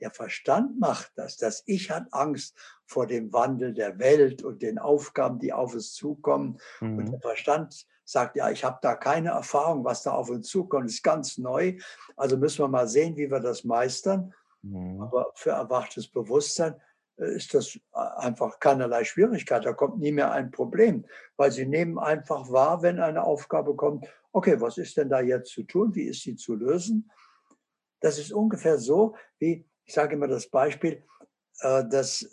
Der 0.02 0.12
Verstand 0.12 0.80
macht 0.80 1.12
das. 1.16 1.38
Das 1.38 1.64
Ich 1.66 1.92
hat 1.92 2.08
Angst 2.12 2.56
vor 2.86 3.08
dem 3.08 3.32
Wandel 3.34 3.74
der 3.74 4.00
Welt 4.00 4.44
und 4.44 4.62
den 4.62 4.80
Aufgaben, 4.80 5.40
die 5.40 5.54
auf 5.54 5.76
es 5.76 5.94
zukommen. 5.94 6.60
Mhm. 6.80 6.98
Und 6.98 7.12
der 7.12 7.20
Verstand 7.20 7.86
sagt, 8.06 8.36
ja, 8.36 8.50
ich 8.50 8.64
habe 8.64 8.80
da 8.82 8.96
keine 8.96 9.30
Erfahrung, 9.30 9.84
was 9.84 10.04
da 10.04 10.12
auf 10.12 10.30
uns 10.30 10.48
zukommt, 10.48 10.86
das 10.86 10.94
ist 10.96 11.04
ganz 11.04 11.38
neu. 11.38 11.78
Also 12.16 12.38
müssen 12.38 12.64
wir 12.64 12.68
mal 12.68 12.88
sehen, 12.88 13.16
wie 13.18 13.30
wir 13.30 13.40
das 13.40 13.64
meistern. 13.64 14.34
Mhm. 14.62 15.02
Aber 15.02 15.32
für 15.36 15.52
erwachtes 15.52 16.08
Bewusstsein 16.08 16.76
äh, 17.18 17.36
ist 17.36 17.54
das 17.54 17.76
äh, 17.76 17.80
einfach 18.18 18.60
keinerlei 18.60 19.04
Schwierigkeit. 19.04 19.66
Da 19.66 19.74
kommt 19.74 20.00
nie 20.00 20.12
mehr 20.12 20.32
ein 20.32 20.52
Problem, 20.52 21.06
weil 21.38 21.52
sie 21.52 21.66
nehmen 21.66 22.00
einfach 22.00 22.50
wahr, 22.52 22.82
wenn 22.82 23.00
eine 23.00 23.24
Aufgabe 23.24 23.76
kommt, 23.76 24.06
okay, 24.32 24.60
was 24.60 24.78
ist 24.78 24.98
denn 24.98 25.10
da 25.10 25.22
jetzt 25.22 25.52
zu 25.52 25.64
tun? 25.64 25.94
Wie 25.96 26.04
ist 26.04 26.22
sie 26.22 26.36
zu 26.36 26.56
lösen? 26.56 27.12
Das 28.02 28.18
ist 28.18 28.32
ungefähr 28.32 28.78
so, 28.78 29.16
wie, 29.40 29.66
ich 29.90 29.96
sage 29.96 30.16
immer 30.16 30.28
das 30.28 30.48
Beispiel, 30.48 31.04
äh, 31.62 31.84
dass, 31.90 32.30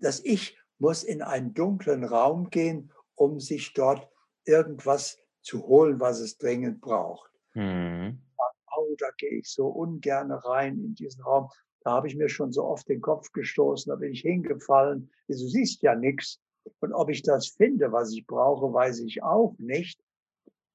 dass 0.00 0.20
ich 0.24 0.58
muss 0.78 1.04
in 1.04 1.20
einen 1.20 1.52
dunklen 1.52 2.04
Raum 2.04 2.48
gehen, 2.48 2.90
um 3.14 3.38
sich 3.38 3.74
dort 3.74 4.08
irgendwas 4.46 5.18
zu 5.42 5.66
holen, 5.66 6.00
was 6.00 6.20
es 6.20 6.38
dringend 6.38 6.80
braucht. 6.80 7.30
Mhm. 7.52 8.22
Oh, 8.76 8.94
da 8.98 9.10
gehe 9.18 9.40
ich 9.40 9.48
so 9.52 9.66
ungern 9.68 10.32
rein 10.32 10.78
in 10.78 10.94
diesen 10.94 11.22
Raum. 11.22 11.50
Da 11.82 11.92
habe 11.92 12.08
ich 12.08 12.16
mir 12.16 12.30
schon 12.30 12.50
so 12.50 12.64
oft 12.64 12.88
den 12.88 13.02
Kopf 13.02 13.30
gestoßen, 13.32 13.90
da 13.90 13.96
bin 13.96 14.12
ich 14.12 14.22
hingefallen. 14.22 15.10
Du 15.28 15.34
siehst 15.34 15.82
ja 15.82 15.94
nichts. 15.94 16.40
Und 16.80 16.94
ob 16.94 17.10
ich 17.10 17.22
das 17.22 17.48
finde, 17.48 17.92
was 17.92 18.12
ich 18.12 18.26
brauche, 18.26 18.72
weiß 18.72 19.00
ich 19.00 19.22
auch 19.22 19.54
nicht. 19.58 20.00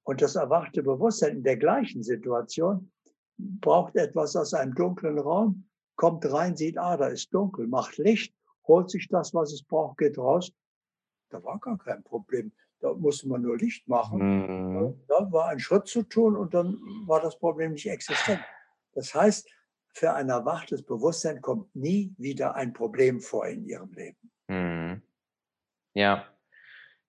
Und 0.04 0.22
das 0.22 0.36
erwachte 0.36 0.84
Bewusstsein 0.84 1.38
in 1.38 1.44
der 1.44 1.58
gleichen 1.58 2.04
Situation 2.04 2.92
braucht 3.38 3.96
etwas 3.96 4.36
aus 4.36 4.54
einem 4.54 4.76
dunklen 4.76 5.18
Raum, 5.18 5.68
kommt 5.96 6.32
rein, 6.32 6.56
sieht, 6.56 6.78
ah, 6.78 6.98
da 6.98 7.08
ist 7.08 7.34
dunkel, 7.34 7.68
macht 7.68 7.98
Licht, 7.98 8.34
holt 8.68 8.90
sich 8.90 9.08
das, 9.08 9.34
was 9.34 9.52
es 9.52 9.64
braucht, 9.64 9.98
geht 9.98 10.18
raus. 10.18 10.52
Da 11.30 11.44
war 11.44 11.60
gar 11.60 11.78
kein 11.78 12.04
Problem. 12.04 12.52
Da 12.80 12.94
musste 12.94 13.28
man 13.28 13.42
nur 13.42 13.58
Licht 13.58 13.88
machen. 13.88 14.20
Mhm. 14.20 15.02
Da 15.08 15.32
war 15.32 15.50
ein 15.50 15.60
Schritt 15.60 15.88
zu 15.88 16.04
tun 16.04 16.36
und 16.36 16.54
dann 16.54 16.78
war 17.08 17.22
das 17.22 17.38
Problem 17.38 17.74
nicht 17.74 17.88
existent. 17.88 18.42
Das 18.94 19.14
heißt, 19.14 19.50
für 19.94 20.14
ein 20.14 20.30
erwachtes 20.30 20.84
Bewusstsein 20.84 21.42
kommt 21.42 21.74
nie 21.76 22.14
wieder 22.18 22.56
ein 22.56 22.74
Problem 22.74 23.22
vor 23.22 23.48
in 23.48 23.66
ihrem 23.66 23.92
Leben. 23.94 24.32
Mhm. 24.48 25.02
Ja. 25.94 26.26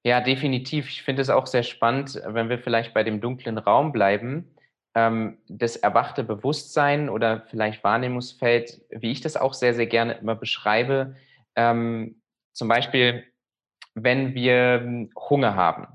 Ja, 0.04 0.20
definitiv. 0.20 0.88
Ich 0.88 1.02
finde 1.02 1.22
es 1.22 1.30
auch 1.30 1.48
sehr 1.48 1.64
spannend, 1.64 2.20
wenn 2.24 2.48
wir 2.48 2.60
vielleicht 2.60 2.94
bei 2.94 3.02
dem 3.02 3.20
dunklen 3.20 3.58
Raum 3.58 3.90
bleiben, 3.90 4.55
ähm, 4.96 5.36
das 5.46 5.76
erwachte 5.76 6.24
Bewusstsein 6.24 7.10
oder 7.10 7.42
vielleicht 7.50 7.84
Wahrnehmungsfeld, 7.84 8.80
wie 8.88 9.12
ich 9.12 9.20
das 9.20 9.36
auch 9.36 9.52
sehr, 9.52 9.74
sehr 9.74 9.86
gerne 9.86 10.14
immer 10.14 10.34
beschreibe. 10.34 11.16
Ähm, 11.54 12.22
zum 12.54 12.68
Beispiel, 12.68 13.24
wenn 13.94 14.34
wir 14.34 14.80
hm, 14.82 15.10
Hunger 15.14 15.54
haben 15.54 15.86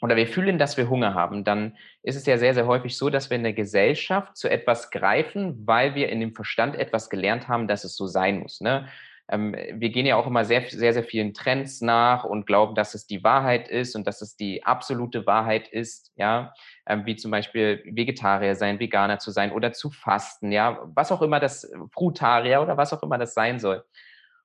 oder 0.00 0.16
wir 0.16 0.26
fühlen, 0.26 0.58
dass 0.58 0.76
wir 0.76 0.90
Hunger 0.90 1.14
haben, 1.14 1.44
dann 1.44 1.76
ist 2.02 2.16
es 2.16 2.26
ja 2.26 2.36
sehr, 2.36 2.52
sehr 2.52 2.66
häufig 2.66 2.96
so, 2.96 3.10
dass 3.10 3.30
wir 3.30 3.36
in 3.36 3.44
der 3.44 3.52
Gesellschaft 3.52 4.36
zu 4.36 4.50
etwas 4.50 4.90
greifen, 4.90 5.64
weil 5.64 5.94
wir 5.94 6.08
in 6.08 6.18
dem 6.18 6.34
Verstand 6.34 6.74
etwas 6.74 7.10
gelernt 7.10 7.46
haben, 7.46 7.68
dass 7.68 7.84
es 7.84 7.94
so 7.94 8.08
sein 8.08 8.40
muss. 8.40 8.60
Ne? 8.60 8.88
Ähm, 9.32 9.56
wir 9.72 9.88
gehen 9.88 10.04
ja 10.04 10.16
auch 10.16 10.26
immer 10.26 10.44
sehr, 10.44 10.68
sehr, 10.68 10.92
sehr 10.92 11.04
vielen 11.04 11.32
Trends 11.32 11.80
nach 11.80 12.24
und 12.24 12.46
glauben, 12.46 12.74
dass 12.74 12.94
es 12.94 13.06
die 13.06 13.24
Wahrheit 13.24 13.66
ist 13.66 13.96
und 13.96 14.06
dass 14.06 14.20
es 14.20 14.36
die 14.36 14.62
absolute 14.62 15.26
Wahrheit 15.26 15.68
ist, 15.68 16.12
ja, 16.16 16.52
ähm, 16.86 17.06
wie 17.06 17.16
zum 17.16 17.30
Beispiel 17.30 17.82
Vegetarier 17.86 18.54
sein, 18.54 18.78
Veganer 18.78 19.18
zu 19.18 19.30
sein 19.30 19.50
oder 19.50 19.72
zu 19.72 19.90
fasten, 19.90 20.52
ja, 20.52 20.80
was 20.94 21.10
auch 21.10 21.22
immer 21.22 21.40
das, 21.40 21.72
Frutarier 21.92 22.60
oder 22.60 22.76
was 22.76 22.92
auch 22.92 23.02
immer 23.02 23.16
das 23.16 23.32
sein 23.32 23.58
soll. 23.58 23.82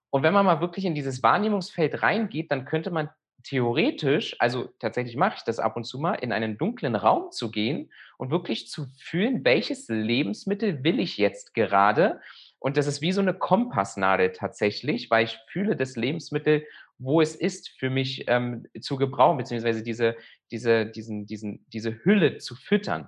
Und 0.09 0.23
wenn 0.23 0.33
man 0.33 0.45
mal 0.45 0.61
wirklich 0.61 0.85
in 0.85 0.95
dieses 0.95 1.21
Wahrnehmungsfeld 1.21 2.01
reingeht, 2.01 2.49
dann 2.49 2.63
könnte 2.63 2.89
man 2.89 3.09
theoretisch, 3.43 4.35
also 4.39 4.69
tatsächlich 4.79 5.15
mache 5.15 5.35
ich 5.37 5.43
das 5.43 5.59
ab 5.59 5.75
und 5.75 5.83
zu 5.83 5.99
mal, 5.99 6.15
in 6.15 6.31
einen 6.31 6.57
dunklen 6.57 6.95
Raum 6.95 7.31
zu 7.31 7.51
gehen 7.51 7.91
und 8.17 8.31
wirklich 8.31 8.67
zu 8.67 8.87
fühlen, 8.97 9.43
welches 9.43 9.87
Lebensmittel 9.89 10.83
will 10.83 10.99
ich 10.99 11.17
jetzt 11.17 11.53
gerade. 11.53 12.21
Und 12.59 12.77
das 12.77 12.87
ist 12.87 13.01
wie 13.01 13.11
so 13.11 13.21
eine 13.21 13.33
Kompassnadel 13.33 14.31
tatsächlich, 14.31 15.11
weil 15.11 15.25
ich 15.25 15.37
fühle 15.51 15.75
das 15.75 15.95
Lebensmittel, 15.95 16.65
wo 16.97 17.21
es 17.21 17.35
ist, 17.35 17.69
für 17.69 17.89
mich 17.89 18.25
ähm, 18.27 18.65
zu 18.81 18.97
gebrauchen, 18.97 19.37
beziehungsweise 19.37 19.83
diese, 19.83 20.15
diese, 20.51 20.87
diesen, 20.87 21.27
diesen, 21.27 21.65
diese 21.69 22.03
Hülle 22.03 22.37
zu 22.39 22.55
füttern. 22.55 23.07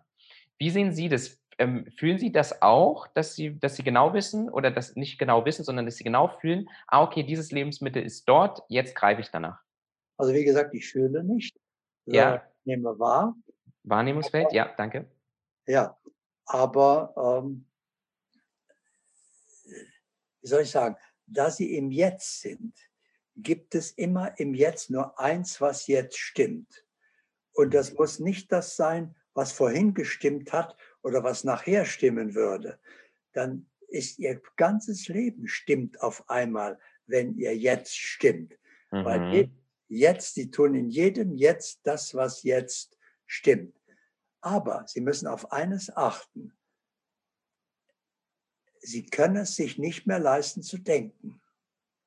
Wie 0.59 0.69
sehen 0.69 0.91
Sie 0.91 1.09
das? 1.09 1.39
Ähm, 1.57 1.87
fühlen 1.97 2.19
Sie 2.19 2.31
das 2.31 2.61
auch, 2.61 3.07
dass 3.07 3.35
Sie, 3.35 3.59
dass 3.59 3.75
Sie 3.75 3.83
genau 3.83 4.13
wissen 4.13 4.49
oder 4.49 4.71
das 4.71 4.95
nicht 4.95 5.17
genau 5.17 5.45
wissen, 5.45 5.65
sondern 5.65 5.85
dass 5.85 5.97
Sie 5.97 6.03
genau 6.03 6.27
fühlen, 6.27 6.69
ah, 6.87 7.01
okay, 7.01 7.23
dieses 7.23 7.51
Lebensmittel 7.51 8.03
ist 8.03 8.29
dort, 8.29 8.61
jetzt 8.69 8.95
greife 8.95 9.21
ich 9.21 9.29
danach? 9.29 9.59
Also 10.17 10.33
wie 10.33 10.45
gesagt, 10.45 10.73
ich 10.73 10.87
fühle 10.87 11.23
nicht. 11.23 11.57
Ja. 12.05 12.35
Ich 12.35 12.65
nehme 12.65 12.97
wahr. 12.99 13.35
Wahrnehmungsfeld, 13.83 14.47
aber, 14.47 14.55
ja, 14.55 14.73
danke. 14.77 15.09
Ja, 15.65 15.97
aber 16.45 17.41
ähm, 17.43 17.65
wie 20.41 20.47
soll 20.47 20.61
ich 20.61 20.71
sagen, 20.71 20.95
da 21.25 21.51
Sie 21.51 21.75
im 21.75 21.91
Jetzt 21.91 22.41
sind, 22.41 22.73
gibt 23.35 23.75
es 23.75 23.91
immer 23.91 24.37
im 24.39 24.53
Jetzt 24.53 24.89
nur 24.89 25.19
eins, 25.19 25.61
was 25.61 25.87
jetzt 25.87 26.17
stimmt. 26.17 26.85
Und 27.53 27.73
das 27.73 27.93
muss 27.93 28.19
nicht 28.19 28.51
das 28.51 28.75
sein, 28.75 29.15
was 29.33 29.51
vorhin 29.51 29.93
gestimmt 29.93 30.51
hat 30.51 30.75
oder 31.01 31.23
was 31.23 31.43
nachher 31.43 31.85
stimmen 31.85 32.35
würde, 32.35 32.79
dann 33.33 33.69
ist 33.87 34.19
ihr 34.19 34.41
ganzes 34.55 35.07
Leben 35.07 35.47
stimmt 35.47 36.01
auf 36.01 36.29
einmal, 36.29 36.79
wenn 37.05 37.37
ihr 37.37 37.55
jetzt 37.55 37.97
stimmt. 37.97 38.57
Mhm. 38.91 39.05
Weil 39.05 39.51
jetzt, 39.87 40.35
sie 40.35 40.51
tun 40.51 40.75
in 40.75 40.89
jedem 40.89 41.33
Jetzt 41.33 41.81
das, 41.83 42.13
was 42.13 42.43
jetzt 42.43 42.97
stimmt. 43.25 43.75
Aber 44.41 44.85
sie 44.87 45.01
müssen 45.01 45.27
auf 45.27 45.51
eines 45.51 45.95
achten. 45.95 46.53
Sie 48.79 49.05
können 49.05 49.37
es 49.37 49.55
sich 49.55 49.77
nicht 49.77 50.07
mehr 50.07 50.19
leisten 50.19 50.61
zu 50.61 50.77
denken. 50.77 51.41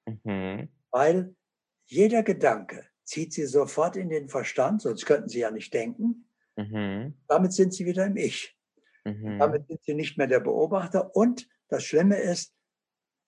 Mhm. 0.06 0.68
Weil 0.90 1.34
jeder 1.86 2.22
Gedanke 2.22 2.86
zieht 3.04 3.32
sie 3.32 3.46
sofort 3.46 3.96
in 3.96 4.08
den 4.08 4.28
Verstand, 4.28 4.82
sonst 4.82 5.06
könnten 5.06 5.28
sie 5.28 5.40
ja 5.40 5.50
nicht 5.50 5.72
denken. 5.74 6.28
Mhm. 6.56 7.14
Damit 7.28 7.52
sind 7.52 7.74
sie 7.74 7.86
wieder 7.86 8.06
im 8.06 8.16
Ich. 8.16 8.56
Mhm. 9.04 9.38
Damit 9.38 9.66
sind 9.66 9.82
sie 9.82 9.94
nicht 9.94 10.18
mehr 10.18 10.26
der 10.26 10.40
Beobachter. 10.40 11.14
Und 11.14 11.48
das 11.68 11.84
Schlimme 11.84 12.16
ist, 12.16 12.54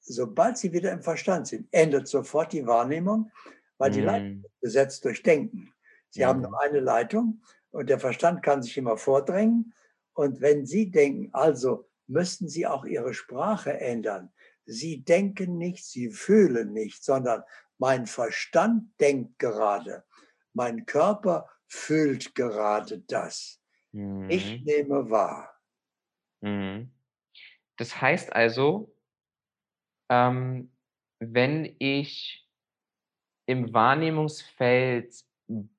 sobald 0.01 0.59
sie 0.59 0.72
wieder 0.72 0.92
im 0.92 1.03
Verstand 1.03 1.49
sind, 1.49 1.68
endet 1.72 2.09
sofort 2.09 2.53
die 2.53 2.66
Wahrnehmung, 2.66 3.30
weil 3.78 3.90
mhm. 3.90 3.95
die 3.95 4.01
Leitung 4.01 4.45
ist 4.45 4.61
besetzt 4.61 5.05
durch 5.05 5.22
Denken. 5.22 5.72
Sie 6.11 6.20
mhm. 6.20 6.26
haben 6.26 6.40
nur 6.42 6.61
eine 6.61 6.80
Leitung 6.80 7.42
und 7.70 7.90
der 7.90 7.99
Verstand 7.99 8.42
kann 8.42 8.62
sich 8.62 8.76
immer 8.76 8.97
vordrängen. 8.97 9.74
Und 10.12 10.40
wenn 10.40 10.64
Sie 10.64 10.90
denken, 10.90 11.30
also 11.32 11.88
müssten 12.07 12.49
Sie 12.49 12.67
auch 12.67 12.85
Ihre 12.85 13.15
Sprache 13.15 13.79
ändern. 13.81 14.33
Sie 14.67 15.03
denken 15.05 15.59
nicht, 15.59 15.85
Sie 15.85 16.11
fühlen 16.11 16.73
nicht, 16.73 17.05
sondern 17.05 17.43
mein 17.79 18.07
Verstand 18.07 18.99
denkt 19.01 19.39
gerade. 19.39 20.05
Mein 20.53 20.87
Körper 20.87 21.51
fühlt 21.67 22.35
gerade 22.35 23.01
das. 23.01 23.61
Mhm. 23.93 24.31
Ich 24.31 24.63
nehme 24.65 25.11
wahr. 25.11 25.55
Mhm. 26.41 26.93
Das 27.77 28.01
heißt 28.01 28.33
also, 28.33 28.95
ähm, 30.09 30.71
wenn 31.19 31.75
ich 31.79 32.49
im 33.47 33.73
Wahrnehmungsfeld 33.73 35.15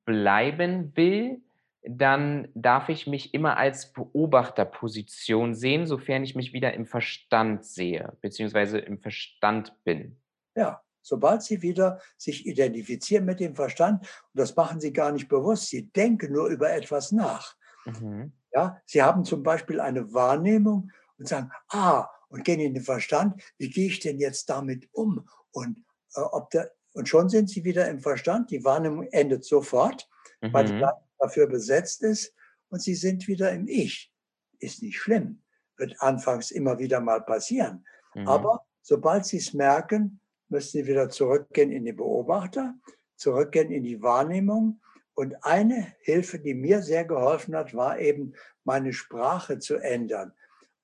bleiben 0.06 0.96
will, 0.96 1.42
dann 1.88 2.48
darf 2.54 2.90
ich 2.90 3.08
mich 3.08 3.34
immer 3.34 3.58
als 3.58 3.94
Beobachterposition 3.94 5.56
sehen, 5.56 5.86
sofern 5.86 6.24
ich 6.24 6.36
mich 6.36 6.54
wieder 6.54 6.74
im 6.74 6.86
Verstand 6.86 7.66
sehe, 7.66 8.18
beziehungsweise 8.22 8.80
im 8.80 9.00
Verstand 9.00 9.74
bin. 9.84 10.18
Ja, 10.56 10.82
sobald 11.02 11.44
Sie 11.44 11.62
wieder 11.62 12.00
sich 12.18 12.46
identifizieren 12.46 13.26
mit 13.26 13.40
dem 13.40 13.56
Verstand, 13.56 14.02
und 14.02 14.40
das 14.40 14.56
machen 14.56 14.80
Sie 14.80 14.94
gar 14.94 15.12
nicht 15.12 15.28
bewusst, 15.28 15.68
Sie 15.68 15.92
denken 15.92 16.34
nur 16.34 16.48
über 16.48 16.72
etwas 16.72 17.12
nach. 17.12 17.56
Mhm. 17.86 18.34
Ja, 18.54 18.82
Sie 18.86 19.02
haben 19.02 19.26
zum 19.26 19.44
Beispiel 19.44 19.80
eine 19.80 20.14
Wahrnehmung 20.14 20.92
und 21.18 21.28
sagen, 21.28 21.52
ah, 21.70 22.10
und 22.30 22.44
gehen 22.44 22.60
in 22.60 22.74
den 22.74 22.84
Verstand, 22.84 23.42
wie 23.58 23.70
gehe 23.70 23.88
ich 23.88 24.00
denn 24.00 24.20
jetzt 24.20 24.50
damit 24.50 24.90
um? 24.92 25.28
Und, 25.52 25.84
äh, 26.16 26.22
ob 26.22 26.50
der, 26.50 26.72
und 26.94 27.08
schon 27.08 27.30
sind 27.30 27.50
Sie 27.50 27.64
wieder 27.64 27.88
im 27.90 28.00
Verstand, 28.00 28.50
die 28.50 28.64
Wahrnehmung 28.64 29.04
endet 29.12 29.46
sofort, 29.46 30.10
mhm. 30.42 30.54
weil 30.54 30.66
die. 30.66 30.84
Dafür 31.20 31.48
besetzt 31.48 32.04
ist 32.04 32.34
und 32.70 32.82
Sie 32.82 32.96
sind 32.96 33.28
wieder 33.28 33.52
im 33.52 33.68
Ich. 33.68 34.12
Ist 34.60 34.82
nicht 34.82 34.98
schlimm, 34.98 35.44
wird 35.78 36.02
anfangs 36.02 36.52
immer 36.52 36.80
wieder 36.80 37.00
mal 37.00 37.22
passieren. 37.22 37.86
Mhm. 38.14 38.28
Aber 38.28 38.66
sobald 38.82 39.26
Sie 39.26 39.38
es 39.38 39.54
merken, 39.54 40.20
müssen 40.50 40.80
Sie 40.80 40.88
wieder 40.88 41.10
zurückgehen 41.10 41.72
in 41.72 41.86
den 41.86 41.96
Beobachter, 41.96 42.76
zurückgehen 43.16 43.72
in 43.72 43.84
die 43.84 44.02
Wahrnehmung 44.02 44.82
und 45.14 45.44
eine 45.44 45.94
Hilfe, 46.00 46.40
die 46.40 46.54
mir 46.54 46.82
sehr 46.82 47.06
geholfen 47.06 47.56
hat, 47.56 47.74
war 47.74 48.00
eben 48.00 48.34
meine 48.64 48.94
Sprache 48.94 49.60
zu 49.60 49.76
ändern. 49.78 50.34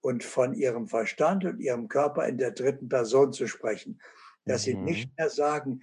und 0.03 0.23
von 0.23 0.55
ihrem 0.55 0.87
Verstand 0.87 1.45
und 1.45 1.59
ihrem 1.59 1.87
Körper 1.87 2.27
in 2.27 2.39
der 2.39 2.51
dritten 2.51 2.89
Person 2.89 3.33
zu 3.33 3.47
sprechen. 3.47 4.01
Dass 4.45 4.61
mhm. 4.61 4.65
sie 4.65 4.75
nicht 4.75 5.17
mehr 5.17 5.29
sagen, 5.29 5.81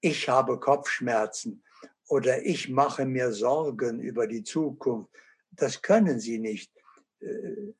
ich 0.00 0.28
habe 0.28 0.60
Kopfschmerzen 0.60 1.64
oder 2.08 2.44
ich 2.44 2.68
mache 2.68 3.04
mir 3.04 3.32
Sorgen 3.32 4.00
über 4.00 4.26
die 4.26 4.42
Zukunft. 4.42 5.10
Das 5.50 5.82
können 5.82 6.20
sie 6.20 6.38
nicht. 6.38 6.72
Äh, 7.20 7.72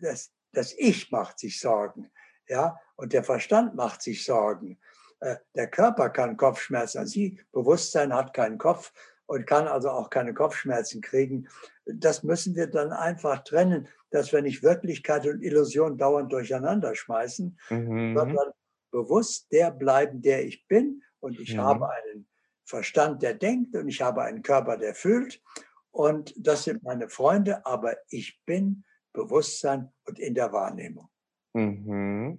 das, 0.00 0.32
das 0.52 0.74
Ich 0.76 1.10
macht 1.10 1.38
sich 1.38 1.60
Sorgen. 1.60 2.10
Ja, 2.48 2.78
und 2.96 3.12
der 3.12 3.22
Verstand 3.22 3.76
macht 3.76 4.02
sich 4.02 4.24
Sorgen. 4.24 4.78
Äh, 5.20 5.36
der 5.54 5.68
Körper 5.68 6.10
kann 6.10 6.36
Kopfschmerzen. 6.36 6.98
Also 6.98 7.12
sie, 7.12 7.40
Bewusstsein 7.52 8.12
hat 8.12 8.34
keinen 8.34 8.58
Kopf 8.58 8.92
und 9.26 9.46
kann 9.46 9.68
also 9.68 9.90
auch 9.90 10.10
keine 10.10 10.34
Kopfschmerzen 10.34 11.00
kriegen. 11.00 11.48
Das 11.86 12.22
müssen 12.22 12.56
wir 12.56 12.66
dann 12.66 12.92
einfach 12.92 13.44
trennen, 13.44 13.88
dass 14.10 14.32
wir 14.32 14.42
nicht 14.42 14.62
Wirklichkeit 14.62 15.26
und 15.26 15.42
Illusion 15.42 15.96
dauernd 15.96 16.32
durcheinander 16.32 16.94
schmeißen, 16.96 17.58
mhm. 17.70 18.16
sondern 18.16 18.50
bewusst 18.90 19.52
der 19.52 19.70
bleiben, 19.70 20.20
der 20.20 20.44
ich 20.44 20.66
bin. 20.66 21.02
Und 21.20 21.38
ich 21.38 21.54
mhm. 21.54 21.60
habe 21.60 21.90
einen 21.90 22.26
Verstand, 22.70 23.22
der 23.22 23.34
denkt 23.34 23.74
und 23.76 23.88
ich 23.88 24.00
habe 24.00 24.22
einen 24.22 24.42
Körper, 24.42 24.76
der 24.76 24.94
fühlt. 24.94 25.42
Und 25.90 26.32
das 26.36 26.64
sind 26.64 26.82
meine 26.82 27.08
Freunde, 27.08 27.66
aber 27.66 27.96
ich 28.08 28.40
bin 28.46 28.84
Bewusstsein 29.12 29.92
und 30.06 30.18
in 30.18 30.34
der 30.34 30.52
Wahrnehmung. 30.52 31.08
Mhm. 31.52 32.38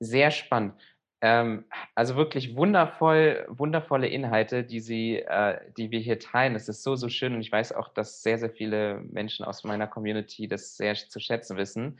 Sehr 0.00 0.30
spannend. 0.30 0.74
Ähm, 1.20 1.64
also 1.94 2.16
wirklich 2.16 2.56
wundervoll, 2.56 3.46
wundervolle 3.48 4.08
Inhalte, 4.08 4.64
die 4.64 4.80
Sie, 4.80 5.16
äh, 5.20 5.60
die 5.76 5.90
wir 5.90 6.00
hier 6.00 6.18
teilen. 6.18 6.54
Es 6.54 6.68
ist 6.68 6.82
so, 6.82 6.96
so 6.96 7.08
schön 7.08 7.34
und 7.34 7.40
ich 7.40 7.52
weiß 7.52 7.72
auch, 7.72 7.88
dass 7.88 8.22
sehr, 8.22 8.38
sehr 8.38 8.50
viele 8.50 9.00
Menschen 9.10 9.44
aus 9.44 9.64
meiner 9.64 9.86
Community 9.86 10.48
das 10.48 10.76
sehr 10.76 10.94
zu 10.94 11.20
schätzen 11.20 11.56
wissen. 11.56 11.98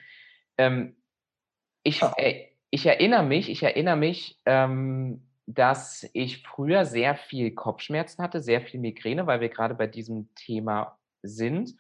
Ähm, 0.59 0.97
ich, 1.83 2.03
äh, 2.17 2.49
ich 2.71 2.87
erinnere 2.87 3.23
mich, 3.23 3.49
ich 3.49 3.63
erinnere 3.63 3.97
mich, 3.97 4.41
ähm, 4.47 5.23
dass 5.47 6.09
ich 6.13 6.43
früher 6.43 6.85
sehr 6.85 7.17
viel 7.17 7.55
Kopfschmerzen 7.55 8.23
hatte, 8.23 8.41
sehr 8.41 8.63
viel 8.63 8.81
Migräne, 8.81 9.27
weil 9.27 9.41
wir 9.41 9.49
gerade 9.49 9.75
bei 9.75 9.87
diesem 9.87 10.35
Thema 10.35 10.99
sind. 11.23 11.75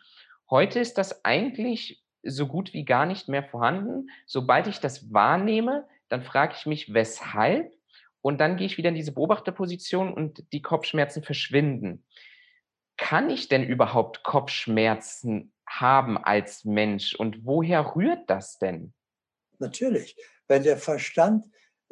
Heute 0.50 0.80
ist 0.80 0.98
das 0.98 1.24
eigentlich 1.24 2.02
so 2.22 2.46
gut 2.46 2.72
wie 2.72 2.84
gar 2.84 3.06
nicht 3.06 3.28
mehr 3.28 3.42
vorhanden. 3.42 4.10
Sobald 4.26 4.66
ich 4.66 4.80
das 4.80 5.12
wahrnehme, 5.12 5.86
dann 6.08 6.22
frage 6.22 6.54
ich 6.56 6.66
mich, 6.66 6.92
weshalb? 6.92 7.72
Und 8.20 8.40
dann 8.40 8.56
gehe 8.56 8.66
ich 8.66 8.78
wieder 8.78 8.88
in 8.88 8.94
diese 8.94 9.12
Beobachterposition 9.12 10.12
und 10.12 10.44
die 10.52 10.62
Kopfschmerzen 10.62 11.22
verschwinden. 11.22 12.04
Kann 12.96 13.28
ich 13.28 13.48
denn 13.48 13.64
überhaupt 13.64 14.22
Kopfschmerzen 14.22 15.52
haben 15.66 16.16
als 16.16 16.64
Mensch? 16.64 17.14
Und 17.14 17.44
woher 17.44 17.96
rührt 17.96 18.30
das 18.30 18.58
denn? 18.58 18.94
Natürlich, 19.58 20.16
wenn 20.48 20.62
der 20.62 20.76
Verstand 20.76 21.44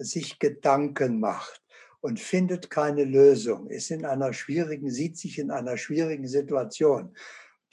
sich 0.04 0.38
Gedanken 0.38 1.20
macht 1.20 1.62
und 2.00 2.20
findet 2.20 2.70
keine 2.70 3.04
Lösung, 3.04 3.68
ist 3.68 3.90
in 3.90 4.04
einer 4.04 4.32
schwierigen, 4.32 4.90
sieht 4.90 5.16
sich 5.16 5.38
in 5.38 5.50
einer 5.50 5.76
schwierigen 5.76 6.26
Situation. 6.26 7.14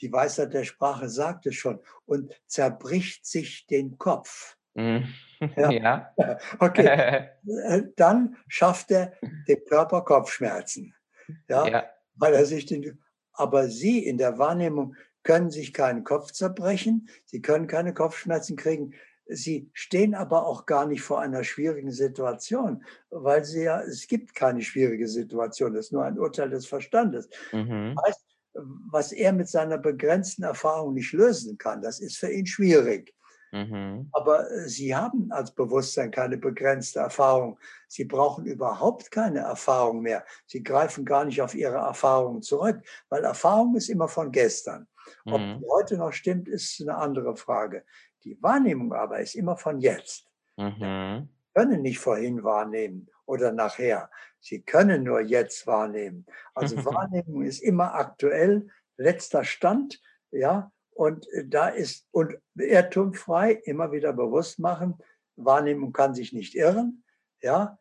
Die 0.00 0.12
Weisheit 0.12 0.54
der 0.54 0.64
Sprache 0.64 1.08
sagt 1.08 1.46
es 1.46 1.56
schon 1.56 1.80
und 2.06 2.32
zerbricht 2.46 3.26
sich 3.26 3.66
den 3.66 3.98
Kopf. 3.98 4.56
Mhm. 4.74 5.08
Ja. 5.56 5.70
ja. 5.70 6.14
Okay. 6.58 7.28
Äh, 7.64 7.82
dann 7.96 8.36
schafft 8.48 8.90
er 8.90 9.14
dem 9.48 9.64
Körper 9.68 10.02
Kopfschmerzen. 10.02 10.94
Ja. 11.48 11.66
ja. 11.66 11.84
Weil 12.14 12.34
er 12.34 12.44
sich 12.44 12.66
den, 12.66 13.02
aber 13.32 13.68
Sie 13.68 14.04
in 14.04 14.18
der 14.18 14.38
Wahrnehmung 14.38 14.94
können 15.22 15.50
sich 15.50 15.72
keinen 15.72 16.04
Kopf 16.04 16.32
zerbrechen. 16.32 17.08
Sie 17.24 17.40
können 17.40 17.66
keine 17.66 17.94
Kopfschmerzen 17.94 18.56
kriegen. 18.56 18.94
Sie 19.32 19.70
stehen 19.72 20.14
aber 20.14 20.46
auch 20.46 20.66
gar 20.66 20.86
nicht 20.86 21.02
vor 21.02 21.20
einer 21.20 21.44
schwierigen 21.44 21.92
Situation, 21.92 22.84
weil 23.10 23.44
sie 23.44 23.64
ja, 23.64 23.80
es 23.80 24.06
gibt 24.06 24.34
keine 24.34 24.62
schwierige 24.62 25.08
Situation, 25.08 25.74
das 25.74 25.86
ist 25.86 25.92
nur 25.92 26.04
ein 26.04 26.18
Urteil 26.18 26.50
des 26.50 26.66
Verstandes. 26.66 27.28
Mhm. 27.52 27.96
Heißt, 28.06 28.24
was 28.90 29.12
er 29.12 29.32
mit 29.32 29.48
seiner 29.48 29.78
begrenzten 29.78 30.42
Erfahrung 30.42 30.94
nicht 30.94 31.12
lösen 31.12 31.58
kann, 31.58 31.82
das 31.82 32.00
ist 32.00 32.16
für 32.16 32.30
ihn 32.30 32.46
schwierig. 32.46 33.14
Mhm. 33.52 34.08
Aber 34.12 34.50
äh, 34.50 34.68
sie 34.68 34.94
haben 34.94 35.30
als 35.32 35.52
Bewusstsein 35.52 36.10
keine 36.10 36.36
begrenzte 36.36 37.00
Erfahrung. 37.00 37.58
Sie 37.88 38.04
brauchen 38.04 38.46
überhaupt 38.46 39.10
keine 39.10 39.40
Erfahrung 39.40 40.02
mehr. 40.02 40.24
Sie 40.46 40.62
greifen 40.62 41.04
gar 41.04 41.24
nicht 41.24 41.42
auf 41.42 41.54
ihre 41.54 41.78
Erfahrungen 41.78 42.42
zurück, 42.42 42.80
weil 43.08 43.24
Erfahrung 43.24 43.74
ist 43.74 43.88
immer 43.88 44.08
von 44.08 44.30
gestern. 44.30 44.86
Ob 45.24 45.40
mhm. 45.40 45.64
heute 45.68 45.96
noch 45.96 46.12
stimmt, 46.12 46.48
ist 46.48 46.80
eine 46.80 46.96
andere 46.96 47.36
Frage. 47.36 47.84
Die 48.24 48.40
Wahrnehmung 48.42 48.92
aber 48.92 49.20
ist 49.20 49.34
immer 49.34 49.56
von 49.56 49.80
jetzt. 49.80 50.26
Mhm. 50.56 51.28
Sie 51.28 51.60
können 51.60 51.82
nicht 51.82 51.98
vorhin 51.98 52.44
wahrnehmen 52.44 53.08
oder 53.26 53.52
nachher. 53.52 54.10
Sie 54.40 54.62
können 54.62 55.04
nur 55.04 55.20
jetzt 55.20 55.66
wahrnehmen. 55.66 56.26
Also 56.54 56.76
Wahrnehmung 56.84 57.42
ist 57.42 57.60
immer 57.60 57.94
aktuell, 57.94 58.68
letzter 58.96 59.44
Stand, 59.44 60.00
ja, 60.30 60.70
und 60.92 61.26
da 61.46 61.68
ist, 61.68 62.06
und 62.10 62.36
irrtumfrei 62.56 63.52
immer 63.52 63.90
wieder 63.92 64.12
bewusst 64.12 64.58
machen, 64.58 64.98
Wahrnehmung 65.36 65.92
kann 65.92 66.14
sich 66.14 66.32
nicht 66.32 66.54
irren, 66.54 67.02
ja, 67.40 67.78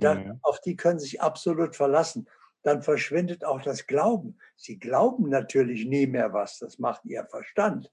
dann, 0.00 0.26
mhm. 0.26 0.38
auf 0.42 0.60
die 0.60 0.76
können 0.76 0.98
sich 0.98 1.22
absolut 1.22 1.76
verlassen. 1.76 2.28
Dann 2.62 2.82
verschwindet 2.82 3.44
auch 3.44 3.62
das 3.62 3.86
Glauben. 3.86 4.38
Sie 4.56 4.78
glauben 4.78 5.28
natürlich 5.28 5.86
nie 5.86 6.06
mehr 6.06 6.32
was, 6.32 6.58
das 6.58 6.78
macht 6.78 7.04
ihr 7.04 7.24
Verstand. 7.24 7.90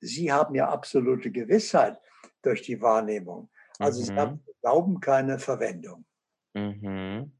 Sie 0.00 0.32
haben 0.32 0.54
ja 0.54 0.68
absolute 0.68 1.30
Gewissheit 1.30 2.00
durch 2.42 2.62
die 2.62 2.80
Wahrnehmung. 2.80 3.50
Also 3.78 4.00
mhm. 4.00 4.04
Sie 4.04 4.14
haben 4.14 4.44
Glauben 4.60 5.00
keine 5.00 5.38
Verwendung. 5.38 6.04
Mhm. 6.54 7.32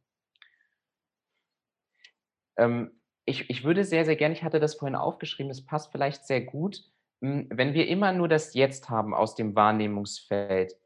Ähm, 2.57 3.01
ich, 3.24 3.49
ich 3.49 3.64
würde 3.64 3.85
sehr, 3.85 4.05
sehr 4.05 4.16
gerne, 4.16 4.35
ich 4.35 4.43
hatte 4.43 4.61
das 4.61 4.74
vorhin 4.74 4.97
aufgeschrieben, 4.97 5.51
es 5.51 5.64
passt 5.64 5.91
vielleicht 5.93 6.26
sehr 6.26 6.43
gut, 6.43 6.85
hm, 7.22 7.49
wenn 7.51 7.74
wir 7.74 7.89
immer 7.89 8.12
nur 8.12 8.28
das 8.28 8.55
Jetzt 8.55 8.91
haben 8.91 9.14
aus 9.14 9.35
dem 9.35 9.55
Wahrnehmungsfeld 9.55 10.76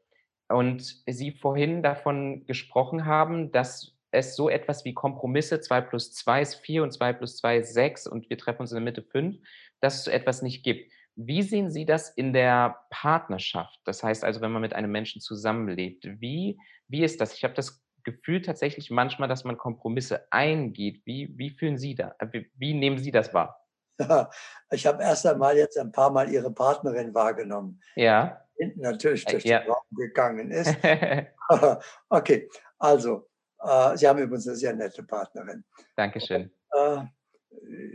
und 0.47 1.03
Sie 1.05 1.31
vorhin 1.31 1.83
davon 1.83 2.45
gesprochen 2.45 3.05
haben, 3.05 3.51
dass 3.51 3.97
es 4.11 4.35
so 4.35 4.49
etwas 4.49 4.85
wie 4.85 4.93
Kompromisse, 4.93 5.59
2 5.59 5.81
plus 5.81 6.13
2 6.13 6.41
ist 6.41 6.55
4 6.55 6.83
und 6.83 6.91
2 6.91 7.13
plus 7.13 7.37
2 7.37 7.57
ist 7.57 7.73
6 7.73 8.07
und 8.07 8.29
wir 8.29 8.37
treffen 8.37 8.61
uns 8.61 8.71
in 8.71 8.77
der 8.77 8.83
Mitte 8.83 9.03
5, 9.03 9.37
dass 9.81 9.97
es 9.97 10.03
so 10.05 10.11
etwas 10.11 10.41
nicht 10.41 10.63
gibt. 10.63 10.91
Wie 11.21 11.43
sehen 11.43 11.69
Sie 11.69 11.85
das 11.85 12.09
in 12.09 12.31
der 12.31 12.79
Partnerschaft? 12.89 13.77
Das 13.83 14.03
heißt 14.03 14.23
also, 14.23 14.39
wenn 14.39 14.53
man 14.53 14.61
mit 14.61 14.73
einem 14.73 14.89
Menschen 14.89 15.19
zusammenlebt, 15.19 16.05
wie, 16.21 16.57
wie 16.87 17.03
ist 17.03 17.19
das? 17.19 17.33
Ich 17.33 17.43
habe 17.43 17.53
das 17.53 17.83
Gefühl 18.05 18.41
tatsächlich 18.41 18.89
manchmal, 18.89 19.27
dass 19.27 19.43
man 19.43 19.57
Kompromisse 19.57 20.31
eingeht. 20.31 21.01
Wie, 21.05 21.37
wie 21.37 21.49
fühlen 21.49 21.77
Sie 21.77 21.93
da? 21.93 22.15
Äh, 22.19 22.27
wie, 22.31 22.51
wie 22.55 22.73
nehmen 22.73 22.99
Sie 22.99 23.11
das 23.11 23.33
wahr? 23.33 23.67
ich 24.71 24.87
habe 24.87 25.03
erst 25.03 25.25
einmal 25.27 25.57
jetzt 25.57 25.77
ein 25.77 25.91
paar 25.91 26.09
Mal 26.09 26.29
Ihre 26.29 26.51
Partnerin 26.51 27.13
wahrgenommen. 27.13 27.81
Ja. 27.97 28.45
Hinten 28.55 28.79
natürlich 28.79 29.25
durch 29.25 29.43
ja. 29.43 29.59
den 29.59 29.71
Raum 29.71 29.83
gegangen 29.97 30.51
ist. 30.51 30.73
okay, 32.09 32.49
also, 32.77 33.27
äh, 33.61 33.97
Sie 33.97 34.07
haben 34.07 34.19
übrigens 34.19 34.47
eine 34.47 34.55
sehr 34.55 34.73
nette 34.73 35.03
Partnerin. 35.03 35.65
Dankeschön. 35.97 36.49
Äh, 36.71 37.01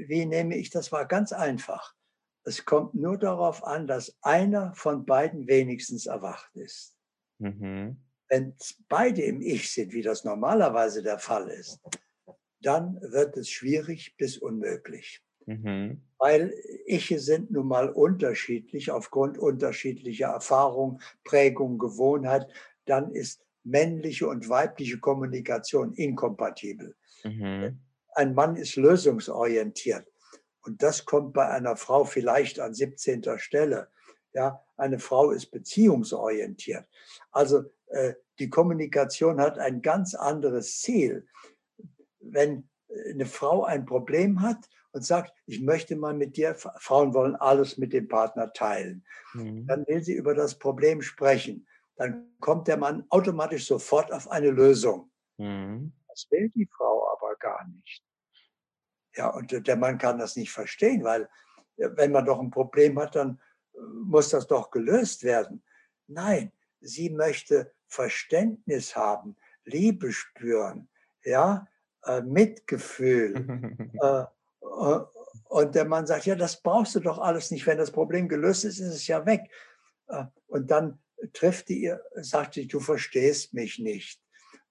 wie 0.09 0.27
nehme 0.27 0.57
ich 0.57 0.69
das 0.69 0.93
wahr? 0.93 1.07
Ganz 1.07 1.33
einfach. 1.33 1.95
Es 2.45 2.65
kommt 2.65 2.95
nur 2.95 3.19
darauf 3.19 3.65
an, 3.65 3.87
dass 3.87 4.17
einer 4.21 4.75
von 4.75 5.07
beiden 5.07 5.47
wenigstens 5.49 6.07
erwacht 6.07 6.55
ist. 6.57 6.95
Mhm. 7.39 7.97
Wenn 8.29 8.55
beide 8.89 9.23
im 9.23 9.41
Ich 9.41 9.73
sind, 9.73 9.93
wie 9.93 10.03
das 10.03 10.25
normalerweise 10.25 11.03
der 11.03 11.19
Fall 11.19 11.49
ist, 11.49 11.81
dann 12.61 13.01
wird 13.01 13.37
es 13.37 13.51
schwierig 13.51 14.17
bis 14.17 14.39
unmöglich. 14.39 15.23
Mhm. 15.47 16.03
Weil 16.19 16.55
Iche 16.87 17.19
sind 17.19 17.51
nun 17.51 17.69
mal 17.69 17.91
unterschiedlich 17.91 18.91
aufgrund 18.91 19.39
unterschiedlicher 19.39 20.29
Erfahrung, 20.29 21.01
Prägung, 21.25 21.79
Gewohnheit. 21.79 22.47
Dann 22.87 23.13
ist 23.13 23.43
männliche 23.63 24.29
und 24.29 24.49
weibliche 24.49 24.99
Kommunikation 24.99 25.95
inkompatibel. 25.95 26.97
Mhm. 27.25 27.81
Ein 28.15 28.35
Mann 28.35 28.57
ist 28.57 28.77
lösungsorientiert. 28.77 30.07
Und 30.65 30.83
das 30.83 31.05
kommt 31.05 31.35
bei 31.35 31.49
einer 31.49 31.77
Frau 31.77 32.05
vielleicht 32.05 32.59
an 32.61 32.75
17. 32.75 33.39
Stelle. 33.39 33.89
Ja, 34.33 34.65
eine 34.77 34.99
Frau 34.99 35.31
ist 35.31 35.51
beziehungsorientiert. 35.51 36.87
Also 37.31 37.65
äh, 37.87 38.15
die 38.39 38.51
Kommunikation 38.51 39.41
hat 39.41 39.59
ein 39.59 39.83
ganz 39.83 40.15
anderes 40.15 40.81
Ziel. 40.81 41.27
Wenn 42.19 42.69
äh, 42.89 43.13
eine 43.13 43.27
Frau 43.27 43.65
ein 43.65 43.85
Problem 43.85 44.41
hat 44.41 44.69
und 44.93 45.05
sagt, 45.05 45.33
ich 45.47 45.61
möchte 45.61 45.97
mal 45.97 46.15
mit 46.15 46.37
dir, 46.37 46.55
Frauen 46.55 47.15
wollen 47.15 47.37
alles 47.37 47.79
mit 47.79 47.93
dem 47.93 48.09
Partner 48.09 48.53
teilen, 48.53 49.05
mhm. 49.35 49.67
dann 49.67 49.87
will 49.87 50.03
sie 50.03 50.15
über 50.15 50.35
das 50.35 50.59
Problem 50.59 51.03
sprechen. 51.03 51.67
Dann 51.97 52.35
kommt 52.41 52.67
der 52.67 52.77
Mann 52.77 53.05
automatisch 53.11 53.67
sofort 53.67 54.13
auf 54.13 54.31
eine 54.31 54.51
Lösung. 54.51 55.11
Mhm. 55.37 55.93
Das 56.09 56.27
will 56.31 56.49
die 56.51 56.69
Frau 56.77 57.09
aber 57.13 57.37
gar 57.37 57.67
nicht. 57.69 58.03
Ja, 59.17 59.29
und 59.29 59.67
der 59.67 59.77
Mann 59.77 59.99
kann 59.99 60.19
das 60.19 60.37
nicht 60.37 60.51
verstehen, 60.51 61.05
weil 61.05 61.29
äh, 61.77 61.89
wenn 61.95 62.13
man 62.13 62.25
doch 62.25 62.41
ein 62.41 62.51
Problem 62.51 62.99
hat, 62.99 63.15
dann 63.15 63.41
muss 64.05 64.31
das 64.31 64.47
doch 64.47 64.71
gelöst 64.71 65.25
werden. 65.25 65.63
Nein, 66.07 66.53
sie 66.81 67.11
möchte 67.11 67.73
Verständnis 67.87 68.95
haben, 68.97 69.37
Liebe 69.65 70.13
spüren, 70.13 70.89
ja, 71.25 71.67
äh, 72.05 72.23
Mitgefühl. 72.23 73.91
äh, 74.03 74.25
äh, 74.63 75.01
und 75.49 75.75
der 75.75 75.85
Mann 75.85 76.07
sagt, 76.07 76.27
ja, 76.27 76.35
das 76.35 76.61
brauchst 76.61 76.95
du 76.95 77.01
doch 77.01 77.19
alles 77.19 77.51
nicht. 77.51 77.67
Wenn 77.67 77.79
das 77.79 77.91
Problem 77.91 78.29
gelöst 78.29 78.65
ist, 78.65 78.79
ist 78.79 78.95
es 78.95 79.07
ja 79.07 79.25
weg. 79.27 79.51
Äh, 80.09 80.25
und 80.47 80.71
dann 80.71 80.99
trifft 81.33 81.69
die 81.69 81.83
ihr, 81.83 82.03
sagt 82.17 82.55
sie, 82.55 82.67
du 82.67 82.81
verstehst 82.81 83.55
mich 83.55 83.79
nicht. 83.79 84.21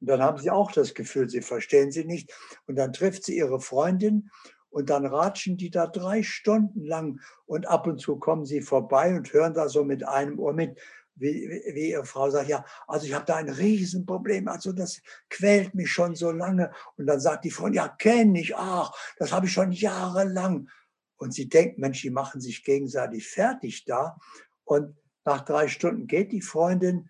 Und 0.03 0.09
dann 0.09 0.21
haben 0.21 0.37
sie 0.37 0.51
auch 0.51 0.69
das 0.69 0.93
Gefühl, 0.93 1.29
sie 1.29 1.41
verstehen 1.41 1.89
sie 1.89 2.03
nicht. 2.03 2.33
Und 2.67 2.75
dann 2.75 2.91
trifft 2.91 3.23
sie 3.23 3.37
ihre 3.37 3.61
Freundin 3.61 4.29
und 4.69 4.89
dann 4.89 5.05
ratschen 5.05 5.55
die 5.55 5.69
da 5.69 5.87
drei 5.87 6.23
Stunden 6.23 6.83
lang 6.83 7.21
und 7.45 7.69
ab 7.69 7.87
und 7.87 7.99
zu 7.99 8.17
kommen 8.17 8.45
sie 8.45 8.59
vorbei 8.59 9.15
und 9.15 9.31
hören 9.31 9.53
da 9.53 9.69
so 9.69 9.85
mit 9.85 10.05
einem 10.05 10.39
Ohr 10.39 10.51
mit, 10.51 10.77
wie, 11.15 11.47
wie 11.73 11.91
ihre 11.91 12.03
Frau 12.03 12.29
sagt, 12.29 12.49
ja, 12.49 12.65
also 12.85 13.05
ich 13.05 13.13
habe 13.13 13.23
da 13.23 13.37
ein 13.37 13.47
Riesenproblem, 13.47 14.49
also 14.49 14.73
das 14.73 15.01
quält 15.29 15.73
mich 15.73 15.89
schon 15.89 16.15
so 16.15 16.31
lange. 16.31 16.73
Und 16.97 17.05
dann 17.05 17.21
sagt 17.21 17.45
die 17.45 17.51
Freundin, 17.51 17.77
ja, 17.77 17.87
kenne 17.87 18.41
ich, 18.41 18.57
ach, 18.57 18.91
das 19.19 19.31
habe 19.31 19.45
ich 19.45 19.53
schon 19.53 19.71
jahrelang. 19.71 20.67
Und 21.15 21.33
sie 21.33 21.47
denkt, 21.47 21.77
Mensch, 21.77 22.01
die 22.01 22.09
machen 22.09 22.41
sich 22.41 22.65
gegenseitig 22.65 23.29
fertig 23.29 23.85
da. 23.85 24.17
Und 24.65 24.97
nach 25.23 25.45
drei 25.45 25.69
Stunden 25.69 26.07
geht 26.07 26.33
die 26.33 26.41
Freundin 26.41 27.09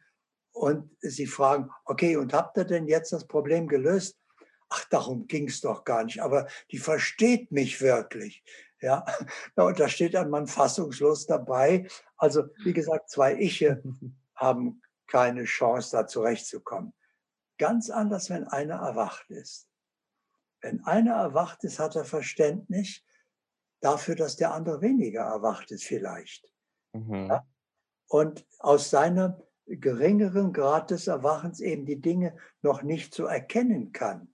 und 0.53 0.95
sie 1.01 1.27
fragen, 1.27 1.69
okay, 1.83 2.15
und 2.15 2.33
habt 2.33 2.57
ihr 2.57 2.63
denn 2.63 2.87
jetzt 2.87 3.11
das 3.11 3.27
Problem 3.27 3.67
gelöst? 3.67 4.17
Ach, 4.69 4.85
darum 4.89 5.27
ging 5.27 5.47
es 5.47 5.61
doch 5.61 5.83
gar 5.83 6.03
nicht, 6.03 6.21
aber 6.21 6.47
die 6.71 6.77
versteht 6.77 7.51
mich 7.51 7.81
wirklich. 7.81 8.43
Ja, 8.79 9.05
und 9.55 9.79
da 9.79 9.89
steht 9.89 10.15
ein 10.15 10.29
Mann 10.29 10.47
fassungslos 10.47 11.25
dabei. 11.25 11.87
Also, 12.17 12.43
wie 12.63 12.73
gesagt, 12.73 13.09
zwei 13.09 13.35
Iche 13.35 13.83
haben 14.35 14.81
keine 15.07 15.43
Chance, 15.45 15.91
da 15.91 16.07
zurechtzukommen. 16.07 16.93
Ganz 17.57 17.89
anders, 17.89 18.29
wenn 18.29 18.47
einer 18.47 18.75
erwacht 18.75 19.29
ist. 19.29 19.67
Wenn 20.61 20.83
einer 20.85 21.15
erwacht 21.15 21.63
ist, 21.63 21.79
hat 21.79 21.95
er 21.95 22.05
Verständnis 22.05 23.01
dafür, 23.79 24.15
dass 24.15 24.37
der 24.37 24.53
andere 24.53 24.81
weniger 24.81 25.21
erwacht 25.21 25.71
ist 25.71 25.83
vielleicht. 25.83 26.49
Mhm. 26.93 27.27
Ja? 27.27 27.45
Und 28.07 28.45
aus 28.59 28.89
seinem 28.89 29.35
geringeren 29.65 30.53
Grad 30.53 30.91
des 30.91 31.07
Erwachens 31.07 31.59
eben 31.59 31.85
die 31.85 32.01
Dinge 32.01 32.35
noch 32.61 32.83
nicht 32.83 33.13
so 33.13 33.25
erkennen 33.25 33.91
kann 33.91 34.33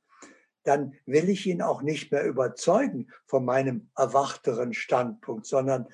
dann 0.63 0.93
will 1.05 1.29
ich 1.29 1.47
ihn 1.47 1.61
auch 1.61 1.81
nicht 1.81 2.11
mehr 2.11 2.25
überzeugen 2.25 3.07
von 3.25 3.45
meinem 3.45 3.89
erwachteren 3.95 4.73
Standpunkt, 4.73 5.45
sondern 5.45 5.87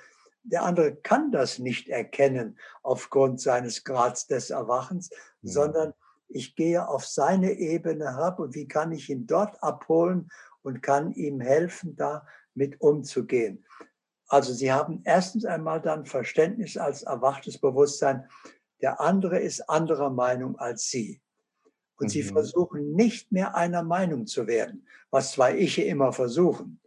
der 0.43 0.63
andere 0.63 0.95
kann 0.95 1.31
das 1.31 1.59
nicht 1.59 1.89
erkennen 1.89 2.59
aufgrund 2.83 3.39
seines 3.41 3.83
Grads 3.83 4.27
des 4.27 4.49
Erwachens, 4.49 5.09
mhm. 5.41 5.47
sondern 5.47 5.93
ich 6.27 6.55
gehe 6.55 6.87
auf 6.87 7.05
seine 7.05 7.53
Ebene 7.53 8.05
herab 8.05 8.39
und 8.39 8.53
wie 8.53 8.67
kann 8.67 8.91
ich 8.91 9.09
ihn 9.09 9.27
dort 9.27 9.61
abholen 9.63 10.29
und 10.61 10.81
kann 10.81 11.13
ihm 11.13 11.39
helfen, 11.39 11.95
da 11.95 12.27
mit 12.53 12.81
umzugehen. 12.81 13.65
Also 14.27 14.53
Sie 14.53 14.71
haben 14.71 15.01
erstens 15.03 15.45
einmal 15.45 15.81
dann 15.81 16.05
Verständnis 16.05 16.77
als 16.77 17.03
erwachtes 17.03 17.59
Bewusstsein, 17.59 18.27
der 18.81 18.99
andere 19.01 19.39
ist 19.39 19.69
anderer 19.69 20.09
Meinung 20.09 20.57
als 20.57 20.89
Sie. 20.89 21.21
Und 21.97 22.07
mhm. 22.07 22.09
sie 22.09 22.23
versuchen 22.23 22.93
nicht 22.93 23.31
mehr 23.31 23.55
einer 23.55 23.83
Meinung 23.83 24.27
zu 24.27 24.47
werden, 24.47 24.85
was 25.11 25.31
zwei 25.31 25.57
Iche 25.57 25.83
immer 25.83 26.11
versuchen. 26.11 26.79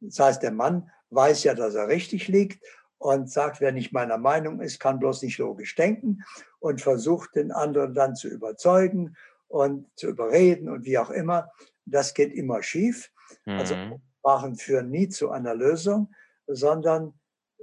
Das 0.00 0.18
heißt, 0.20 0.42
der 0.42 0.52
Mann 0.52 0.90
weiß 1.10 1.44
ja, 1.44 1.54
dass 1.54 1.74
er 1.74 1.88
richtig 1.88 2.28
liegt 2.28 2.64
und 2.98 3.30
sagt, 3.30 3.60
wer 3.60 3.72
nicht 3.72 3.92
meiner 3.92 4.18
Meinung 4.18 4.60
ist, 4.60 4.78
kann 4.78 4.98
bloß 4.98 5.22
nicht 5.22 5.38
logisch 5.38 5.74
denken 5.74 6.22
und 6.60 6.80
versucht 6.80 7.34
den 7.34 7.50
anderen 7.52 7.94
dann 7.94 8.14
zu 8.14 8.28
überzeugen 8.28 9.16
und 9.48 9.86
zu 9.96 10.08
überreden 10.08 10.68
und 10.68 10.84
wie 10.84 10.98
auch 10.98 11.10
immer. 11.10 11.50
Das 11.84 12.14
geht 12.14 12.32
immer 12.32 12.62
schief. 12.62 13.10
Also 13.46 13.74
mhm. 13.74 13.80
Also 13.80 14.00
Sprachen 14.18 14.56
führen 14.56 14.90
nie 14.90 15.08
zu 15.08 15.30
einer 15.30 15.54
Lösung, 15.54 16.12
sondern 16.46 17.17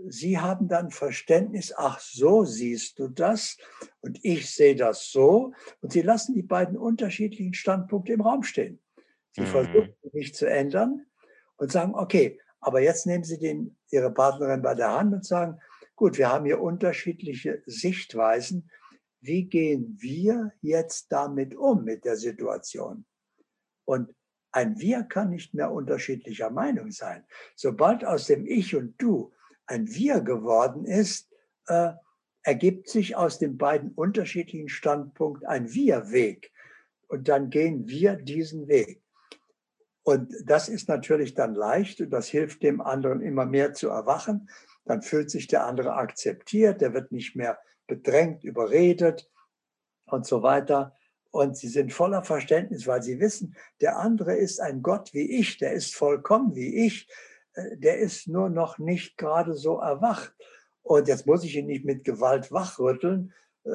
Sie 0.07 0.37
haben 0.39 0.67
dann 0.67 0.91
Verständnis, 0.91 1.73
ach 1.75 1.99
so 1.99 2.43
siehst 2.43 2.99
du 2.99 3.07
das 3.07 3.57
und 4.01 4.19
ich 4.23 4.53
sehe 4.53 4.75
das 4.75 5.09
so. 5.09 5.53
Und 5.81 5.93
Sie 5.93 6.01
lassen 6.01 6.33
die 6.33 6.43
beiden 6.43 6.77
unterschiedlichen 6.77 7.53
Standpunkte 7.53 8.13
im 8.13 8.21
Raum 8.21 8.43
stehen. 8.43 8.81
Sie 9.31 9.41
mhm. 9.41 9.47
versuchen 9.47 9.95
nicht 10.13 10.35
zu 10.35 10.49
ändern 10.49 11.05
und 11.57 11.71
sagen, 11.71 11.95
okay, 11.95 12.39
aber 12.59 12.81
jetzt 12.81 13.05
nehmen 13.05 13.23
Sie 13.23 13.39
den, 13.39 13.77
Ihre 13.89 14.13
Partnerin 14.13 14.61
bei 14.61 14.75
der 14.75 14.91
Hand 14.91 15.13
und 15.13 15.25
sagen, 15.25 15.59
gut, 15.95 16.17
wir 16.17 16.29
haben 16.29 16.45
hier 16.45 16.61
unterschiedliche 16.61 17.63
Sichtweisen. 17.65 18.69
Wie 19.21 19.45
gehen 19.45 19.97
wir 19.99 20.51
jetzt 20.61 21.11
damit 21.11 21.55
um, 21.55 21.83
mit 21.83 22.05
der 22.05 22.17
Situation? 22.17 23.05
Und 23.85 24.13
ein 24.51 24.79
Wir 24.79 25.03
kann 25.03 25.31
nicht 25.31 25.53
mehr 25.53 25.71
unterschiedlicher 25.71 26.49
Meinung 26.49 26.91
sein. 26.91 27.25
Sobald 27.55 28.05
aus 28.05 28.27
dem 28.27 28.45
Ich 28.45 28.73
und 28.75 28.95
Du 29.01 29.34
ein 29.67 29.87
Wir 29.87 30.21
geworden 30.21 30.85
ist, 30.85 31.29
äh, 31.67 31.91
ergibt 32.43 32.89
sich 32.89 33.15
aus 33.15 33.39
den 33.39 33.57
beiden 33.57 33.91
unterschiedlichen 33.91 34.69
Standpunkten 34.69 35.47
ein 35.47 35.73
Wir-Weg. 35.73 36.51
Und 37.07 37.27
dann 37.27 37.49
gehen 37.49 37.87
wir 37.87 38.15
diesen 38.15 38.67
Weg. 38.67 39.01
Und 40.03 40.31
das 40.45 40.69
ist 40.69 40.87
natürlich 40.87 41.33
dann 41.33 41.55
leicht 41.55 41.99
und 41.99 42.11
das 42.11 42.27
hilft 42.27 42.61
dem 42.61 42.79
anderen 42.79 43.21
immer 43.21 43.45
mehr 43.45 43.73
zu 43.73 43.89
erwachen. 43.89 44.49
Dann 44.85 45.01
fühlt 45.01 45.31
sich 45.31 45.47
der 45.47 45.65
andere 45.65 45.93
akzeptiert, 45.93 46.81
der 46.81 46.93
wird 46.93 47.11
nicht 47.11 47.35
mehr 47.35 47.57
bedrängt, 47.87 48.43
überredet 48.43 49.27
und 50.05 50.27
so 50.27 50.43
weiter. 50.43 50.95
Und 51.31 51.57
sie 51.57 51.69
sind 51.69 51.91
voller 51.91 52.23
Verständnis, 52.23 52.85
weil 52.85 53.01
sie 53.01 53.19
wissen, 53.19 53.55
der 53.81 53.97
andere 53.97 54.35
ist 54.35 54.61
ein 54.61 54.83
Gott 54.83 55.11
wie 55.13 55.39
ich, 55.39 55.57
der 55.57 55.73
ist 55.73 55.95
vollkommen 55.95 56.55
wie 56.55 56.85
ich 56.85 57.07
der 57.75 57.99
ist 57.99 58.27
nur 58.27 58.49
noch 58.49 58.77
nicht 58.77 59.17
gerade 59.17 59.53
so 59.53 59.79
erwacht. 59.79 60.33
Und 60.81 61.07
jetzt 61.07 61.25
muss 61.25 61.43
ich 61.43 61.55
ihn 61.55 61.67
nicht 61.67 61.85
mit 61.85 62.03
Gewalt 62.03 62.51
wachrütteln. 62.51 63.33
Äh, 63.63 63.69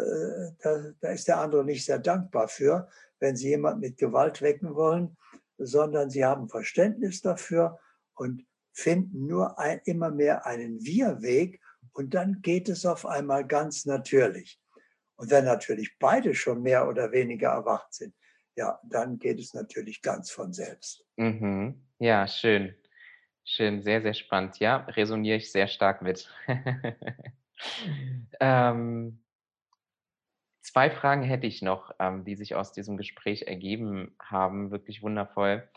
da, 0.62 0.92
da 1.00 1.08
ist 1.10 1.28
der 1.28 1.38
andere 1.38 1.64
nicht 1.64 1.84
sehr 1.84 1.98
dankbar 1.98 2.48
für, 2.48 2.88
wenn 3.18 3.36
Sie 3.36 3.48
jemand 3.48 3.80
mit 3.80 3.98
Gewalt 3.98 4.42
wecken 4.42 4.74
wollen, 4.74 5.16
sondern 5.58 6.10
Sie 6.10 6.24
haben 6.24 6.48
Verständnis 6.48 7.20
dafür 7.20 7.78
und 8.14 8.46
finden 8.72 9.26
nur 9.26 9.58
ein, 9.58 9.80
immer 9.84 10.10
mehr 10.10 10.46
einen 10.46 10.84
Wir-Weg 10.84 11.60
und 11.92 12.14
dann 12.14 12.40
geht 12.42 12.68
es 12.68 12.86
auf 12.86 13.04
einmal 13.04 13.46
ganz 13.46 13.84
natürlich. 13.84 14.60
Und 15.16 15.30
wenn 15.30 15.44
natürlich 15.44 15.98
beide 15.98 16.34
schon 16.34 16.62
mehr 16.62 16.88
oder 16.88 17.12
weniger 17.12 17.50
erwacht 17.50 17.92
sind, 17.92 18.14
ja, 18.56 18.80
dann 18.84 19.18
geht 19.18 19.38
es 19.38 19.54
natürlich 19.54 20.02
ganz 20.02 20.30
von 20.30 20.52
selbst. 20.52 21.04
Mhm. 21.16 21.82
Ja, 21.98 22.26
schön. 22.26 22.74
Schön, 23.52 23.82
sehr, 23.82 24.00
sehr 24.00 24.14
spannend. 24.14 24.60
Ja, 24.60 24.76
resoniere 24.76 25.38
ich 25.38 25.50
sehr 25.50 25.66
stark 25.66 26.02
mit. 26.02 26.32
ähm, 28.40 29.24
zwei 30.60 30.88
Fragen 30.88 31.24
hätte 31.24 31.48
ich 31.48 31.60
noch, 31.60 31.92
ähm, 31.98 32.24
die 32.24 32.36
sich 32.36 32.54
aus 32.54 32.72
diesem 32.72 32.96
Gespräch 32.96 33.48
ergeben 33.48 34.14
haben. 34.20 34.70
Wirklich 34.70 35.02
wundervoll. 35.02 35.68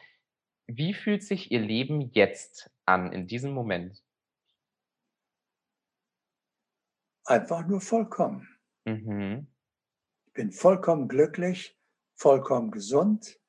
Wie 0.68 0.94
fühlt 0.94 1.24
sich 1.24 1.52
Ihr 1.52 1.62
Leben 1.62 2.12
jetzt 2.12 2.70
an, 2.86 3.12
in 3.12 3.26
diesem 3.26 3.54
Moment? 3.54 4.04
Einfach 7.26 7.66
nur 7.66 7.82
vollkommen. 7.82 8.48
Mhm. 8.86 9.48
Ich 10.28 10.34
bin 10.34 10.52
vollkommen 10.52 11.08
glücklich, 11.08 11.76
vollkommen 12.14 12.70
gesund, 12.70 13.40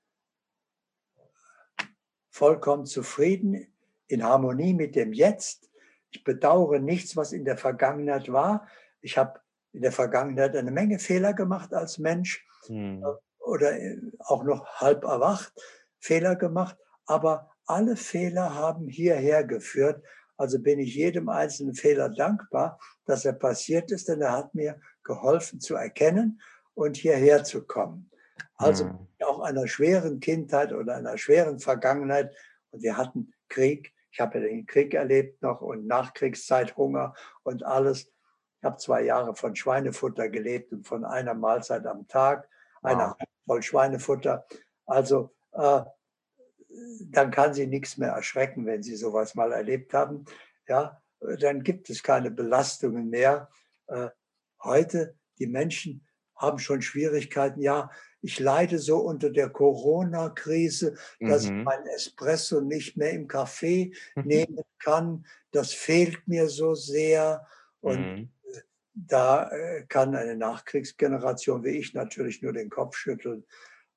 vollkommen 2.31 2.87
zufrieden 2.87 3.74
in 4.15 4.25
Harmonie 4.25 4.73
mit 4.73 4.95
dem 4.95 5.13
Jetzt. 5.13 5.71
Ich 6.11 6.25
bedauere 6.25 6.79
nichts, 6.79 7.17
was 7.17 7.33
in 7.33 7.45
der 7.45 7.57
Vergangenheit 7.57 8.33
war. 8.33 8.67
Ich 9.01 9.19
habe 9.19 9.41
in 9.73 9.83
der 9.83 9.93
Vergangenheit 9.93 10.57
eine 10.57 10.71
Menge 10.71 10.99
Fehler 10.99 11.35
gemacht 11.35 11.75
als 11.75 11.99
Mensch 11.99 12.47
hm. 12.67 13.05
oder 13.41 13.79
äh, 13.79 13.99
auch 14.21 14.45
noch 14.45 14.67
halb 14.77 15.05
erwacht, 15.05 15.53
Fehler 15.99 16.37
gemacht. 16.37 16.77
Aber 17.07 17.51
alle 17.67 17.97
Fehler 17.97 18.55
haben 18.55 18.89
hierher 18.89 19.45
geführt. 19.45 20.03
Also 20.37 20.61
bin 20.61 20.79
ich 20.79 20.95
jedem 20.95 21.29
einzelnen 21.29 21.75
Fehler 21.75 22.09
dankbar, 22.09 22.79
dass 23.05 23.25
er 23.25 23.33
passiert 23.33 23.91
ist, 23.91 24.09
denn 24.09 24.21
er 24.21 24.33
hat 24.33 24.55
mir 24.55 24.81
geholfen 25.03 25.61
zu 25.61 25.75
erkennen 25.75 26.41
und 26.75 26.97
hierher 26.97 27.45
zu 27.45 27.67
kommen. 27.67 28.11
Also 28.57 28.85
hm. 28.85 29.09
auch 29.25 29.41
einer 29.41 29.67
schweren 29.67 30.21
Kindheit 30.21 30.73
oder 30.73 30.95
einer 30.95 31.19
schweren 31.19 31.59
Vergangenheit. 31.59 32.33
Und 32.71 32.83
wir 32.83 32.97
hatten 32.97 33.33
Krieg, 33.49 33.94
ich 34.15 34.21
habe 34.21 34.39
ja 34.39 34.47
den 34.47 34.65
Krieg 34.65 34.95
erlebt 34.95 35.43
noch 35.43 35.61
und 35.61 35.89
Nachkriegszeit, 35.89 36.77
Hunger 36.77 37.15
und 37.43 37.65
alles. 37.65 38.13
Ich 38.59 38.65
habe 38.65 38.77
zwei 38.77 39.03
Jahre 39.03 39.35
von 39.35 39.57
Schweinefutter 39.57 40.29
gelebt 40.29 40.73
und 40.73 40.87
von 40.87 41.05
einer 41.05 41.35
Mahlzeit 41.35 41.85
am 41.85 42.07
Tag, 42.07 42.49
einer 42.81 43.17
wow. 43.19 43.29
voll 43.45 43.63
Schweinefutter. 43.65 44.47
Also 44.87 45.35
äh, 45.51 45.83
dann 47.11 47.33
kann 47.33 47.55
sie 47.55 47.67
nichts 47.67 47.99
mehr 47.99 48.13
erschrecken, 48.13 48.67
wenn 48.67 48.85
sie 48.85 48.95
sowas 48.95 49.35
mal 49.35 49.51
erlebt 49.51 49.93
haben. 49.95 50.27
Ja, 50.69 51.03
dann 51.41 51.65
gibt 51.65 51.91
es 51.91 52.05
keine 52.05 52.31
Belastungen 52.31 53.11
mehr. 53.11 53.51
Äh, 53.89 54.11
heute, 54.63 55.19
die 55.41 55.49
Menschen 55.49 56.07
haben 56.37 56.59
schon 56.59 56.83
Schwierigkeiten. 56.83 57.61
Ja, 57.61 57.91
ich 58.21 58.41
leide 58.41 58.79
so 58.79 58.99
unter 58.99 59.31
der 59.31 59.51
Corona-Krise, 59.51 60.95
dass 61.21 61.45
mhm. 61.45 61.59
ich 61.59 61.65
mein 61.65 61.87
Espresso 61.95 62.61
nicht 62.61 62.97
mehr 62.97 63.11
im 63.11 63.29
Café 63.29 63.95
nehmen 64.15 64.61
kann. 64.79 65.27
Das 65.53 65.73
fehlt 65.73 66.27
mir 66.27 66.49
so 66.49 66.75
sehr. 66.75 67.47
Und 67.81 68.01
mhm. 68.01 68.29
da 68.95 69.51
kann 69.89 70.15
eine 70.15 70.37
Nachkriegsgeneration 70.37 71.65
wie 71.65 71.77
ich 71.79 71.93
natürlich 71.95 72.43
nur 72.43 72.53
den 72.53 72.71
Kopf 72.71 72.97
schütteln 72.97 73.45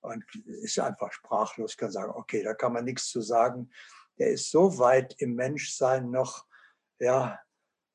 und 0.02 0.24
ist 0.46 0.80
einfach 0.80 1.12
sprachlos, 1.12 1.78
kann 1.78 1.92
sagen, 1.92 2.12
okay, 2.14 2.44
da 2.44 2.54
kann 2.54 2.74
man 2.74 2.86
nichts 2.86 3.10
zu 3.10 3.22
sagen. 3.22 3.70
Der 4.18 4.32
ist 4.32 4.52
so 4.52 4.78
weit 4.78 5.16
im 5.20 5.36
Menschsein 5.36 6.10
noch, 6.10 6.46
ja, 7.00 7.40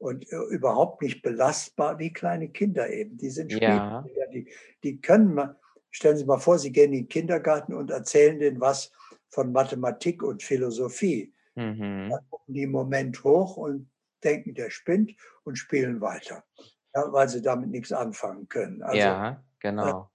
und 0.03 0.30
äh, 0.32 0.36
überhaupt 0.50 1.00
nicht 1.00 1.22
belastbar 1.22 1.98
wie 2.00 2.12
kleine 2.12 2.48
Kinder 2.48 2.90
eben. 2.90 3.16
Die 3.18 3.30
sind 3.30 3.53
ja. 3.53 4.05
die, 4.32 4.53
die 4.82 5.00
können 5.00 5.32
man, 5.34 5.55
stellen 5.92 6.16
Sie 6.16 6.24
mal 6.24 6.38
vor, 6.38 6.59
Sie 6.59 6.72
gehen 6.72 6.92
in 6.92 7.03
den 7.03 7.09
Kindergarten 7.09 7.72
und 7.72 7.90
erzählen 7.90 8.38
denen 8.40 8.61
was 8.61 8.90
von 9.30 9.53
Mathematik 9.53 10.24
und 10.24 10.42
Philosophie. 10.42 11.32
Mhm. 11.55 12.11
Dann 12.11 12.20
gucken 12.30 12.55
die 12.55 12.62
im 12.62 12.72
Moment 12.72 13.22
hoch 13.22 13.57
und 13.57 13.88
denken, 14.24 14.55
der 14.55 14.70
spinnt 14.70 15.14
und 15.44 15.57
spielen 15.57 16.00
weiter, 16.00 16.42
ja, 16.94 17.12
weil 17.12 17.28
sie 17.28 17.40
damit 17.40 17.70
nichts 17.70 17.92
anfangen 17.92 18.48
können. 18.48 18.82
Also, 18.82 18.98
ja, 18.98 19.44
genau. 19.61 20.11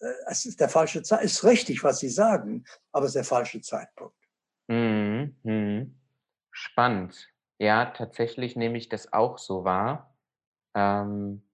Äh, 0.00 0.06
es 0.28 0.46
ist 0.46 0.60
der 0.60 0.68
falsche 0.68 1.02
Zeit. 1.02 1.24
Es 1.24 1.32
ist 1.32 1.44
richtig, 1.44 1.82
was 1.82 1.98
Sie 1.98 2.10
sagen, 2.10 2.64
aber 2.92 3.06
es 3.06 3.10
ist 3.10 3.16
der 3.16 3.24
falsche 3.24 3.60
Zeitpunkt. 3.60 4.16
Mhm. 4.68 5.34
Mhm. 5.42 5.96
Spannend. 6.52 7.31
Ja, 7.62 7.86
tatsächlich 7.86 8.56
nehme 8.56 8.76
ich 8.76 8.88
das 8.88 9.12
auch 9.12 9.38
so 9.38 9.62
wahr. 9.62 10.16
Ähm, 10.74 11.44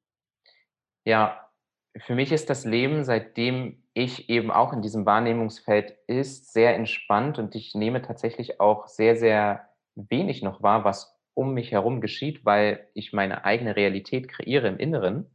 ja, 1.05 1.51
für 1.99 2.15
mich 2.15 2.33
ist 2.33 2.49
das 2.49 2.65
Leben, 2.65 3.05
seitdem 3.05 3.83
ich 3.93 4.31
eben 4.31 4.51
auch 4.51 4.73
in 4.73 4.81
diesem 4.81 5.05
Wahrnehmungsfeld 5.05 5.99
ist, 6.07 6.51
sehr 6.55 6.75
entspannt 6.77 7.39
und 7.39 7.55
ich 7.55 7.75
nehme 7.75 8.01
tatsächlich 8.01 8.59
auch 8.59 8.89
sehr, 8.89 9.17
sehr 9.17 9.69
wenig 9.97 10.43
noch 10.43 10.63
wahr, 10.63 10.83
was 10.85 11.15
um 11.35 11.53
mich 11.53 11.73
herum 11.73 12.01
geschieht, 12.01 12.43
weil 12.47 12.89
ich 12.95 13.13
meine 13.13 13.45
eigene 13.45 13.77
Realität 13.77 14.29
kreiere 14.29 14.69
im 14.69 14.79
Inneren. 14.79 15.31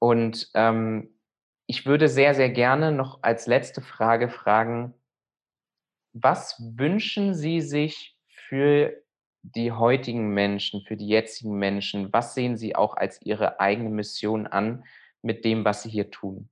Und 0.00 0.50
ähm, 0.54 1.14
ich 1.66 1.86
würde 1.86 2.08
sehr, 2.08 2.34
sehr 2.34 2.50
gerne 2.50 2.90
noch 2.90 3.22
als 3.22 3.46
letzte 3.46 3.82
Frage 3.82 4.28
fragen, 4.28 4.94
was 6.12 6.60
wünschen 6.76 7.34
Sie 7.34 7.60
sich 7.60 8.16
für 8.28 9.00
die 9.42 9.72
heutigen 9.72 10.32
Menschen, 10.34 10.82
für 10.82 10.96
die 10.96 11.08
jetzigen 11.08 11.58
Menschen? 11.58 12.12
Was 12.12 12.34
sehen 12.34 12.56
Sie 12.56 12.76
auch 12.76 12.96
als 12.96 13.20
Ihre 13.22 13.60
eigene 13.60 13.90
Mission 13.90 14.46
an 14.46 14.84
mit 15.22 15.44
dem, 15.44 15.64
was 15.64 15.82
Sie 15.82 15.90
hier 15.90 16.10
tun? 16.10 16.48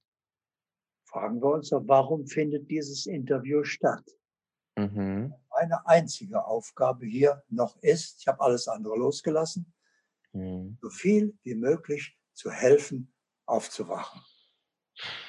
Fragen 1.05 1.41
wir 1.41 1.53
uns 1.55 1.71
doch, 1.71 1.83
warum 1.87 2.27
findet 2.27 2.71
dieses 2.71 3.07
Interview 3.07 3.65
statt? 3.65 4.05
Mhm. 4.77 5.35
Meine 5.51 5.87
einzige 5.87 6.45
Aufgabe 6.45 7.07
hier 7.07 7.43
noch 7.49 7.77
ist, 7.83 8.21
ich 8.21 8.29
habe 8.29 8.41
alles 8.41 8.69
andere 8.69 8.97
losgelassen, 8.97 9.73
mhm. 10.33 10.79
so 10.81 10.91
viel 10.91 11.37
wie 11.43 11.55
möglich 11.55 12.17
zu 12.35 12.51
helfen, 12.51 13.13
aufzuwachen. 13.47 14.23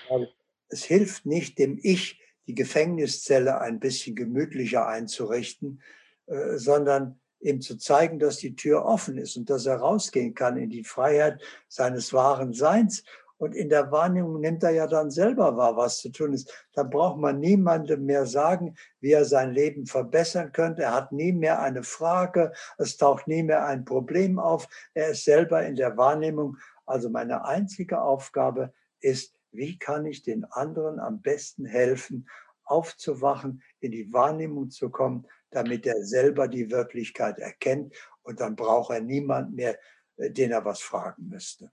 Weil 0.10 0.32
es 0.68 0.84
hilft 0.84 1.26
nicht 1.26 1.58
dem 1.58 1.80
Ich, 1.82 2.22
die 2.46 2.56
Gefängniszelle 2.56 3.60
ein 3.62 3.80
bisschen 3.80 4.16
gemütlicher 4.16 4.88
einzurichten, 4.88 5.82
äh, 6.28 6.58
sondern 6.58 7.20
ihm 7.40 7.62
zu 7.62 7.78
zeigen, 7.78 8.20
dass 8.20 8.38
die 8.38 8.56
Tür 8.56 8.86
offen 8.86 9.18
ist 9.18 9.38
und 9.38 9.50
dass 9.50 9.66
er 9.66 9.78
rausgehen 9.78 10.34
kann 10.34 10.58
in 10.58 10.70
die 10.70 10.84
Freiheit 10.84 11.42
seines 11.68 12.14
wahren 12.14 12.54
Seins. 12.54 13.04
Und 13.38 13.56
in 13.56 13.70
der 13.70 13.90
Wahrnehmung 13.90 14.42
nimmt 14.42 14.64
er 14.64 14.72
ja 14.72 14.86
dann 14.86 15.12
selber 15.12 15.56
wahr, 15.56 15.78
was 15.78 16.00
zu 16.00 16.10
tun 16.10 16.34
ist. 16.34 16.54
Da 16.74 16.84
braucht 16.84 17.18
man 17.18 17.40
niemandem 17.40 18.06
mehr 18.06 18.26
sagen, 18.26 18.76
wie 19.00 19.14
er 19.14 19.24
sein 19.24 19.54
Leben 19.54 19.86
verbessern 19.86 20.52
könnte. 20.52 20.84
Er 20.84 20.94
hat 20.94 21.14
nie 21.14 21.32
mehr 21.32 21.62
eine 21.62 21.84
Frage, 21.84 22.52
es 22.78 22.98
taucht 22.98 23.30
nie 23.30 23.44
mehr 23.44 23.66
ein 23.66 23.86
Problem 23.86 24.40
auf. 24.40 24.68
Er 24.94 25.12
ist 25.12 25.24
selber 25.24 25.66
in 25.66 25.78
der 25.78 25.96
Wahrnehmung. 25.96 26.58
Also 26.86 27.10
meine 27.10 27.46
einzige 27.46 28.02
Aufgabe 28.02 28.74
ist, 29.00 29.34
wie 29.52 29.80
kann 29.80 30.06
ich 30.06 30.22
den 30.22 30.44
anderen 30.44 31.00
am 31.00 31.22
besten 31.22 31.66
helfen, 31.66 32.28
aufzuwachen, 32.66 33.64
in 33.80 33.92
die 33.92 34.12
Wahrnehmung 34.12 34.70
zu 34.70 34.90
kommen, 34.90 35.26
damit 35.52 35.86
er 35.86 36.04
selber 36.04 36.48
die 36.48 36.70
Wirklichkeit 36.70 37.40
erkennt 37.40 37.94
und 38.22 38.40
dann 38.40 38.56
braucht 38.56 38.92
er 38.92 39.02
niemand 39.02 39.56
mehr, 39.56 39.78
äh, 40.18 40.30
den 40.32 40.52
er 40.52 40.66
was 40.66 40.82
fragen 40.82 41.28
müsste. 41.30 41.72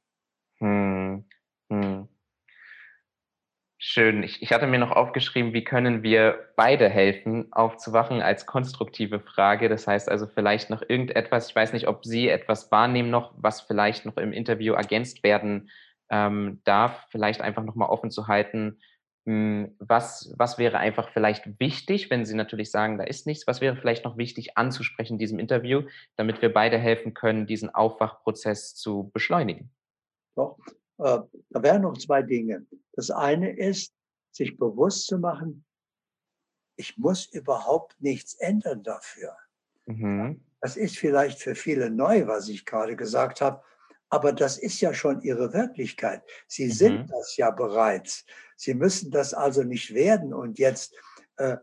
Hm, 0.58 1.24
hm. 1.70 2.08
Schön. 3.78 4.22
Ich, 4.22 4.42
ich 4.42 4.52
hatte 4.52 4.66
mir 4.66 4.78
noch 4.78 4.90
aufgeschrieben, 4.90 5.52
wie 5.52 5.62
können 5.62 6.02
wir 6.02 6.48
beide 6.56 6.88
helfen, 6.88 7.52
aufzuwachen 7.52 8.22
als 8.22 8.46
konstruktive 8.46 9.20
Frage. 9.20 9.68
Das 9.68 9.86
heißt 9.86 10.10
also 10.10 10.26
vielleicht 10.26 10.70
noch 10.70 10.82
irgendetwas, 10.82 11.50
ich 11.50 11.56
weiß 11.56 11.74
nicht, 11.74 11.86
ob 11.86 12.04
Sie 12.04 12.28
etwas 12.28 12.72
wahrnehmen 12.72 13.10
noch, 13.10 13.34
was 13.36 13.60
vielleicht 13.60 14.06
noch 14.06 14.16
im 14.16 14.32
Interview 14.32 14.72
ergänzt 14.72 15.22
werden 15.22 15.70
ähm, 16.08 16.62
darf, 16.64 17.06
vielleicht 17.10 17.42
einfach 17.42 17.64
nochmal 17.64 17.90
offen 17.90 18.10
zu 18.10 18.28
halten, 18.28 18.80
was, 19.26 20.32
was 20.36 20.56
wäre 20.56 20.78
einfach 20.78 21.10
vielleicht 21.12 21.58
wichtig, 21.58 22.10
wenn 22.10 22.24
Sie 22.24 22.34
natürlich 22.34 22.70
sagen, 22.70 22.96
da 22.96 23.04
ist 23.04 23.26
nichts, 23.26 23.46
was 23.48 23.60
wäre 23.60 23.76
vielleicht 23.76 24.04
noch 24.04 24.16
wichtig 24.16 24.56
anzusprechen 24.56 25.14
in 25.14 25.18
diesem 25.18 25.40
Interview, 25.40 25.82
damit 26.16 26.42
wir 26.42 26.52
beide 26.52 26.78
helfen 26.78 27.12
können, 27.12 27.46
diesen 27.46 27.74
Aufwachprozess 27.74 28.76
zu 28.76 29.10
beschleunigen? 29.12 29.70
Doch, 30.36 30.58
äh, 30.98 31.18
da 31.50 31.62
wären 31.62 31.82
noch 31.82 31.98
zwei 31.98 32.22
Dinge. 32.22 32.66
Das 32.92 33.10
eine 33.10 33.50
ist, 33.56 33.92
sich 34.30 34.56
bewusst 34.58 35.06
zu 35.06 35.18
machen, 35.18 35.64
ich 36.76 36.96
muss 36.96 37.26
überhaupt 37.26 38.00
nichts 38.00 38.34
ändern 38.34 38.84
dafür. 38.84 39.36
Mhm. 39.86 40.44
Das 40.60 40.76
ist 40.76 40.98
vielleicht 40.98 41.40
für 41.40 41.56
viele 41.56 41.90
neu, 41.90 42.28
was 42.28 42.48
ich 42.48 42.64
gerade 42.64 42.94
gesagt 42.94 43.40
habe. 43.40 43.62
Aber 44.08 44.32
das 44.32 44.58
ist 44.58 44.80
ja 44.80 44.94
schon 44.94 45.20
ihre 45.22 45.52
Wirklichkeit. 45.52 46.22
Sie 46.46 46.66
mhm. 46.66 46.72
sind 46.72 47.10
das 47.10 47.36
ja 47.36 47.50
bereits. 47.50 48.24
Sie 48.56 48.74
müssen 48.74 49.10
das 49.10 49.34
also 49.34 49.62
nicht 49.62 49.94
werden 49.94 50.32
und 50.32 50.58
jetzt 50.58 50.94
äh, 51.36 51.56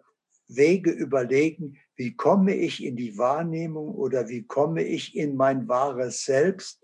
Wege 0.47 0.91
überlegen, 0.91 1.77
wie 1.95 2.15
komme 2.15 2.55
ich 2.55 2.83
in 2.83 2.95
die 2.95 3.17
Wahrnehmung 3.17 3.95
oder 3.95 4.27
wie 4.27 4.43
komme 4.43 4.83
ich 4.83 5.15
in 5.15 5.35
mein 5.35 5.67
wahres 5.67 6.25
Selbst. 6.25 6.81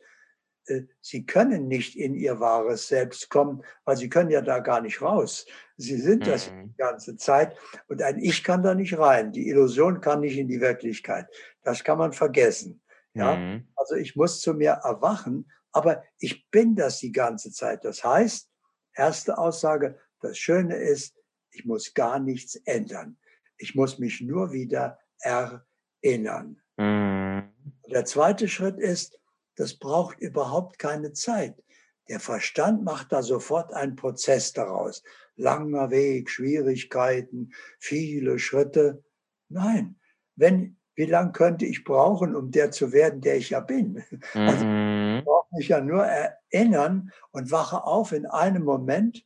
Äh, 0.66 0.84
sie 1.01 1.26
können 1.26 1.68
nicht 1.68 1.95
in 1.95 2.16
ihr 2.16 2.39
wahres 2.39 2.88
Selbst 2.88 3.30
kommen, 3.30 3.64
weil 3.86 3.97
sie 3.97 4.10
können 4.10 4.30
ja 4.30 4.41
da 4.41 4.60
gar 4.60 4.82
nicht 4.82 5.01
raus. 5.01 5.45
Sie 5.78 5.97
sind 5.97 6.28
das 6.28 6.51
mhm. 6.51 6.70
die 6.70 6.78
ganze 6.78 7.18
Zeit 7.18 7.55
und 7.88 8.01
ein 8.01 8.20
Ich 8.20 8.43
kann 8.43 8.64
da 8.64 8.76
nicht 8.76 8.97
rein. 8.97 9.32
Die 9.32 9.49
Illusion 9.49 10.01
kann 10.01 10.22
nicht 10.22 10.38
in 10.38 10.47
die 10.47 10.62
Wirklichkeit. 10.62 11.28
Das 11.64 11.84
kann 11.84 11.97
man 11.97 12.14
vergessen. 12.14 12.82
Ja? 13.14 13.36
Mhm. 13.36 13.68
Also 13.80 13.96
ich 13.96 14.18
muss 14.18 14.42
zu 14.42 14.54
mir 14.54 14.82
erwachen, 14.84 15.50
aber 15.72 16.04
ich 16.18 16.50
bin 16.52 16.76
das 16.76 17.00
die 17.00 17.14
ganze 17.14 17.52
Zeit. 17.52 17.86
Das 17.86 18.04
heißt, 18.04 18.50
erste 18.94 19.38
Aussage, 19.38 19.98
das 20.20 20.38
Schöne 20.38 20.76
ist, 20.76 21.16
ich 21.52 21.66
muss 21.66 21.94
gar 21.94 22.20
nichts 22.20 22.56
ändern. 22.66 23.18
Ich 23.58 23.76
muss 23.76 23.98
mich 23.98 24.20
nur 24.20 24.52
wieder 24.52 25.00
erinnern. 25.20 26.62
Mhm. 26.76 27.54
Der 27.90 28.06
zweite 28.06 28.50
Schritt 28.50 28.78
ist, 28.78 29.18
das 29.56 29.76
braucht 29.76 30.20
überhaupt 30.20 30.78
keine 30.78 31.14
Zeit. 31.14 31.64
Der 32.10 32.20
Verstand 32.20 32.84
macht 32.84 33.14
da 33.14 33.24
sofort 33.24 33.74
einen 33.74 33.96
Prozess 33.96 34.52
daraus. 34.52 35.04
Langer 35.36 35.90
Weg, 35.90 36.30
Schwierigkeiten, 36.30 37.54
viele 37.80 38.40
Schritte. 38.40 39.04
Nein, 39.48 40.00
wenn 40.36 40.79
wie 41.00 41.06
lange 41.06 41.32
könnte 41.32 41.66
ich 41.66 41.86
brauchen, 41.86 42.36
um 42.36 42.52
der 42.52 42.72
zu 42.72 42.91
werden, 42.91 43.22
der 43.22 43.38
ich 43.38 43.52
ja 43.52 43.62
bin? 43.62 44.04
Also, 44.34 44.58
ich 44.58 44.66
mhm. 44.66 45.22
brauche 45.24 45.47
mich 45.56 45.70
ja 45.70 45.80
nur 45.80 46.04
erinnern 46.04 47.14
und 47.32 47.52
wache 47.52 47.86
auf 47.86 48.12
in 48.12 48.26
einem 48.26 48.64
Moment 48.64 49.26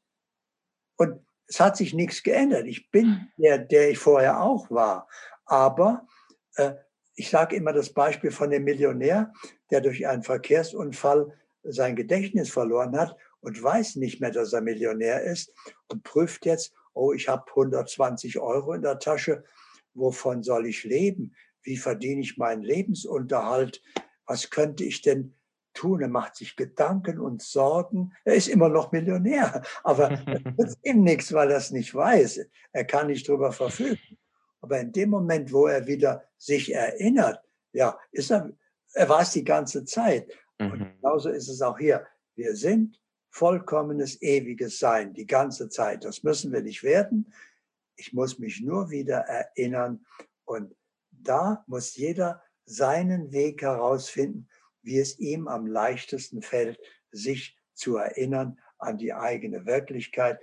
und 0.98 1.20
es 1.48 1.60
hat 1.60 1.76
sich 1.76 1.96
nichts 1.96 2.22
geändert. 2.22 2.68
Ich 2.68 2.92
bin 2.92 3.28
der, 3.38 3.58
der 3.58 3.90
ich 3.90 3.98
vorher 3.98 4.44
auch 4.44 4.70
war. 4.70 5.08
Aber 5.46 6.06
äh, 6.58 6.74
ich 7.16 7.32
sage 7.32 7.56
immer 7.56 7.74
das 7.74 7.90
Beispiel 7.92 8.30
von 8.30 8.52
dem 8.52 8.66
Millionär, 8.66 9.34
der 9.72 9.82
durch 9.82 10.06
einen 10.08 10.22
Verkehrsunfall 10.22 11.34
sein 11.64 11.96
Gedächtnis 11.96 12.52
verloren 12.52 12.96
hat 12.96 13.18
und 13.40 13.62
weiß 13.62 13.96
nicht 13.96 14.22
mehr, 14.22 14.30
dass 14.30 14.54
er 14.54 14.62
Millionär 14.62 15.24
ist 15.24 15.52
und 15.88 16.04
prüft 16.04 16.46
jetzt, 16.46 16.72
oh, 16.94 17.14
ich 17.14 17.30
habe 17.30 17.46
120 17.50 18.38
Euro 18.38 18.74
in 18.74 18.84
der 18.84 19.00
Tasche, 19.00 19.44
wovon 19.96 20.44
soll 20.44 20.68
ich 20.68 20.84
leben? 20.84 21.36
Wie 21.64 21.78
verdiene 21.78 22.22
ich 22.22 22.38
meinen 22.38 22.64
Lebensunterhalt, 22.64 23.82
was 24.26 24.50
könnte 24.50 24.84
ich 24.84 25.02
denn 25.02 25.36
tun? 25.74 26.02
Er 26.02 26.08
macht 26.08 26.36
sich 26.36 26.56
Gedanken 26.56 27.20
und 27.20 27.42
Sorgen. 27.42 28.14
Er 28.26 28.36
ist 28.36 28.48
immer 28.48 28.70
noch 28.70 28.92
Millionär, 28.92 29.64
aber 29.84 30.10
das 30.58 30.72
ist 30.72 30.80
ihm 30.84 31.04
nichts, 31.04 31.34
weil 31.34 31.52
er 31.52 31.58
es 31.58 31.72
nicht 31.72 31.94
weiß. 31.94 32.46
Er 32.72 32.86
kann 32.86 33.08
nicht 33.08 33.28
darüber 33.28 33.52
verfügen. 33.52 34.18
Aber 34.62 34.80
in 34.80 34.92
dem 34.92 35.10
Moment, 35.10 35.52
wo 35.52 35.68
er 35.68 35.88
wieder 35.88 36.24
sich 36.38 36.74
erinnert, 36.74 37.44
ja, 37.74 37.98
ist 38.12 38.32
er 38.32 38.54
er 38.94 39.10
war 39.10 39.22
es 39.22 39.32
die 39.32 39.44
ganze 39.44 39.86
Zeit. 39.86 40.32
Und 40.60 40.80
Mhm. 40.80 40.92
genauso 41.02 41.30
ist 41.30 41.50
es 41.50 41.62
auch 41.62 41.78
hier. 41.78 42.06
Wir 42.36 42.56
sind 42.56 43.00
vollkommenes, 43.30 44.22
ewiges 44.22 44.80
Sein 44.80 45.14
die 45.14 45.26
ganze 45.26 45.70
Zeit. 45.70 46.06
Das 46.06 46.24
müssen 46.24 46.52
wir 46.52 46.62
nicht 46.62 46.84
werden. 46.84 47.34
Ich 47.96 48.14
muss 48.14 48.40
mich 48.40 48.62
nur 48.62 48.90
wieder 48.90 49.20
erinnern. 49.20 50.06
Und 50.46 50.76
da 51.24 51.64
muss 51.68 51.96
jeder 51.96 52.42
seinen 52.66 53.32
Weg 53.32 53.62
herausfinden, 53.62 54.48
wie 54.82 55.00
es 55.00 55.20
ihm 55.20 55.48
am 55.48 55.66
leichtesten 55.66 56.42
fällt, 56.42 56.80
sich 57.12 57.58
zu 57.74 57.98
erinnern 57.98 58.60
an 58.78 58.98
die 58.98 59.14
eigene 59.14 59.66
Wirklichkeit, 59.66 60.40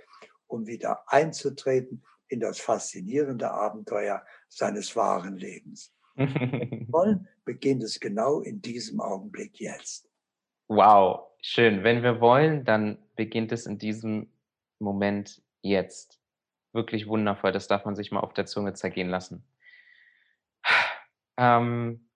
um 0.47 0.67
wieder 0.67 1.03
einzutreten 1.07 2.03
in 2.27 2.39
das 2.39 2.59
faszinierende 2.59 3.51
Abenteuer 3.51 4.25
seines 4.47 4.95
wahren 4.95 5.37
Lebens. 5.37 5.93
Wollen, 6.15 7.27
beginnt 7.45 7.83
es 7.83 7.99
genau 7.99 8.41
in 8.41 8.61
diesem 8.61 8.99
Augenblick 8.99 9.59
jetzt. 9.59 10.09
Wow, 10.67 11.27
schön. 11.41 11.83
Wenn 11.83 12.03
wir 12.03 12.21
wollen, 12.21 12.63
dann 12.63 12.97
beginnt 13.15 13.51
es 13.51 13.65
in 13.65 13.77
diesem 13.77 14.31
Moment 14.79 15.41
jetzt. 15.61 16.21
Wirklich 16.73 17.07
wundervoll. 17.07 17.51
Das 17.51 17.67
darf 17.67 17.83
man 17.83 17.95
sich 17.95 18.11
mal 18.11 18.21
auf 18.21 18.33
der 18.33 18.45
Zunge 18.45 18.73
zergehen 18.73 19.09
lassen. 19.09 19.43
Ähm, 21.41 22.07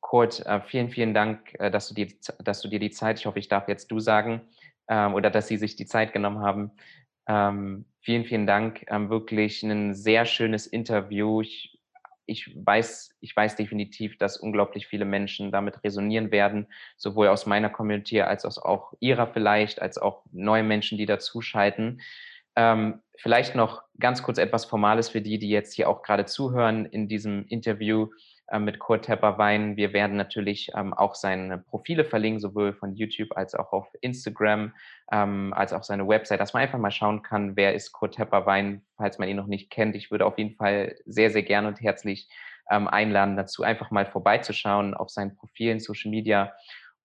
Kurt, 0.00 0.44
äh, 0.44 0.60
vielen, 0.60 0.90
vielen 0.90 1.14
Dank, 1.14 1.54
äh, 1.58 1.70
dass 1.70 1.88
du, 1.88 1.94
dir, 1.94 2.08
dass 2.44 2.60
du 2.60 2.68
dir 2.68 2.78
die 2.78 2.90
Zeit, 2.90 3.18
ich 3.18 3.26
hoffe, 3.26 3.38
ich 3.38 3.48
darf 3.48 3.68
jetzt 3.68 3.90
du 3.90 4.00
sagen, 4.00 4.42
ähm, 4.88 5.14
oder 5.14 5.30
dass 5.30 5.48
Sie 5.48 5.56
sich 5.56 5.76
die 5.76 5.86
Zeit 5.86 6.12
genommen 6.12 6.40
haben. 6.40 6.72
Ähm, 7.26 7.86
vielen, 8.00 8.24
vielen 8.26 8.46
Dank. 8.46 8.84
Ähm, 8.88 9.08
wirklich 9.08 9.62
ein 9.62 9.94
sehr 9.94 10.26
schönes 10.26 10.66
Interview. 10.66 11.40
Ich, 11.40 11.78
ich, 12.26 12.54
weiß, 12.54 13.16
ich 13.20 13.34
weiß 13.34 13.56
definitiv, 13.56 14.18
dass 14.18 14.36
unglaublich 14.36 14.86
viele 14.86 15.06
Menschen 15.06 15.52
damit 15.52 15.82
resonieren 15.82 16.30
werden, 16.30 16.66
sowohl 16.98 17.28
aus 17.28 17.46
meiner 17.46 17.70
Community 17.70 18.20
als 18.20 18.44
auch, 18.44 18.58
auch 18.62 18.92
ihrer 19.00 19.26
vielleicht, 19.26 19.80
als 19.80 19.96
auch 19.96 20.22
neue 20.32 20.64
Menschen, 20.64 20.98
die 20.98 21.06
dazuschalten. 21.06 22.02
Ähm, 22.56 23.00
vielleicht 23.16 23.54
noch 23.54 23.84
ganz 23.98 24.22
kurz 24.22 24.36
etwas 24.36 24.66
Formales 24.66 25.08
für 25.08 25.22
die, 25.22 25.38
die 25.38 25.48
jetzt 25.48 25.72
hier 25.72 25.88
auch 25.88 26.02
gerade 26.02 26.26
zuhören 26.26 26.84
in 26.84 27.08
diesem 27.08 27.46
Interview 27.46 28.08
mit 28.58 28.80
Kurt 28.80 29.04
Tepperwein. 29.04 29.76
Wir 29.76 29.92
werden 29.92 30.16
natürlich 30.16 30.70
ähm, 30.74 30.92
auch 30.92 31.14
seine 31.14 31.58
Profile 31.58 32.04
verlinken, 32.04 32.40
sowohl 32.40 32.72
von 32.72 32.96
YouTube 32.96 33.36
als 33.36 33.54
auch 33.54 33.72
auf 33.72 33.86
Instagram, 34.00 34.74
ähm, 35.12 35.52
als 35.54 35.72
auch 35.72 35.84
seine 35.84 36.08
Website, 36.08 36.40
dass 36.40 36.52
man 36.52 36.62
einfach 36.62 36.78
mal 36.78 36.90
schauen 36.90 37.22
kann, 37.22 37.54
wer 37.56 37.74
ist 37.74 37.92
Kurt 37.92 38.16
Tepperwein, 38.16 38.82
falls 38.96 39.18
man 39.18 39.28
ihn 39.28 39.36
noch 39.36 39.46
nicht 39.46 39.70
kennt. 39.70 39.94
Ich 39.94 40.10
würde 40.10 40.26
auf 40.26 40.36
jeden 40.38 40.56
Fall 40.56 40.96
sehr, 41.06 41.30
sehr 41.30 41.44
gerne 41.44 41.68
und 41.68 41.80
herzlich 41.80 42.28
ähm, 42.70 42.88
einladen 42.88 43.36
dazu, 43.36 43.62
einfach 43.62 43.90
mal 43.90 44.06
vorbeizuschauen 44.06 44.94
auf 44.94 45.10
seinen 45.10 45.36
Profilen, 45.36 45.78
Social 45.78 46.10
Media. 46.10 46.52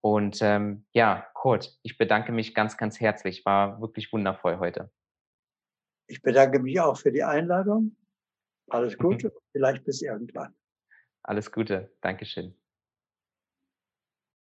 Und 0.01 0.39
ähm, 0.41 0.85
ja, 0.93 1.27
Kurt, 1.33 1.77
ich 1.83 1.97
bedanke 1.97 2.31
mich 2.31 2.53
ganz, 2.53 2.77
ganz 2.77 2.99
herzlich. 2.99 3.45
War 3.45 3.81
wirklich 3.81 4.13
wundervoll 4.13 4.59
heute. 4.59 4.91
Ich 6.07 6.21
bedanke 6.21 6.59
mich 6.59 6.79
auch 6.79 6.97
für 6.97 7.11
die 7.11 7.23
Einladung. 7.23 7.95
Alles 8.69 8.97
Gute, 8.97 9.33
vielleicht 9.51 9.83
bis 9.83 10.01
irgendwann. 10.01 10.55
Alles 11.27 11.51
Gute. 11.51 11.91
Dankeschön. 12.01 12.55